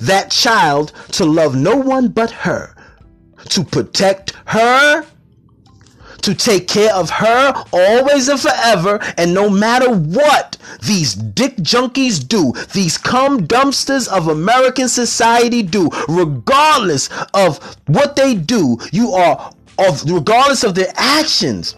that 0.00 0.30
child 0.30 0.92
to 1.12 1.24
love 1.24 1.56
no 1.56 1.76
one 1.76 2.08
but 2.08 2.30
her, 2.30 2.74
to 3.48 3.64
protect 3.64 4.32
her 4.46 5.04
to 6.28 6.34
take 6.34 6.68
care 6.68 6.94
of 6.94 7.08
her 7.08 7.54
always 7.72 8.28
and 8.28 8.38
forever. 8.38 9.00
And 9.16 9.32
no 9.32 9.48
matter 9.48 9.90
what 9.90 10.58
these 10.82 11.14
dick 11.14 11.56
junkies 11.56 12.26
do, 12.28 12.52
these 12.74 12.98
cum 12.98 13.46
dumpsters 13.46 14.08
of 14.08 14.28
American 14.28 14.90
society 14.90 15.62
do, 15.62 15.88
regardless 16.06 17.08
of 17.32 17.76
what 17.86 18.14
they 18.14 18.34
do, 18.34 18.76
you 18.92 19.12
are 19.12 19.54
of 19.78 20.04
regardless 20.04 20.64
of 20.64 20.74
their 20.74 20.92
actions. 20.96 21.76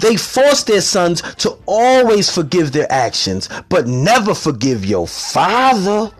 They 0.00 0.16
force 0.16 0.62
their 0.62 0.80
sons 0.80 1.20
to 1.36 1.58
always 1.66 2.34
forgive 2.34 2.72
their 2.72 2.90
actions, 2.90 3.50
but 3.68 3.86
never 3.86 4.34
forgive 4.34 4.82
your 4.86 5.06
father. 5.06 6.10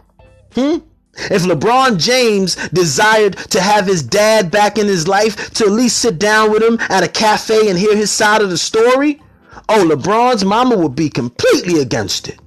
Hmm? 0.52 0.78
If 1.14 1.42
LeBron 1.42 1.98
James 1.98 2.56
desired 2.68 3.36
to 3.50 3.60
have 3.60 3.86
his 3.86 4.02
dad 4.02 4.50
back 4.50 4.78
in 4.78 4.86
his 4.86 5.08
life 5.08 5.52
to 5.54 5.64
at 5.64 5.72
least 5.72 5.98
sit 5.98 6.18
down 6.18 6.50
with 6.50 6.62
him 6.62 6.78
at 6.88 7.02
a 7.02 7.08
cafe 7.08 7.68
and 7.68 7.78
hear 7.78 7.96
his 7.96 8.10
side 8.10 8.42
of 8.42 8.50
the 8.50 8.58
story, 8.58 9.20
oh, 9.68 9.84
LeBron's 9.88 10.44
mama 10.44 10.76
would 10.76 10.94
be 10.94 11.10
completely 11.10 11.80
against 11.80 12.28
it. 12.28 12.38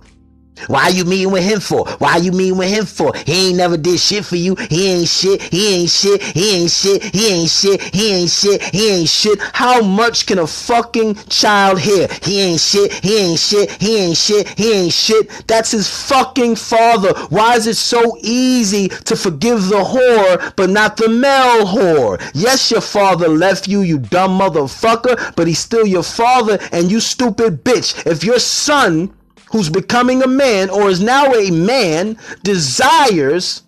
Why 0.68 0.90
you 0.90 1.06
meeting 1.06 1.32
with 1.32 1.44
him 1.44 1.60
for? 1.60 1.86
Why 1.98 2.18
you 2.18 2.32
meeting 2.32 2.58
with 2.58 2.70
him 2.70 2.86
for? 2.86 3.14
He 3.26 3.50
ain't 3.50 3.58
never 3.58 3.78
did 3.78 4.00
shit 4.00 4.26
for 4.26 4.36
you. 4.36 4.56
He 4.56 4.88
ain't 4.90 5.08
shit. 5.08 5.42
He 5.42 5.76
ain't 5.76 5.90
shit. 5.90 6.22
He 6.22 6.56
ain't 6.56 6.72
shit. 6.72 7.04
He 7.04 7.34
ain't 7.34 7.50
shit. 7.50 7.82
He 7.82 8.14
ain't 8.14 8.30
shit. 8.30 8.62
He 8.64 8.90
ain't 8.92 9.10
shit. 9.10 9.40
How 9.54 9.82
much 9.82 10.26
can 10.26 10.40
a 10.40 10.48
fucking 10.48 11.16
child 11.30 11.80
hear? 11.80 12.08
He 12.22 12.42
ain't 12.42 12.60
shit. 12.60 12.94
He 12.94 13.18
ain't 13.18 13.40
shit. 13.40 13.72
He 13.72 13.98
ain't 13.98 14.18
shit. 14.18 14.48
He 14.58 14.74
ain't 14.74 14.94
shit. 14.94 15.48
That's 15.48 15.72
his 15.72 15.90
fucking 15.90 16.56
father. 16.56 17.14
Why 17.30 17.56
is 17.56 17.68
it 17.68 17.78
so 17.78 18.18
easy 18.22 18.90
to 18.90 19.16
forgive 19.16 19.70
the 19.70 19.84
whore, 19.84 20.56
but 20.56 20.70
not 20.70 20.98
the 20.98 21.10
male 21.10 21.66
whore? 21.66 22.22
Yes, 22.34 22.72
your 22.72 22.82
father 22.82 23.28
left 23.28 23.68
you, 23.68 23.82
you 23.82 24.00
dumb 24.00 24.40
motherfucker, 24.40 25.36
but 25.36 25.48
he's 25.48 25.60
still 25.60 25.86
your 25.86 26.04
father 26.04 26.58
and 26.72 26.92
you 26.92 27.00
stupid 27.00 27.64
bitch. 27.64 28.06
If 28.06 28.24
your 28.24 28.40
son 28.40 29.14
who's 29.54 29.70
becoming 29.70 30.24
a 30.24 30.28
man 30.28 30.68
or 30.72 30.90
is 30.90 31.00
now 31.00 31.32
a 31.32 31.52
man 31.52 32.18
desires 32.44 33.62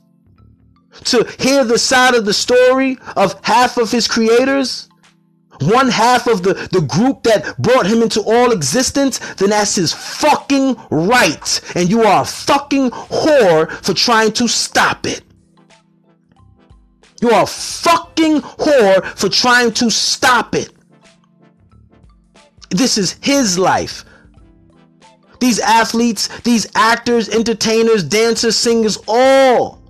to 1.04 1.24
hear 1.38 1.64
the 1.64 1.78
side 1.78 2.16
of 2.16 2.26
the 2.26 2.34
story 2.34 2.98
of 3.16 3.40
half 3.46 3.78
of 3.78 3.92
his 3.92 4.08
creators, 4.08 4.90
one 5.62 5.88
half 5.88 6.26
of 6.26 6.42
the, 6.42 6.56
the 6.72 6.82
group 6.82 7.22
that 7.22 7.56
brought 7.60 7.86
him 7.86 8.02
into 8.02 8.20
all 8.22 8.52
existence, 8.52 9.20
then 9.36 9.52
that's 9.52 9.76
his 9.76 9.94
fucking 9.94 10.76
right. 10.90 11.62
And 11.76 11.88
you 11.88 12.02
are 12.02 12.24
a 12.24 12.26
fucking 12.26 12.90
whore 12.90 13.70
for 13.86 13.94
trying 13.94 14.32
to 14.34 14.48
stop 14.48 15.06
it. 15.06 15.22
You 17.22 17.30
are 17.30 17.44
a 17.44 17.48
fucking 17.48 18.42
whore 18.42 19.06
for 19.16 19.30
trying 19.30 19.72
to 19.74 19.92
stop 19.92 20.56
it. 20.56 20.74
This 22.72 22.98
is 22.98 23.18
his 23.22 23.60
life. 23.60 24.04
These 25.40 25.60
athletes, 25.60 26.28
these 26.42 26.68
actors, 26.76 27.30
entertainers, 27.30 28.04
dancers, 28.04 28.56
singers, 28.56 28.98
all 29.08 29.82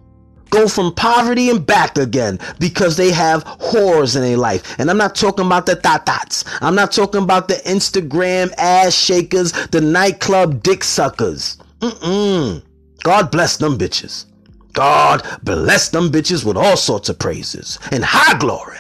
go 0.49 0.67
from 0.67 0.93
poverty 0.93 1.49
and 1.49 1.65
back 1.65 1.97
again 1.97 2.39
because 2.59 2.95
they 2.95 3.11
have 3.11 3.43
whores 3.43 4.15
in 4.15 4.21
their 4.21 4.37
life. 4.37 4.79
And 4.79 4.89
I'm 4.89 4.97
not 4.97 5.15
talking 5.15 5.45
about 5.45 5.65
the 5.65 5.75
tatats. 5.75 6.45
I'm 6.61 6.75
not 6.75 6.91
talking 6.91 7.23
about 7.23 7.47
the 7.47 7.55
Instagram 7.65 8.53
ass 8.57 8.93
shakers, 8.93 9.51
the 9.67 9.81
nightclub 9.81 10.63
dick 10.63 10.83
suckers. 10.83 11.57
Mm-mm. 11.79 12.63
God 13.03 13.31
bless 13.31 13.57
them 13.57 13.77
bitches. 13.77 14.25
God 14.73 15.23
bless 15.43 15.89
them 15.89 16.09
bitches 16.09 16.43
with 16.43 16.57
all 16.57 16.77
sorts 16.77 17.09
of 17.09 17.19
praises 17.19 17.79
and 17.91 18.03
high 18.03 18.37
glory. 18.37 18.77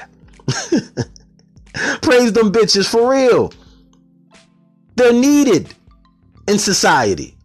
Praise 2.01 2.33
them 2.33 2.51
bitches 2.51 2.89
for 2.89 3.11
real. 3.11 3.51
They're 4.95 5.13
needed 5.13 5.73
in 6.47 6.59
society. 6.59 7.35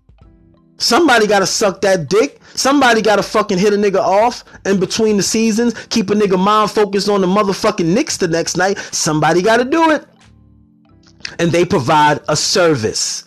Somebody 0.78 1.26
gotta 1.26 1.46
suck 1.46 1.82
that 1.82 2.09
dick. 2.09 2.40
Somebody 2.55 3.03
gotta 3.03 3.22
fucking 3.22 3.59
hit 3.59 3.74
a 3.74 3.76
nigga 3.76 3.98
off 4.01 4.44
in 4.64 4.80
between 4.80 5.18
the 5.18 5.22
seasons. 5.22 5.74
Keep 5.90 6.11
a 6.11 6.14
nigga 6.14 6.38
mind 6.38 6.70
focused 6.70 7.09
on 7.09 7.20
the 7.20 7.26
motherfucking 7.26 7.84
Knicks 7.84 8.16
the 8.16 8.28
next 8.28 8.57
night. 8.57 8.78
Somebody 8.78 9.42
gotta 9.42 9.64
do 9.64 9.90
it. 9.90 10.07
And 11.38 11.53
they 11.53 11.64
provide 11.64 12.20
a 12.28 12.36
service. 12.36 13.24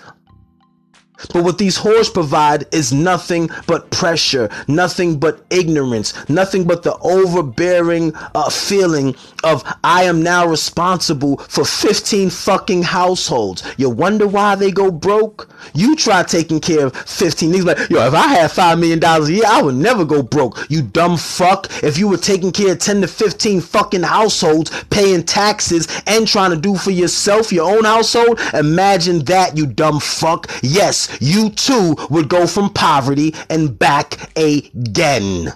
But 1.32 1.44
what 1.44 1.58
these 1.58 1.78
whores 1.78 2.14
provide 2.14 2.66
is 2.74 2.92
nothing 2.92 3.50
but 3.68 3.90
pressure, 3.92 4.50
nothing 4.68 5.20
but 5.20 5.46
ignorance, 5.50 6.14
nothing 6.30 6.66
but 6.66 6.84
the 6.84 6.98
overbearing 7.00 8.14
uh, 8.36 8.50
feeling 8.50 9.16
of 9.44 9.64
I 9.84 10.04
am 10.04 10.24
now 10.24 10.48
responsible 10.48 11.38
for 11.38 11.66
15 11.66 12.30
fucking 12.30 12.84
households. 12.84 13.64
You 13.78 13.90
wonder 13.90 14.28
why 14.28 14.56
they 14.56 14.72
go 14.72 14.92
broke? 14.92 15.50
You 15.74 15.96
try 15.96 16.24
taking 16.24 16.60
care 16.60 16.88
of 16.88 16.96
15 16.96 17.52
niggas 17.52 17.66
like, 17.66 17.90
yo, 17.90 18.06
if 18.06 18.14
I 18.14 18.28
had 18.28 18.52
$5 18.52 18.80
million 18.80 19.04
a 19.04 19.30
year, 19.30 19.44
I 19.46 19.62
would 19.62 19.76
never 19.76 20.06
go 20.06 20.22
broke. 20.22 20.66
You 20.70 20.82
dumb 20.82 21.18
fuck. 21.18 21.72
If 21.84 21.98
you 21.98 22.08
were 22.08 22.18
taking 22.18 22.52
care 22.52 22.74
of 22.74 22.80
10 22.80 23.02
to 23.02 23.08
15 23.08 23.62
fucking 23.62 24.04
households, 24.04 24.72
paying 24.86 25.24
taxes 25.24 25.88
and 26.08 26.28
trying 26.28 26.52
to 26.52 26.58
do 26.58 26.76
for 26.76 26.92
yourself, 26.92 27.52
your 27.52 27.76
own 27.76 27.84
household, 27.86 28.40
imagine 28.54 29.20
that, 29.26 29.58
you 29.58 29.66
dumb 29.66 30.00
fuck. 30.00 30.50
Yes, 30.62 31.13
you 31.20 31.50
too 31.50 31.96
would 32.10 32.30
go 32.30 32.48
from 32.48 32.72
poverty 32.72 33.34
and 33.50 33.78
back 33.78 34.30
again. 34.38 35.54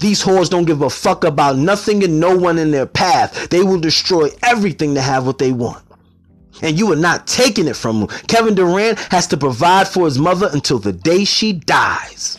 These 0.00 0.22
whores 0.22 0.50
don't 0.50 0.64
give 0.64 0.82
a 0.82 0.90
fuck 0.90 1.24
about 1.24 1.56
nothing 1.56 2.02
and 2.02 2.20
no 2.20 2.36
one 2.36 2.58
in 2.58 2.70
their 2.70 2.86
path. 2.86 3.48
They 3.48 3.62
will 3.62 3.80
destroy 3.80 4.28
everything 4.42 4.94
to 4.94 5.00
have 5.00 5.26
what 5.26 5.38
they 5.38 5.52
want. 5.52 5.82
And 6.62 6.78
you 6.78 6.90
are 6.92 6.96
not 6.96 7.26
taking 7.26 7.68
it 7.68 7.76
from 7.76 8.00
them. 8.00 8.08
Kevin 8.26 8.54
Durant 8.54 8.98
has 9.10 9.26
to 9.28 9.36
provide 9.36 9.88
for 9.88 10.06
his 10.06 10.18
mother 10.18 10.48
until 10.52 10.78
the 10.78 10.92
day 10.92 11.24
she 11.24 11.52
dies. 11.52 12.38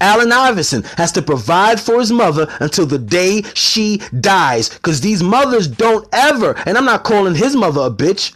Allen 0.00 0.30
Iverson 0.30 0.82
has 0.96 1.12
to 1.12 1.22
provide 1.22 1.80
for 1.80 1.98
his 1.98 2.12
mother 2.12 2.46
until 2.60 2.86
the 2.86 2.98
day 2.98 3.42
she 3.54 3.98
dies. 4.20 4.68
Because 4.68 5.00
these 5.00 5.22
mothers 5.22 5.66
don't 5.66 6.06
ever, 6.12 6.54
and 6.66 6.76
I'm 6.76 6.84
not 6.84 7.04
calling 7.04 7.34
his 7.34 7.56
mother 7.56 7.80
a 7.82 7.90
bitch. 7.90 8.34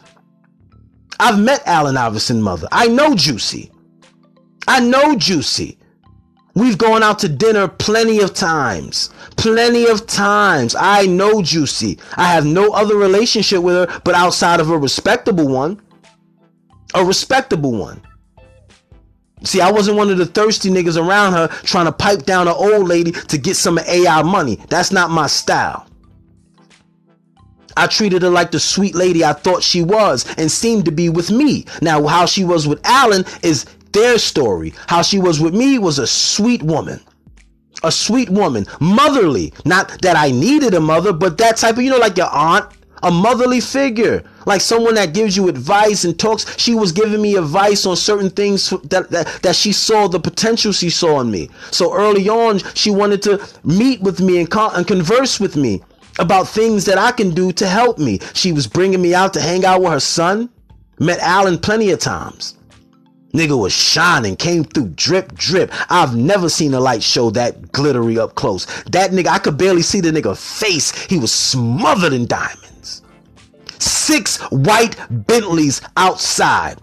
I've 1.20 1.38
met 1.38 1.62
Allen 1.66 1.96
Iverson 1.96 2.40
mother. 2.40 2.66
I 2.72 2.88
know 2.88 3.14
Juicy. 3.14 3.70
I 4.66 4.80
know 4.80 5.16
Juicy. 5.16 5.78
We've 6.54 6.78
gone 6.78 7.02
out 7.02 7.18
to 7.20 7.28
dinner 7.28 7.68
plenty 7.68 8.20
of 8.20 8.34
times. 8.34 9.10
Plenty 9.36 9.86
of 9.86 10.06
times. 10.06 10.74
I 10.78 11.06
know 11.06 11.42
Juicy. 11.42 11.98
I 12.16 12.32
have 12.32 12.46
no 12.46 12.72
other 12.72 12.96
relationship 12.96 13.62
with 13.62 13.74
her 13.74 14.00
but 14.02 14.14
outside 14.14 14.60
of 14.60 14.70
a 14.70 14.78
respectable 14.78 15.46
one. 15.46 15.80
A 16.94 17.04
respectable 17.04 17.72
one. 17.72 18.02
See, 19.44 19.60
I 19.60 19.70
wasn't 19.70 19.96
one 19.96 20.10
of 20.10 20.18
the 20.18 20.26
thirsty 20.26 20.70
niggas 20.70 21.00
around 21.00 21.34
her 21.34 21.48
trying 21.48 21.86
to 21.86 21.92
pipe 21.92 22.24
down 22.24 22.48
an 22.48 22.54
old 22.54 22.88
lady 22.88 23.12
to 23.12 23.38
get 23.38 23.56
some 23.56 23.78
AI 23.78 24.22
money. 24.22 24.58
That's 24.68 24.90
not 24.90 25.10
my 25.10 25.26
style. 25.26 25.86
I 27.76 27.86
treated 27.86 28.22
her 28.22 28.30
like 28.30 28.50
the 28.50 28.60
sweet 28.60 28.94
lady 28.94 29.24
I 29.24 29.32
thought 29.32 29.62
she 29.62 29.82
was 29.82 30.26
and 30.36 30.50
seemed 30.50 30.84
to 30.86 30.92
be 30.92 31.08
with 31.08 31.30
me. 31.30 31.66
Now, 31.82 32.06
how 32.06 32.26
she 32.26 32.44
was 32.44 32.66
with 32.66 32.80
Allen 32.84 33.24
is 33.42 33.66
their 33.92 34.18
story. 34.18 34.72
How 34.86 35.02
she 35.02 35.18
was 35.18 35.40
with 35.40 35.54
me 35.54 35.78
was 35.78 35.98
a 35.98 36.06
sweet 36.06 36.62
woman. 36.62 37.00
A 37.82 37.90
sweet 37.90 38.30
woman. 38.30 38.66
Motherly. 38.80 39.52
Not 39.64 40.00
that 40.02 40.16
I 40.16 40.30
needed 40.30 40.74
a 40.74 40.80
mother, 40.80 41.12
but 41.12 41.38
that 41.38 41.56
type 41.56 41.76
of, 41.76 41.82
you 41.82 41.90
know, 41.90 41.98
like 41.98 42.16
your 42.16 42.30
aunt. 42.30 42.66
A 43.02 43.10
motherly 43.10 43.60
figure. 43.60 44.22
Like 44.44 44.60
someone 44.60 44.94
that 44.94 45.14
gives 45.14 45.34
you 45.34 45.48
advice 45.48 46.04
and 46.04 46.18
talks. 46.18 46.58
She 46.58 46.74
was 46.74 46.92
giving 46.92 47.22
me 47.22 47.36
advice 47.36 47.86
on 47.86 47.96
certain 47.96 48.28
things 48.28 48.68
that, 48.70 49.10
that, 49.10 49.26
that 49.42 49.56
she 49.56 49.72
saw 49.72 50.06
the 50.06 50.20
potential 50.20 50.72
she 50.72 50.90
saw 50.90 51.20
in 51.20 51.30
me. 51.30 51.48
So 51.70 51.94
early 51.94 52.28
on, 52.28 52.58
she 52.74 52.90
wanted 52.90 53.22
to 53.22 53.42
meet 53.64 54.02
with 54.02 54.20
me 54.20 54.38
and, 54.38 54.50
con- 54.50 54.72
and 54.74 54.86
converse 54.86 55.40
with 55.40 55.56
me 55.56 55.80
about 56.20 56.46
things 56.46 56.84
that 56.84 56.98
I 56.98 57.10
can 57.10 57.30
do 57.30 57.50
to 57.52 57.66
help 57.66 57.98
me. 57.98 58.20
She 58.34 58.52
was 58.52 58.66
bringing 58.66 59.02
me 59.02 59.14
out 59.14 59.32
to 59.34 59.40
hang 59.40 59.64
out 59.64 59.80
with 59.80 59.90
her 59.90 60.00
son. 60.00 60.50
Met 61.00 61.18
Allen 61.20 61.58
plenty 61.58 61.90
of 61.90 61.98
times. 61.98 62.56
Nigga 63.32 63.58
was 63.58 63.72
shining, 63.72 64.36
came 64.36 64.64
through 64.64 64.88
drip, 64.90 65.34
drip. 65.34 65.72
I've 65.90 66.14
never 66.14 66.48
seen 66.48 66.74
a 66.74 66.80
light 66.80 67.02
show 67.02 67.30
that 67.30 67.72
glittery 67.72 68.18
up 68.18 68.34
close. 68.34 68.66
That 68.90 69.12
nigga, 69.12 69.28
I 69.28 69.38
could 69.38 69.56
barely 69.56 69.82
see 69.82 70.00
the 70.00 70.10
nigga 70.10 70.36
face. 70.36 70.90
He 71.06 71.18
was 71.18 71.32
smothered 71.32 72.12
in 72.12 72.26
diamonds. 72.26 73.02
Six 73.78 74.38
white 74.50 74.96
Bentleys 75.08 75.80
outside. 75.96 76.82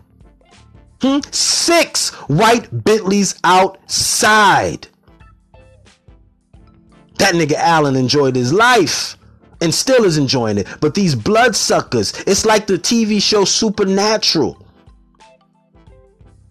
Hmm? 1.02 1.20
Six 1.32 2.12
white 2.28 2.70
Bentleys 2.72 3.40
outside. 3.44 4.88
That 7.20 7.36
nigga 7.36 7.56
Allen 7.56 7.96
enjoyed 7.96 8.36
his 8.36 8.54
life 8.54 9.17
and 9.62 9.74
still 9.74 10.06
is 10.06 10.18
enjoying 10.18 10.58
it. 10.58 10.68
But 10.80 10.94
these 10.94 11.16
bloodsuckers, 11.16 12.14
it's 12.26 12.46
like 12.46 12.68
the 12.68 12.78
TV 12.78 13.22
show 13.22 13.46
Supernatural. 13.46 14.64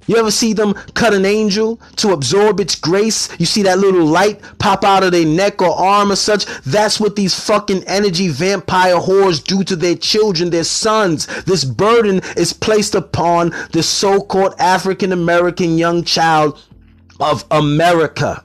You 0.07 0.17
ever 0.17 0.31
see 0.31 0.53
them 0.53 0.75
cut 0.95 1.15
an 1.15 1.25
angel 1.25 1.81
to 1.97 2.13
absorb 2.13 2.61
its 2.61 2.77
grace? 2.77 3.29
You 3.41 3.47
see 3.47 3.63
that 3.63 3.81
little 3.81 4.05
light 4.05 4.41
pop 4.59 4.85
out 4.85 5.03
of 5.03 5.11
their 5.11 5.27
neck 5.27 5.61
or 5.61 5.77
arm 5.77 6.13
or 6.13 6.17
such? 6.17 6.47
That's 6.63 7.01
what 7.01 7.17
these 7.17 7.39
fucking 7.39 7.85
energy 7.85 8.29
vampire 8.29 8.97
whores 8.97 9.43
do 9.43 9.65
to 9.65 9.75
their 9.75 9.97
children, 9.97 10.51
their 10.51 10.65
sons. 10.65 11.27
This 11.43 11.65
burden 11.65 12.21
is 12.37 12.53
placed 12.53 12.95
upon 12.95 13.53
the 13.73 13.83
so 13.83 14.21
called 14.21 14.55
African 14.61 15.13
American 15.13 15.77
young 15.77 16.05
child 16.05 16.63
of 17.19 17.45
America. 17.51 18.45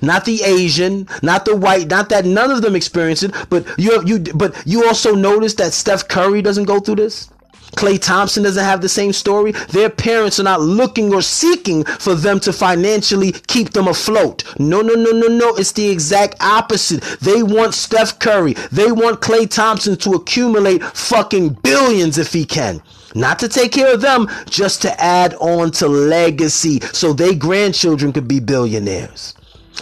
Not 0.00 0.24
the 0.24 0.42
Asian, 0.42 1.06
not 1.22 1.44
the 1.44 1.56
white, 1.56 1.88
not 1.88 2.08
that 2.08 2.24
none 2.24 2.50
of 2.50 2.62
them 2.62 2.76
experience 2.76 3.22
it, 3.22 3.34
but 3.50 3.66
you 3.78 4.02
you 4.06 4.20
but 4.20 4.54
you 4.66 4.86
also 4.86 5.14
notice 5.14 5.54
that 5.54 5.72
Steph 5.72 6.08
Curry 6.08 6.42
doesn't 6.42 6.64
go 6.64 6.80
through 6.80 6.96
this? 6.96 7.28
Klay 7.76 8.00
Thompson 8.00 8.42
doesn't 8.42 8.64
have 8.64 8.82
the 8.82 8.88
same 8.88 9.12
story. 9.12 9.52
Their 9.70 9.88
parents 9.88 10.38
are 10.38 10.44
not 10.44 10.60
looking 10.60 11.12
or 11.12 11.22
seeking 11.22 11.84
for 11.84 12.14
them 12.14 12.38
to 12.40 12.52
financially 12.52 13.32
keep 13.32 13.70
them 13.70 13.88
afloat. 13.88 14.44
No, 14.58 14.82
no, 14.82 14.94
no, 14.94 15.10
no, 15.10 15.26
no. 15.28 15.54
It's 15.56 15.72
the 15.72 15.88
exact 15.88 16.36
opposite. 16.42 17.02
They 17.20 17.42
want 17.42 17.74
Steph 17.74 18.18
Curry. 18.18 18.54
They 18.70 18.92
want 18.92 19.20
Klay 19.20 19.48
Thompson 19.48 19.96
to 19.98 20.10
accumulate 20.12 20.82
fucking 20.82 21.54
billions 21.62 22.18
if 22.18 22.32
he 22.32 22.44
can. 22.44 22.82
Not 23.14 23.38
to 23.40 23.48
take 23.48 23.72
care 23.72 23.92
of 23.94 24.00
them, 24.00 24.28
just 24.48 24.82
to 24.82 25.00
add 25.00 25.34
on 25.34 25.70
to 25.72 25.88
legacy 25.88 26.80
so 26.92 27.12
their 27.12 27.34
grandchildren 27.34 28.12
could 28.12 28.28
be 28.28 28.40
billionaires. 28.40 29.34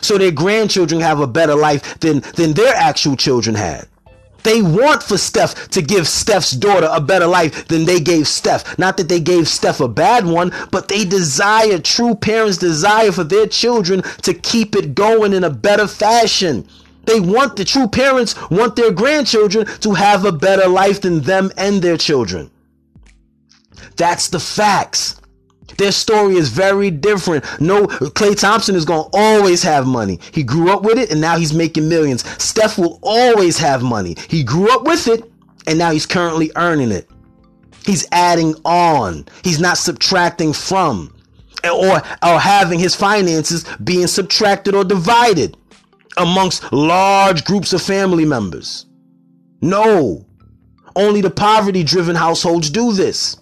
So 0.03 0.19
their 0.19 0.31
grandchildren 0.31 1.01
have 1.01 1.21
a 1.21 1.27
better 1.27 1.55
life 1.55 1.99
than, 2.01 2.21
than 2.37 2.53
their 2.53 2.75
actual 2.75 3.17
children 3.17 3.55
had. 3.55 3.87
They 4.43 4.63
want 4.63 5.03
for 5.03 5.19
Steph 5.19 5.69
to 5.71 5.83
give 5.83 6.09
Steph's 6.09 6.53
daughter 6.53 6.89
a 6.91 7.01
better 7.01 7.27
life 7.27 7.69
than 7.69 7.85
they 7.85 8.01
gave 8.01 8.27
Steph. 8.27 8.79
Not 8.79 8.97
that 8.97 9.09
they 9.09 9.21
gave 9.21 9.49
Steph 9.49 9.81
a 9.81 9.89
bad 9.89 10.25
one, 10.25 10.53
but 10.71 10.89
they 10.89 11.05
desire, 11.05 11.79
true 11.79 12.15
parents 12.15 12.57
desire 12.57 13.13
for 13.13 13.25
their 13.25 13.47
children 13.47 14.03
to 14.23 14.33
keep 14.35 14.75
it 14.75 14.95
going 14.95 15.33
in 15.33 15.45
a 15.45 15.51
better 15.51 15.87
fashion. 15.87 16.67
They 17.05 17.21
want 17.21 17.57
the 17.57 17.65
true 17.65 17.89
parents 17.89 18.35
want 18.51 18.77
their 18.77 18.93
grandchildren 18.93 19.67
to 19.81 19.93
have 19.95 20.25
a 20.25 20.33
better 20.33 20.69
life 20.69 21.01
than 21.01 21.21
them 21.21 21.51
and 21.57 21.83
their 21.83 21.97
children. 21.97 22.51
That's 23.97 24.29
the 24.29 24.41
facts. 24.41 25.20
Their 25.81 25.93
story 25.93 26.37
is 26.37 26.51
very 26.51 26.91
different. 26.91 27.43
No, 27.59 27.87
Klay 27.87 28.39
Thompson 28.39 28.75
is 28.75 28.85
going 28.85 29.11
to 29.11 29.17
always 29.17 29.63
have 29.63 29.87
money. 29.87 30.21
He 30.31 30.43
grew 30.43 30.71
up 30.71 30.83
with 30.83 30.99
it 30.99 31.11
and 31.11 31.23
now 31.23 31.39
he's 31.39 31.55
making 31.55 31.89
millions. 31.89 32.23
Steph 32.43 32.77
will 32.77 32.99
always 33.03 33.57
have 33.57 33.83
money. 33.83 34.15
He 34.29 34.45
grew 34.45 34.71
up 34.71 34.83
with 34.83 35.09
it 35.09 35.33
and 35.67 35.79
now 35.79 35.91
he's 35.91 36.05
currently 36.05 36.53
earning 36.57 36.93
it. 36.93 37.09
He's 37.87 38.07
adding 38.13 38.55
on. 38.67 39.25
He's 39.43 39.59
not 39.59 39.79
subtracting 39.79 40.53
from 40.53 41.17
or, 41.65 42.03
or 42.23 42.39
having 42.39 42.79
his 42.79 42.95
finances 42.95 43.65
being 43.83 44.07
subtracted 44.07 44.75
or 44.75 44.85
divided 44.85 45.57
amongst 46.19 46.71
large 46.75 47.47
groups 47.47 47.73
of 47.73 47.81
family 47.81 48.27
members. 48.27 48.85
No, 49.63 50.27
only 50.95 51.23
the 51.23 51.31
poverty 51.31 51.83
driven 51.85 52.17
households 52.17 52.69
do 52.69 52.93
this. 52.93 53.39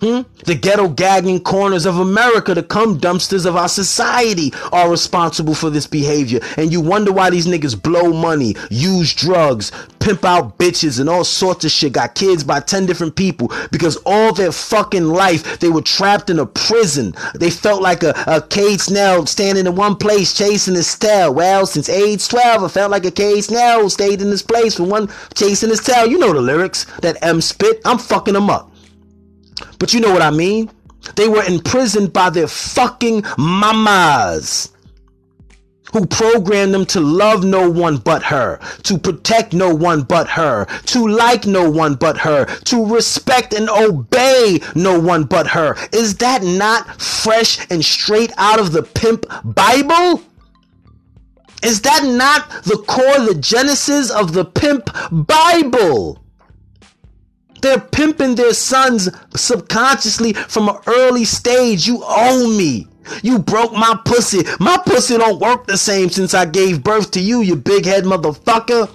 Hmm? 0.00 0.20
The 0.44 0.54
ghetto 0.54 0.88
gagging 0.88 1.40
corners 1.42 1.84
of 1.84 1.98
America, 1.98 2.54
the 2.54 2.62
cum 2.62 3.00
dumpsters 3.00 3.44
of 3.44 3.56
our 3.56 3.68
society 3.68 4.52
are 4.70 4.88
responsible 4.88 5.56
for 5.56 5.70
this 5.70 5.88
behavior. 5.88 6.38
And 6.56 6.70
you 6.70 6.80
wonder 6.80 7.10
why 7.10 7.30
these 7.30 7.48
niggas 7.48 7.80
blow 7.82 8.12
money, 8.12 8.54
use 8.70 9.12
drugs, 9.12 9.72
pimp 9.98 10.24
out 10.24 10.56
bitches, 10.56 11.00
and 11.00 11.08
all 11.08 11.24
sorts 11.24 11.64
of 11.64 11.72
shit. 11.72 11.94
Got 11.94 12.14
kids 12.14 12.44
by 12.44 12.60
10 12.60 12.86
different 12.86 13.16
people 13.16 13.50
because 13.72 13.96
all 14.06 14.32
their 14.32 14.52
fucking 14.52 15.08
life 15.08 15.58
they 15.58 15.68
were 15.68 15.82
trapped 15.82 16.30
in 16.30 16.38
a 16.38 16.46
prison. 16.46 17.12
They 17.34 17.50
felt 17.50 17.82
like 17.82 18.04
a, 18.04 18.14
a 18.28 18.40
cage 18.40 18.82
snail 18.82 19.26
standing 19.26 19.66
in 19.66 19.74
one 19.74 19.96
place 19.96 20.32
chasing 20.32 20.76
his 20.76 20.96
tail. 20.96 21.34
Well, 21.34 21.66
since 21.66 21.88
age 21.88 22.28
12, 22.28 22.62
I 22.62 22.68
felt 22.68 22.92
like 22.92 23.04
a 23.04 23.10
cage 23.10 23.46
snail 23.46 23.90
stayed 23.90 24.22
in 24.22 24.30
this 24.30 24.42
place 24.42 24.76
for 24.76 24.84
one 24.84 25.08
chasing 25.34 25.70
his 25.70 25.80
tail. 25.80 26.06
You 26.06 26.18
know 26.18 26.32
the 26.32 26.40
lyrics 26.40 26.86
that 27.02 27.16
M 27.20 27.40
spit. 27.40 27.80
I'm 27.84 27.98
fucking 27.98 28.34
them 28.34 28.48
up. 28.48 28.70
But 29.78 29.94
you 29.94 30.00
know 30.00 30.12
what 30.12 30.22
I 30.22 30.30
mean? 30.30 30.70
They 31.16 31.28
were 31.28 31.44
imprisoned 31.44 32.12
by 32.12 32.30
their 32.30 32.48
fucking 32.48 33.24
mamas 33.36 34.72
who 35.92 36.06
programmed 36.06 36.74
them 36.74 36.84
to 36.86 37.00
love 37.00 37.44
no 37.44 37.70
one 37.70 37.96
but 37.96 38.22
her, 38.22 38.58
to 38.82 38.98
protect 38.98 39.54
no 39.54 39.74
one 39.74 40.02
but 40.02 40.28
her, 40.28 40.66
to 40.84 41.06
like 41.08 41.46
no 41.46 41.70
one 41.70 41.94
but 41.94 42.18
her, 42.18 42.44
to 42.44 42.86
respect 42.86 43.54
and 43.54 43.70
obey 43.70 44.60
no 44.74 45.00
one 45.00 45.24
but 45.24 45.46
her. 45.46 45.74
Is 45.92 46.16
that 46.16 46.42
not 46.42 47.00
fresh 47.00 47.66
and 47.70 47.84
straight 47.84 48.32
out 48.36 48.60
of 48.60 48.72
the 48.72 48.82
pimp 48.82 49.24
Bible? 49.44 50.22
Is 51.62 51.80
that 51.82 52.04
not 52.04 52.64
the 52.64 52.76
core, 52.86 53.26
the 53.26 53.34
genesis 53.40 54.10
of 54.10 54.32
the 54.32 54.44
pimp 54.44 54.90
Bible? 55.10 56.22
They're 57.60 57.80
pimping 57.80 58.34
their 58.34 58.54
sons 58.54 59.08
subconsciously 59.34 60.32
from 60.34 60.68
an 60.68 60.76
early 60.86 61.24
stage. 61.24 61.86
You 61.86 62.02
owe 62.04 62.56
me. 62.56 62.86
You 63.22 63.38
broke 63.38 63.72
my 63.72 63.98
pussy. 64.04 64.42
My 64.60 64.78
pussy 64.84 65.16
don't 65.16 65.40
work 65.40 65.66
the 65.66 65.78
same 65.78 66.10
since 66.10 66.34
I 66.34 66.44
gave 66.44 66.84
birth 66.84 67.10
to 67.12 67.20
you, 67.20 67.40
you 67.40 67.56
big 67.56 67.84
head 67.84 68.04
motherfucker. 68.04 68.90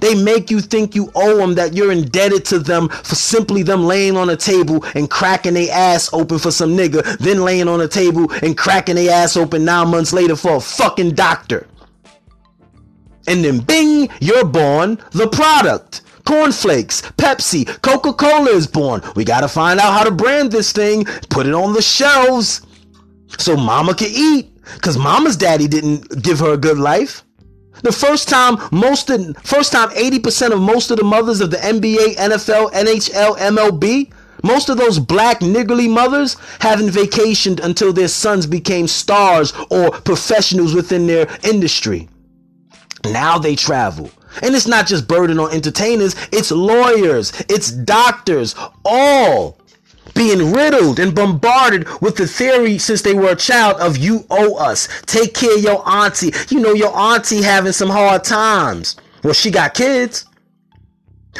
They 0.00 0.14
make 0.14 0.50
you 0.50 0.60
think 0.60 0.94
you 0.94 1.10
owe 1.14 1.38
them, 1.38 1.54
that 1.54 1.74
you're 1.74 1.90
indebted 1.90 2.44
to 2.46 2.60
them 2.60 2.88
for 2.88 3.16
simply 3.16 3.64
them 3.64 3.84
laying 3.84 4.16
on 4.16 4.30
a 4.30 4.36
table 4.36 4.84
and 4.94 5.10
cracking 5.10 5.54
their 5.54 5.72
ass 5.72 6.12
open 6.12 6.38
for 6.38 6.52
some 6.52 6.76
nigga, 6.76 7.18
then 7.18 7.42
laying 7.42 7.66
on 7.66 7.80
a 7.80 7.88
table 7.88 8.30
and 8.42 8.56
cracking 8.56 8.94
their 8.94 9.10
ass 9.10 9.36
open 9.36 9.64
nine 9.64 9.88
months 9.88 10.12
later 10.12 10.36
for 10.36 10.56
a 10.56 10.60
fucking 10.60 11.14
doctor. 11.14 11.66
And 13.26 13.44
then 13.44 13.58
bing, 13.58 14.08
you're 14.20 14.44
born 14.44 15.02
the 15.10 15.28
product 15.28 16.02
cornflakes, 16.28 17.00
Pepsi, 17.16 17.64
Coca 17.80 18.12
Cola 18.12 18.50
is 18.50 18.66
born. 18.66 19.00
We 19.16 19.24
got 19.24 19.40
to 19.40 19.48
find 19.48 19.80
out 19.80 19.94
how 19.94 20.04
to 20.04 20.10
brand 20.10 20.52
this 20.52 20.72
thing, 20.72 21.06
put 21.30 21.46
it 21.46 21.54
on 21.54 21.72
the 21.72 21.80
shelves 21.80 22.60
so 23.38 23.56
mama 23.56 23.94
can 23.94 24.10
eat. 24.10 24.54
Because 24.74 24.98
mama's 24.98 25.38
daddy 25.38 25.66
didn't 25.66 26.22
give 26.22 26.40
her 26.40 26.52
a 26.52 26.58
good 26.58 26.76
life. 26.76 27.24
The 27.82 27.92
first 27.92 28.28
time 28.28 28.58
most 28.70 29.08
of, 29.08 29.34
first 29.38 29.72
time 29.72 29.88
80% 29.88 30.52
of 30.52 30.60
most 30.60 30.90
of 30.90 30.98
the 30.98 31.04
mothers 31.04 31.40
of 31.40 31.50
the 31.50 31.56
NBA, 31.56 32.16
NFL, 32.16 32.72
NHL, 32.72 33.38
MLB, 33.38 34.12
most 34.42 34.68
of 34.68 34.76
those 34.76 34.98
black 34.98 35.40
niggly 35.40 35.88
mothers 35.88 36.36
haven't 36.60 36.90
vacationed 36.90 37.64
until 37.64 37.94
their 37.94 38.08
sons 38.08 38.46
became 38.46 38.86
stars 38.86 39.54
or 39.70 39.90
professionals 39.90 40.74
within 40.74 41.06
their 41.06 41.26
industry. 41.42 42.10
Now 43.04 43.38
they 43.38 43.56
travel. 43.56 44.10
And 44.42 44.54
it's 44.54 44.66
not 44.66 44.86
just 44.86 45.08
burden 45.08 45.38
on 45.38 45.52
entertainers, 45.52 46.14
it's 46.32 46.50
lawyers, 46.50 47.32
it's 47.48 47.70
doctors, 47.70 48.54
all 48.84 49.58
being 50.14 50.52
riddled 50.52 50.98
and 50.98 51.14
bombarded 51.14 51.86
with 52.00 52.16
the 52.16 52.26
theory 52.26 52.76
since 52.78 53.02
they 53.02 53.14
were 53.14 53.30
a 53.30 53.36
child 53.36 53.80
of 53.80 53.96
you 53.96 54.26
owe 54.30 54.56
us. 54.56 54.88
Take 55.06 55.34
care 55.34 55.56
of 55.56 55.62
your 55.62 55.88
auntie. 55.88 56.32
You 56.48 56.60
know 56.60 56.72
your 56.72 56.96
auntie 56.96 57.42
having 57.42 57.72
some 57.72 57.90
hard 57.90 58.24
times. 58.24 58.96
Well, 59.22 59.32
she 59.34 59.50
got 59.50 59.74
kids. 59.74 60.26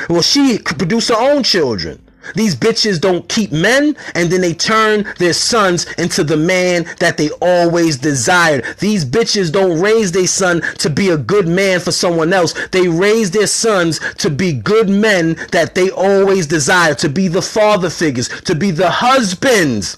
Well, 0.08 0.22
she 0.22 0.58
could 0.58 0.78
produce 0.78 1.08
her 1.08 1.16
own 1.18 1.42
children. 1.42 2.07
These 2.34 2.56
bitches 2.56 3.00
don't 3.00 3.28
keep 3.28 3.52
men 3.52 3.96
and 4.14 4.30
then 4.30 4.40
they 4.40 4.54
turn 4.54 5.06
their 5.18 5.32
sons 5.32 5.86
into 5.94 6.24
the 6.24 6.36
man 6.36 6.86
that 6.98 7.16
they 7.16 7.30
always 7.40 7.96
desired. 7.96 8.64
These 8.78 9.04
bitches 9.04 9.52
don't 9.52 9.80
raise 9.80 10.12
their 10.12 10.26
son 10.26 10.62
to 10.78 10.90
be 10.90 11.08
a 11.10 11.16
good 11.16 11.48
man 11.48 11.80
for 11.80 11.92
someone 11.92 12.32
else. 12.32 12.54
They 12.68 12.88
raise 12.88 13.30
their 13.30 13.46
sons 13.46 14.00
to 14.14 14.30
be 14.30 14.52
good 14.52 14.88
men 14.88 15.34
that 15.52 15.74
they 15.74 15.90
always 15.90 16.46
desire, 16.46 16.94
to 16.96 17.08
be 17.08 17.28
the 17.28 17.42
father 17.42 17.90
figures, 17.90 18.28
to 18.42 18.54
be 18.54 18.70
the 18.70 18.90
husbands, 18.90 19.96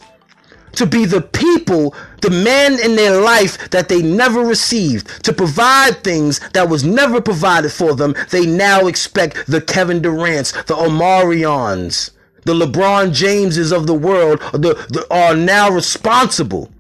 to 0.73 0.87
be 0.87 1.05
the 1.05 1.21
people, 1.21 1.95
the 2.23 2.31
man 2.31 2.79
in 2.81 2.97
their 2.97 3.21
life 3.21 3.71
that 3.71 3.89
they 3.89 4.03
never 4.03 4.41
received, 4.41 5.25
to 5.25 5.33
provide 5.33 6.03
things 6.05 6.41
that 6.51 6.69
was 6.69 6.85
never 6.85 7.21
provided 7.21 7.73
for 7.73 7.95
them. 7.95 8.15
They 8.31 8.47
now 8.47 8.87
expect 8.87 9.47
the 9.47 9.61
Kevin 9.61 10.03
Durant's, 10.03 10.53
the 10.53 10.75
Omarions, 10.75 12.11
the 12.45 12.55
LeBron 12.55 13.13
Jameses 13.13 13.73
of 13.73 13.87
the 13.87 13.95
world 13.95 14.41
the, 14.53 14.75
the, 14.89 15.07
are 15.11 15.35
now 15.35 15.71
responsible 15.71 16.71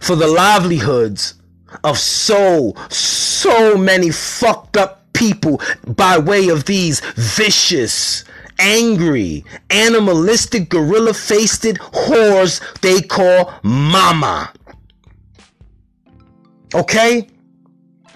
for 0.00 0.16
the 0.16 0.26
livelihoods 0.26 1.34
of 1.84 1.98
so, 1.98 2.74
so 2.88 3.76
many 3.76 4.10
fucked 4.10 4.76
up 4.76 5.12
people 5.12 5.60
by 5.86 6.18
way 6.18 6.48
of 6.48 6.64
these 6.64 7.00
vicious, 7.16 8.24
angry, 8.58 9.44
animalistic, 9.70 10.68
gorilla 10.68 11.14
faced 11.14 11.62
whores 11.62 12.60
they 12.80 13.00
call 13.00 13.52
mama. 13.62 14.52
Okay? 16.74 17.28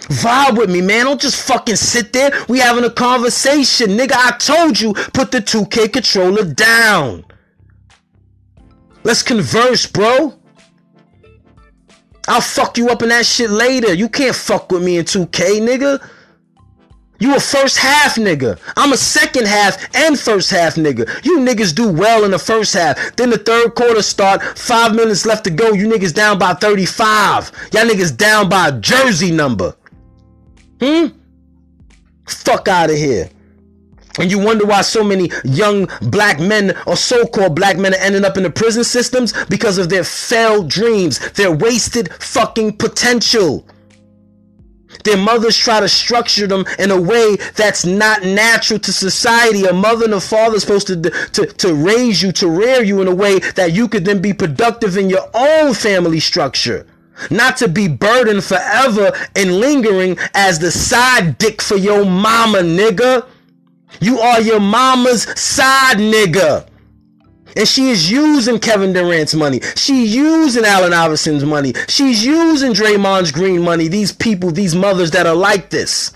Vibe 0.08 0.58
with 0.58 0.70
me, 0.70 0.80
man. 0.80 1.06
Don't 1.06 1.20
just 1.20 1.46
fucking 1.46 1.76
sit 1.76 2.12
there. 2.12 2.32
We 2.48 2.58
having 2.58 2.84
a 2.84 2.90
conversation. 2.90 3.90
Nigga, 3.90 4.12
I 4.14 4.36
told 4.38 4.80
you, 4.80 4.92
put 4.92 5.30
the 5.30 5.40
2K 5.40 5.92
controller 5.92 6.44
down. 6.44 7.24
Let's 9.04 9.22
converse, 9.22 9.86
bro. 9.86 10.34
I'll 12.28 12.40
fuck 12.40 12.76
you 12.76 12.90
up 12.90 13.02
in 13.02 13.08
that 13.08 13.26
shit 13.26 13.50
later. 13.50 13.94
You 13.94 14.08
can't 14.08 14.36
fuck 14.36 14.70
with 14.70 14.82
me 14.82 14.98
in 14.98 15.04
2K, 15.04 15.60
nigga. 15.60 16.00
You 17.20 17.36
a 17.36 17.40
first 17.40 17.76
half 17.76 18.14
nigga. 18.14 18.58
I'm 18.76 18.92
a 18.92 18.96
second 18.96 19.46
half 19.46 19.94
and 19.94 20.18
first 20.18 20.50
half 20.50 20.76
nigga. 20.76 21.06
You 21.22 21.38
niggas 21.40 21.74
do 21.74 21.86
well 21.86 22.24
in 22.24 22.30
the 22.30 22.38
first 22.38 22.72
half. 22.72 23.14
Then 23.16 23.28
the 23.28 23.36
third 23.36 23.74
quarter 23.74 24.00
start, 24.00 24.42
five 24.58 24.94
minutes 24.94 25.26
left 25.26 25.44
to 25.44 25.50
go. 25.50 25.72
You 25.72 25.86
niggas 25.86 26.14
down 26.14 26.38
by 26.38 26.54
35. 26.54 27.52
Y'all 27.72 27.84
niggas 27.84 28.16
down 28.16 28.48
by 28.48 28.68
a 28.68 28.72
jersey 28.80 29.30
number. 29.30 29.74
Hmm? 30.80 31.06
Fuck 32.26 32.68
out 32.68 32.90
of 32.90 32.96
here. 32.96 33.28
And 34.18 34.30
you 34.30 34.38
wonder 34.38 34.66
why 34.66 34.82
so 34.82 35.04
many 35.04 35.30
young 35.44 35.88
black 36.02 36.40
men 36.40 36.76
or 36.86 36.96
so-called 36.96 37.54
black 37.54 37.78
men 37.78 37.94
are 37.94 37.98
ending 38.00 38.24
up 38.24 38.36
in 38.36 38.42
the 38.42 38.50
prison 38.50 38.84
systems 38.84 39.32
because 39.46 39.78
of 39.78 39.88
their 39.88 40.04
failed 40.04 40.68
dreams, 40.68 41.18
their 41.32 41.52
wasted 41.52 42.12
fucking 42.14 42.76
potential. 42.76 43.66
Their 45.04 45.16
mothers 45.16 45.56
try 45.56 45.80
to 45.80 45.88
structure 45.88 46.46
them 46.46 46.64
in 46.78 46.90
a 46.90 47.00
way 47.00 47.36
that's 47.54 47.86
not 47.86 48.22
natural 48.22 48.80
to 48.80 48.92
society. 48.92 49.64
A 49.64 49.72
mother 49.72 50.04
and 50.04 50.14
a 50.14 50.20
father 50.20 50.56
are 50.56 50.60
supposed 50.60 50.88
to, 50.88 51.00
to, 51.00 51.46
to 51.46 51.74
raise 51.74 52.20
you, 52.22 52.32
to 52.32 52.48
rear 52.48 52.82
you 52.82 53.00
in 53.00 53.08
a 53.08 53.14
way 53.14 53.38
that 53.38 53.72
you 53.72 53.88
could 53.88 54.04
then 54.04 54.20
be 54.20 54.32
productive 54.32 54.96
in 54.96 55.08
your 55.08 55.30
own 55.32 55.72
family 55.74 56.20
structure. 56.20 56.86
Not 57.30 57.56
to 57.58 57.68
be 57.68 57.88
burdened 57.88 58.44
forever 58.44 59.12
and 59.36 59.58
lingering 59.58 60.16
as 60.34 60.58
the 60.58 60.70
side 60.70 61.38
dick 61.38 61.60
for 61.60 61.76
your 61.76 62.04
mama, 62.04 62.58
nigga. 62.58 63.26
You 64.00 64.18
are 64.20 64.40
your 64.40 64.60
mama's 64.60 65.22
side 65.38 65.98
nigga. 65.98 66.66
And 67.56 67.66
she 67.66 67.90
is 67.90 68.10
using 68.10 68.58
Kevin 68.58 68.92
Durant's 68.92 69.34
money. 69.34 69.60
She's 69.74 70.14
using 70.14 70.64
Allen 70.64 70.92
Iverson's 70.92 71.44
money. 71.44 71.72
She's 71.88 72.24
using 72.24 72.72
Draymond's 72.72 73.32
Green 73.32 73.62
money. 73.62 73.88
These 73.88 74.12
people, 74.12 74.50
these 74.52 74.74
mothers 74.74 75.10
that 75.10 75.26
are 75.26 75.34
like 75.34 75.70
this. 75.70 76.12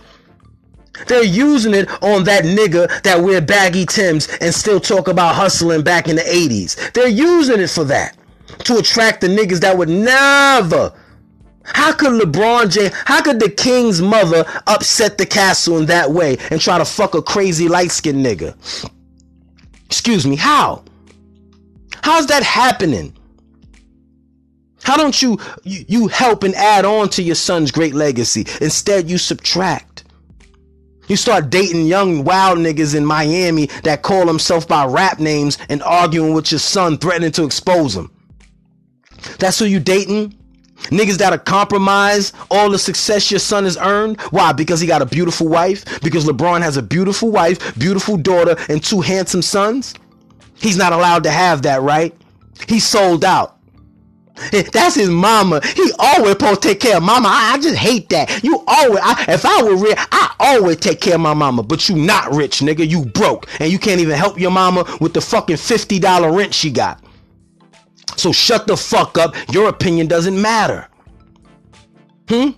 They're 1.08 1.24
using 1.24 1.74
it 1.74 1.90
on 2.02 2.24
that 2.24 2.44
nigga 2.44 3.02
that 3.02 3.20
wear 3.20 3.40
baggy 3.40 3.84
Tims 3.84 4.28
and 4.40 4.54
still 4.54 4.78
talk 4.80 5.08
about 5.08 5.34
hustling 5.34 5.82
back 5.82 6.08
in 6.08 6.16
the 6.16 6.22
80s. 6.22 6.92
They're 6.92 7.08
using 7.08 7.60
it 7.60 7.70
for 7.70 7.84
that. 7.84 8.16
To 8.64 8.76
attract 8.78 9.20
the 9.20 9.28
niggas 9.28 9.60
that 9.60 9.76
would 9.76 9.88
never. 9.88 10.92
How 11.64 11.92
could 11.92 12.20
LeBron 12.20 12.70
James, 12.70 12.94
how 13.06 13.22
could 13.22 13.40
the 13.40 13.48
king's 13.48 14.02
mother 14.02 14.44
upset 14.66 15.16
the 15.16 15.26
castle 15.26 15.78
in 15.78 15.86
that 15.86 16.10
way 16.10 16.36
and 16.50 16.60
try 16.60 16.78
to 16.78 16.84
fuck 16.84 17.14
a 17.14 17.22
crazy 17.22 17.68
light 17.68 17.90
skinned 17.90 18.24
nigga? 18.24 18.54
Excuse 19.86 20.26
me, 20.26 20.36
how? 20.36 20.84
How's 22.02 22.26
that 22.26 22.42
happening? 22.42 23.16
How 24.82 24.98
don't 24.98 25.20
you, 25.22 25.38
you, 25.62 25.84
you 25.88 26.08
help 26.08 26.42
and 26.42 26.54
add 26.54 26.84
on 26.84 27.08
to 27.10 27.22
your 27.22 27.34
son's 27.34 27.70
great 27.70 27.94
legacy? 27.94 28.46
Instead, 28.60 29.08
you 29.08 29.16
subtract. 29.16 30.04
You 31.08 31.16
start 31.16 31.48
dating 31.50 31.86
young 31.86 32.24
wild 32.24 32.58
niggas 32.58 32.94
in 32.94 33.04
Miami 33.04 33.66
that 33.82 34.02
call 34.02 34.26
themselves 34.26 34.66
by 34.66 34.84
rap 34.84 35.18
names 35.18 35.56
and 35.70 35.82
arguing 35.82 36.34
with 36.34 36.50
your 36.50 36.58
son, 36.58 36.98
threatening 36.98 37.32
to 37.32 37.44
expose 37.44 37.96
him. 37.96 38.10
That's 39.38 39.58
who 39.58 39.64
you 39.66 39.80
dating? 39.80 40.34
Niggas 40.90 41.18
that'll 41.18 41.38
compromise 41.38 42.32
all 42.50 42.70
the 42.70 42.78
success 42.78 43.30
your 43.30 43.40
son 43.40 43.64
has 43.64 43.76
earned. 43.78 44.20
Why? 44.30 44.52
Because 44.52 44.80
he 44.80 44.86
got 44.86 45.02
a 45.02 45.06
beautiful 45.06 45.48
wife? 45.48 46.00
Because 46.02 46.24
LeBron 46.26 46.62
has 46.62 46.76
a 46.76 46.82
beautiful 46.82 47.30
wife, 47.30 47.78
beautiful 47.78 48.16
daughter, 48.16 48.56
and 48.68 48.82
two 48.82 49.00
handsome 49.00 49.42
sons? 49.42 49.94
He's 50.54 50.76
not 50.76 50.92
allowed 50.92 51.24
to 51.24 51.30
have 51.30 51.62
that, 51.62 51.82
right? 51.82 52.14
He 52.68 52.80
sold 52.80 53.24
out. 53.24 53.58
That's 54.50 54.96
his 54.96 55.08
mama. 55.08 55.60
He 55.64 55.92
always 55.98 56.32
supposed 56.32 56.62
to 56.62 56.68
take 56.68 56.80
care 56.80 56.96
of 56.96 57.02
mama. 57.02 57.28
I, 57.28 57.52
I 57.54 57.58
just 57.58 57.76
hate 57.76 58.08
that. 58.08 58.42
You 58.42 58.64
always, 58.66 59.00
I, 59.02 59.24
if 59.28 59.44
I 59.44 59.62
were 59.62 59.76
rich, 59.76 59.96
I 59.98 60.34
always 60.40 60.76
take 60.78 61.00
care 61.00 61.14
of 61.14 61.20
my 61.20 61.34
mama. 61.34 61.62
But 61.62 61.88
you 61.88 61.94
not 61.96 62.34
rich, 62.34 62.58
nigga. 62.58 62.88
You 62.88 63.04
broke, 63.04 63.48
and 63.60 63.70
you 63.70 63.78
can't 63.78 64.00
even 64.00 64.16
help 64.16 64.38
your 64.38 64.50
mama 64.50 64.84
with 65.00 65.14
the 65.14 65.20
fucking 65.20 65.58
fifty 65.58 65.98
dollar 66.00 66.32
rent 66.32 66.52
she 66.52 66.70
got. 66.70 67.00
So 68.16 68.32
shut 68.32 68.66
the 68.66 68.76
fuck 68.76 69.18
up. 69.18 69.34
Your 69.52 69.68
opinion 69.68 70.06
doesn't 70.06 70.40
matter. 70.40 70.88
Hmm. 72.28 72.50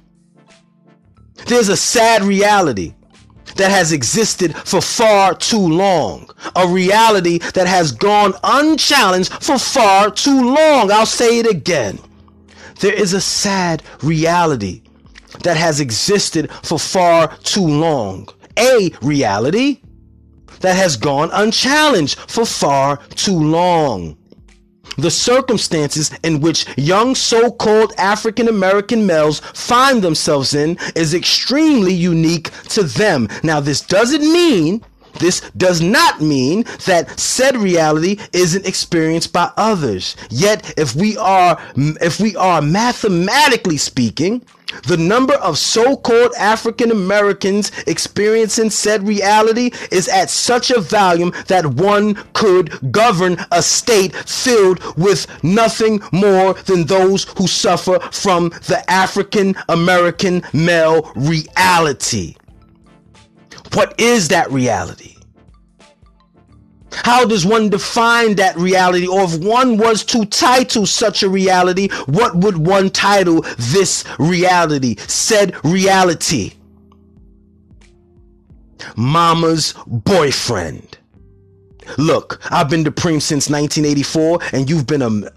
There's 1.46 1.68
a 1.68 1.76
sad 1.76 2.22
reality 2.22 2.94
that 3.56 3.70
has 3.70 3.92
existed 3.92 4.56
for 4.56 4.80
far 4.80 5.34
too 5.34 5.58
long. 5.58 6.30
A 6.54 6.66
reality 6.68 7.38
that 7.38 7.66
has 7.66 7.92
gone 7.92 8.34
unchallenged 8.44 9.32
for 9.32 9.58
far 9.58 10.10
too 10.10 10.54
long. 10.54 10.90
I'll 10.90 11.06
say 11.06 11.38
it 11.38 11.46
again. 11.46 11.98
There 12.80 12.92
is 12.92 13.14
a 13.14 13.20
sad 13.20 13.82
reality 14.02 14.82
that 15.42 15.56
has 15.56 15.80
existed 15.80 16.50
for 16.62 16.78
far 16.78 17.34
too 17.38 17.66
long. 17.66 18.28
A 18.58 18.90
reality 19.02 19.80
that 20.60 20.76
has 20.76 20.96
gone 20.96 21.30
unchallenged 21.32 22.18
for 22.18 22.44
far 22.44 22.98
too 23.14 23.38
long. 23.38 24.16
The 24.96 25.10
circumstances 25.10 26.10
in 26.22 26.40
which 26.40 26.66
young 26.76 27.14
so 27.14 27.50
called 27.50 27.92
African 27.98 28.48
American 28.48 29.06
males 29.06 29.40
find 29.40 30.02
themselves 30.02 30.54
in 30.54 30.78
is 30.94 31.14
extremely 31.14 31.92
unique 31.92 32.50
to 32.70 32.82
them. 32.82 33.28
Now, 33.42 33.60
this 33.60 33.80
doesn't 33.80 34.22
mean 34.22 34.82
this 35.18 35.40
does 35.56 35.80
not 35.80 36.20
mean 36.20 36.64
that 36.84 37.18
said 37.18 37.56
reality 37.56 38.18
isn't 38.32 38.66
experienced 38.66 39.32
by 39.32 39.50
others. 39.56 40.16
Yet, 40.30 40.74
if 40.76 40.94
we 40.94 41.16
are, 41.16 41.58
if 41.76 42.20
we 42.20 42.36
are 42.36 42.60
mathematically 42.60 43.78
speaking, 43.78 44.44
the 44.86 44.96
number 44.96 45.34
of 45.34 45.58
so-called 45.58 46.32
African 46.38 46.90
Americans 46.90 47.70
experiencing 47.86 48.70
said 48.70 49.06
reality 49.06 49.70
is 49.90 50.08
at 50.08 50.30
such 50.30 50.70
a 50.70 50.80
volume 50.80 51.32
that 51.46 51.66
one 51.66 52.14
could 52.32 52.92
govern 52.92 53.36
a 53.52 53.62
state 53.62 54.14
filled 54.14 54.80
with 54.96 55.26
nothing 55.44 56.00
more 56.12 56.54
than 56.54 56.84
those 56.84 57.24
who 57.38 57.46
suffer 57.46 57.98
from 58.10 58.48
the 58.66 58.82
African 58.88 59.54
American 59.68 60.42
male 60.52 61.12
reality. 61.14 62.34
What 63.72 64.00
is 64.00 64.28
that 64.28 64.50
reality? 64.50 65.15
How 67.04 67.24
does 67.24 67.44
one 67.46 67.68
define 67.68 68.36
that 68.36 68.56
reality? 68.56 69.06
Or 69.06 69.22
if 69.22 69.38
one 69.38 69.76
was 69.76 70.04
to 70.06 70.24
title 70.24 70.86
such 70.86 71.22
a 71.22 71.28
reality, 71.28 71.88
what 72.06 72.36
would 72.36 72.56
one 72.56 72.90
title 72.90 73.44
this 73.58 74.04
reality? 74.18 74.96
Said 75.06 75.54
reality. 75.64 76.52
Mama's 78.96 79.74
boyfriend. 79.86 80.98
Look, 81.98 82.40
I've 82.50 82.68
been 82.68 82.82
Dupreme 82.82 83.20
since 83.20 83.48
1984, 83.48 84.40
and 84.52 84.68
you've 84.68 84.86
been 84.86 85.02
a 85.02 85.30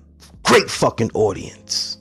great 0.43 0.69
fucking 0.69 1.11
audience. 1.13 1.98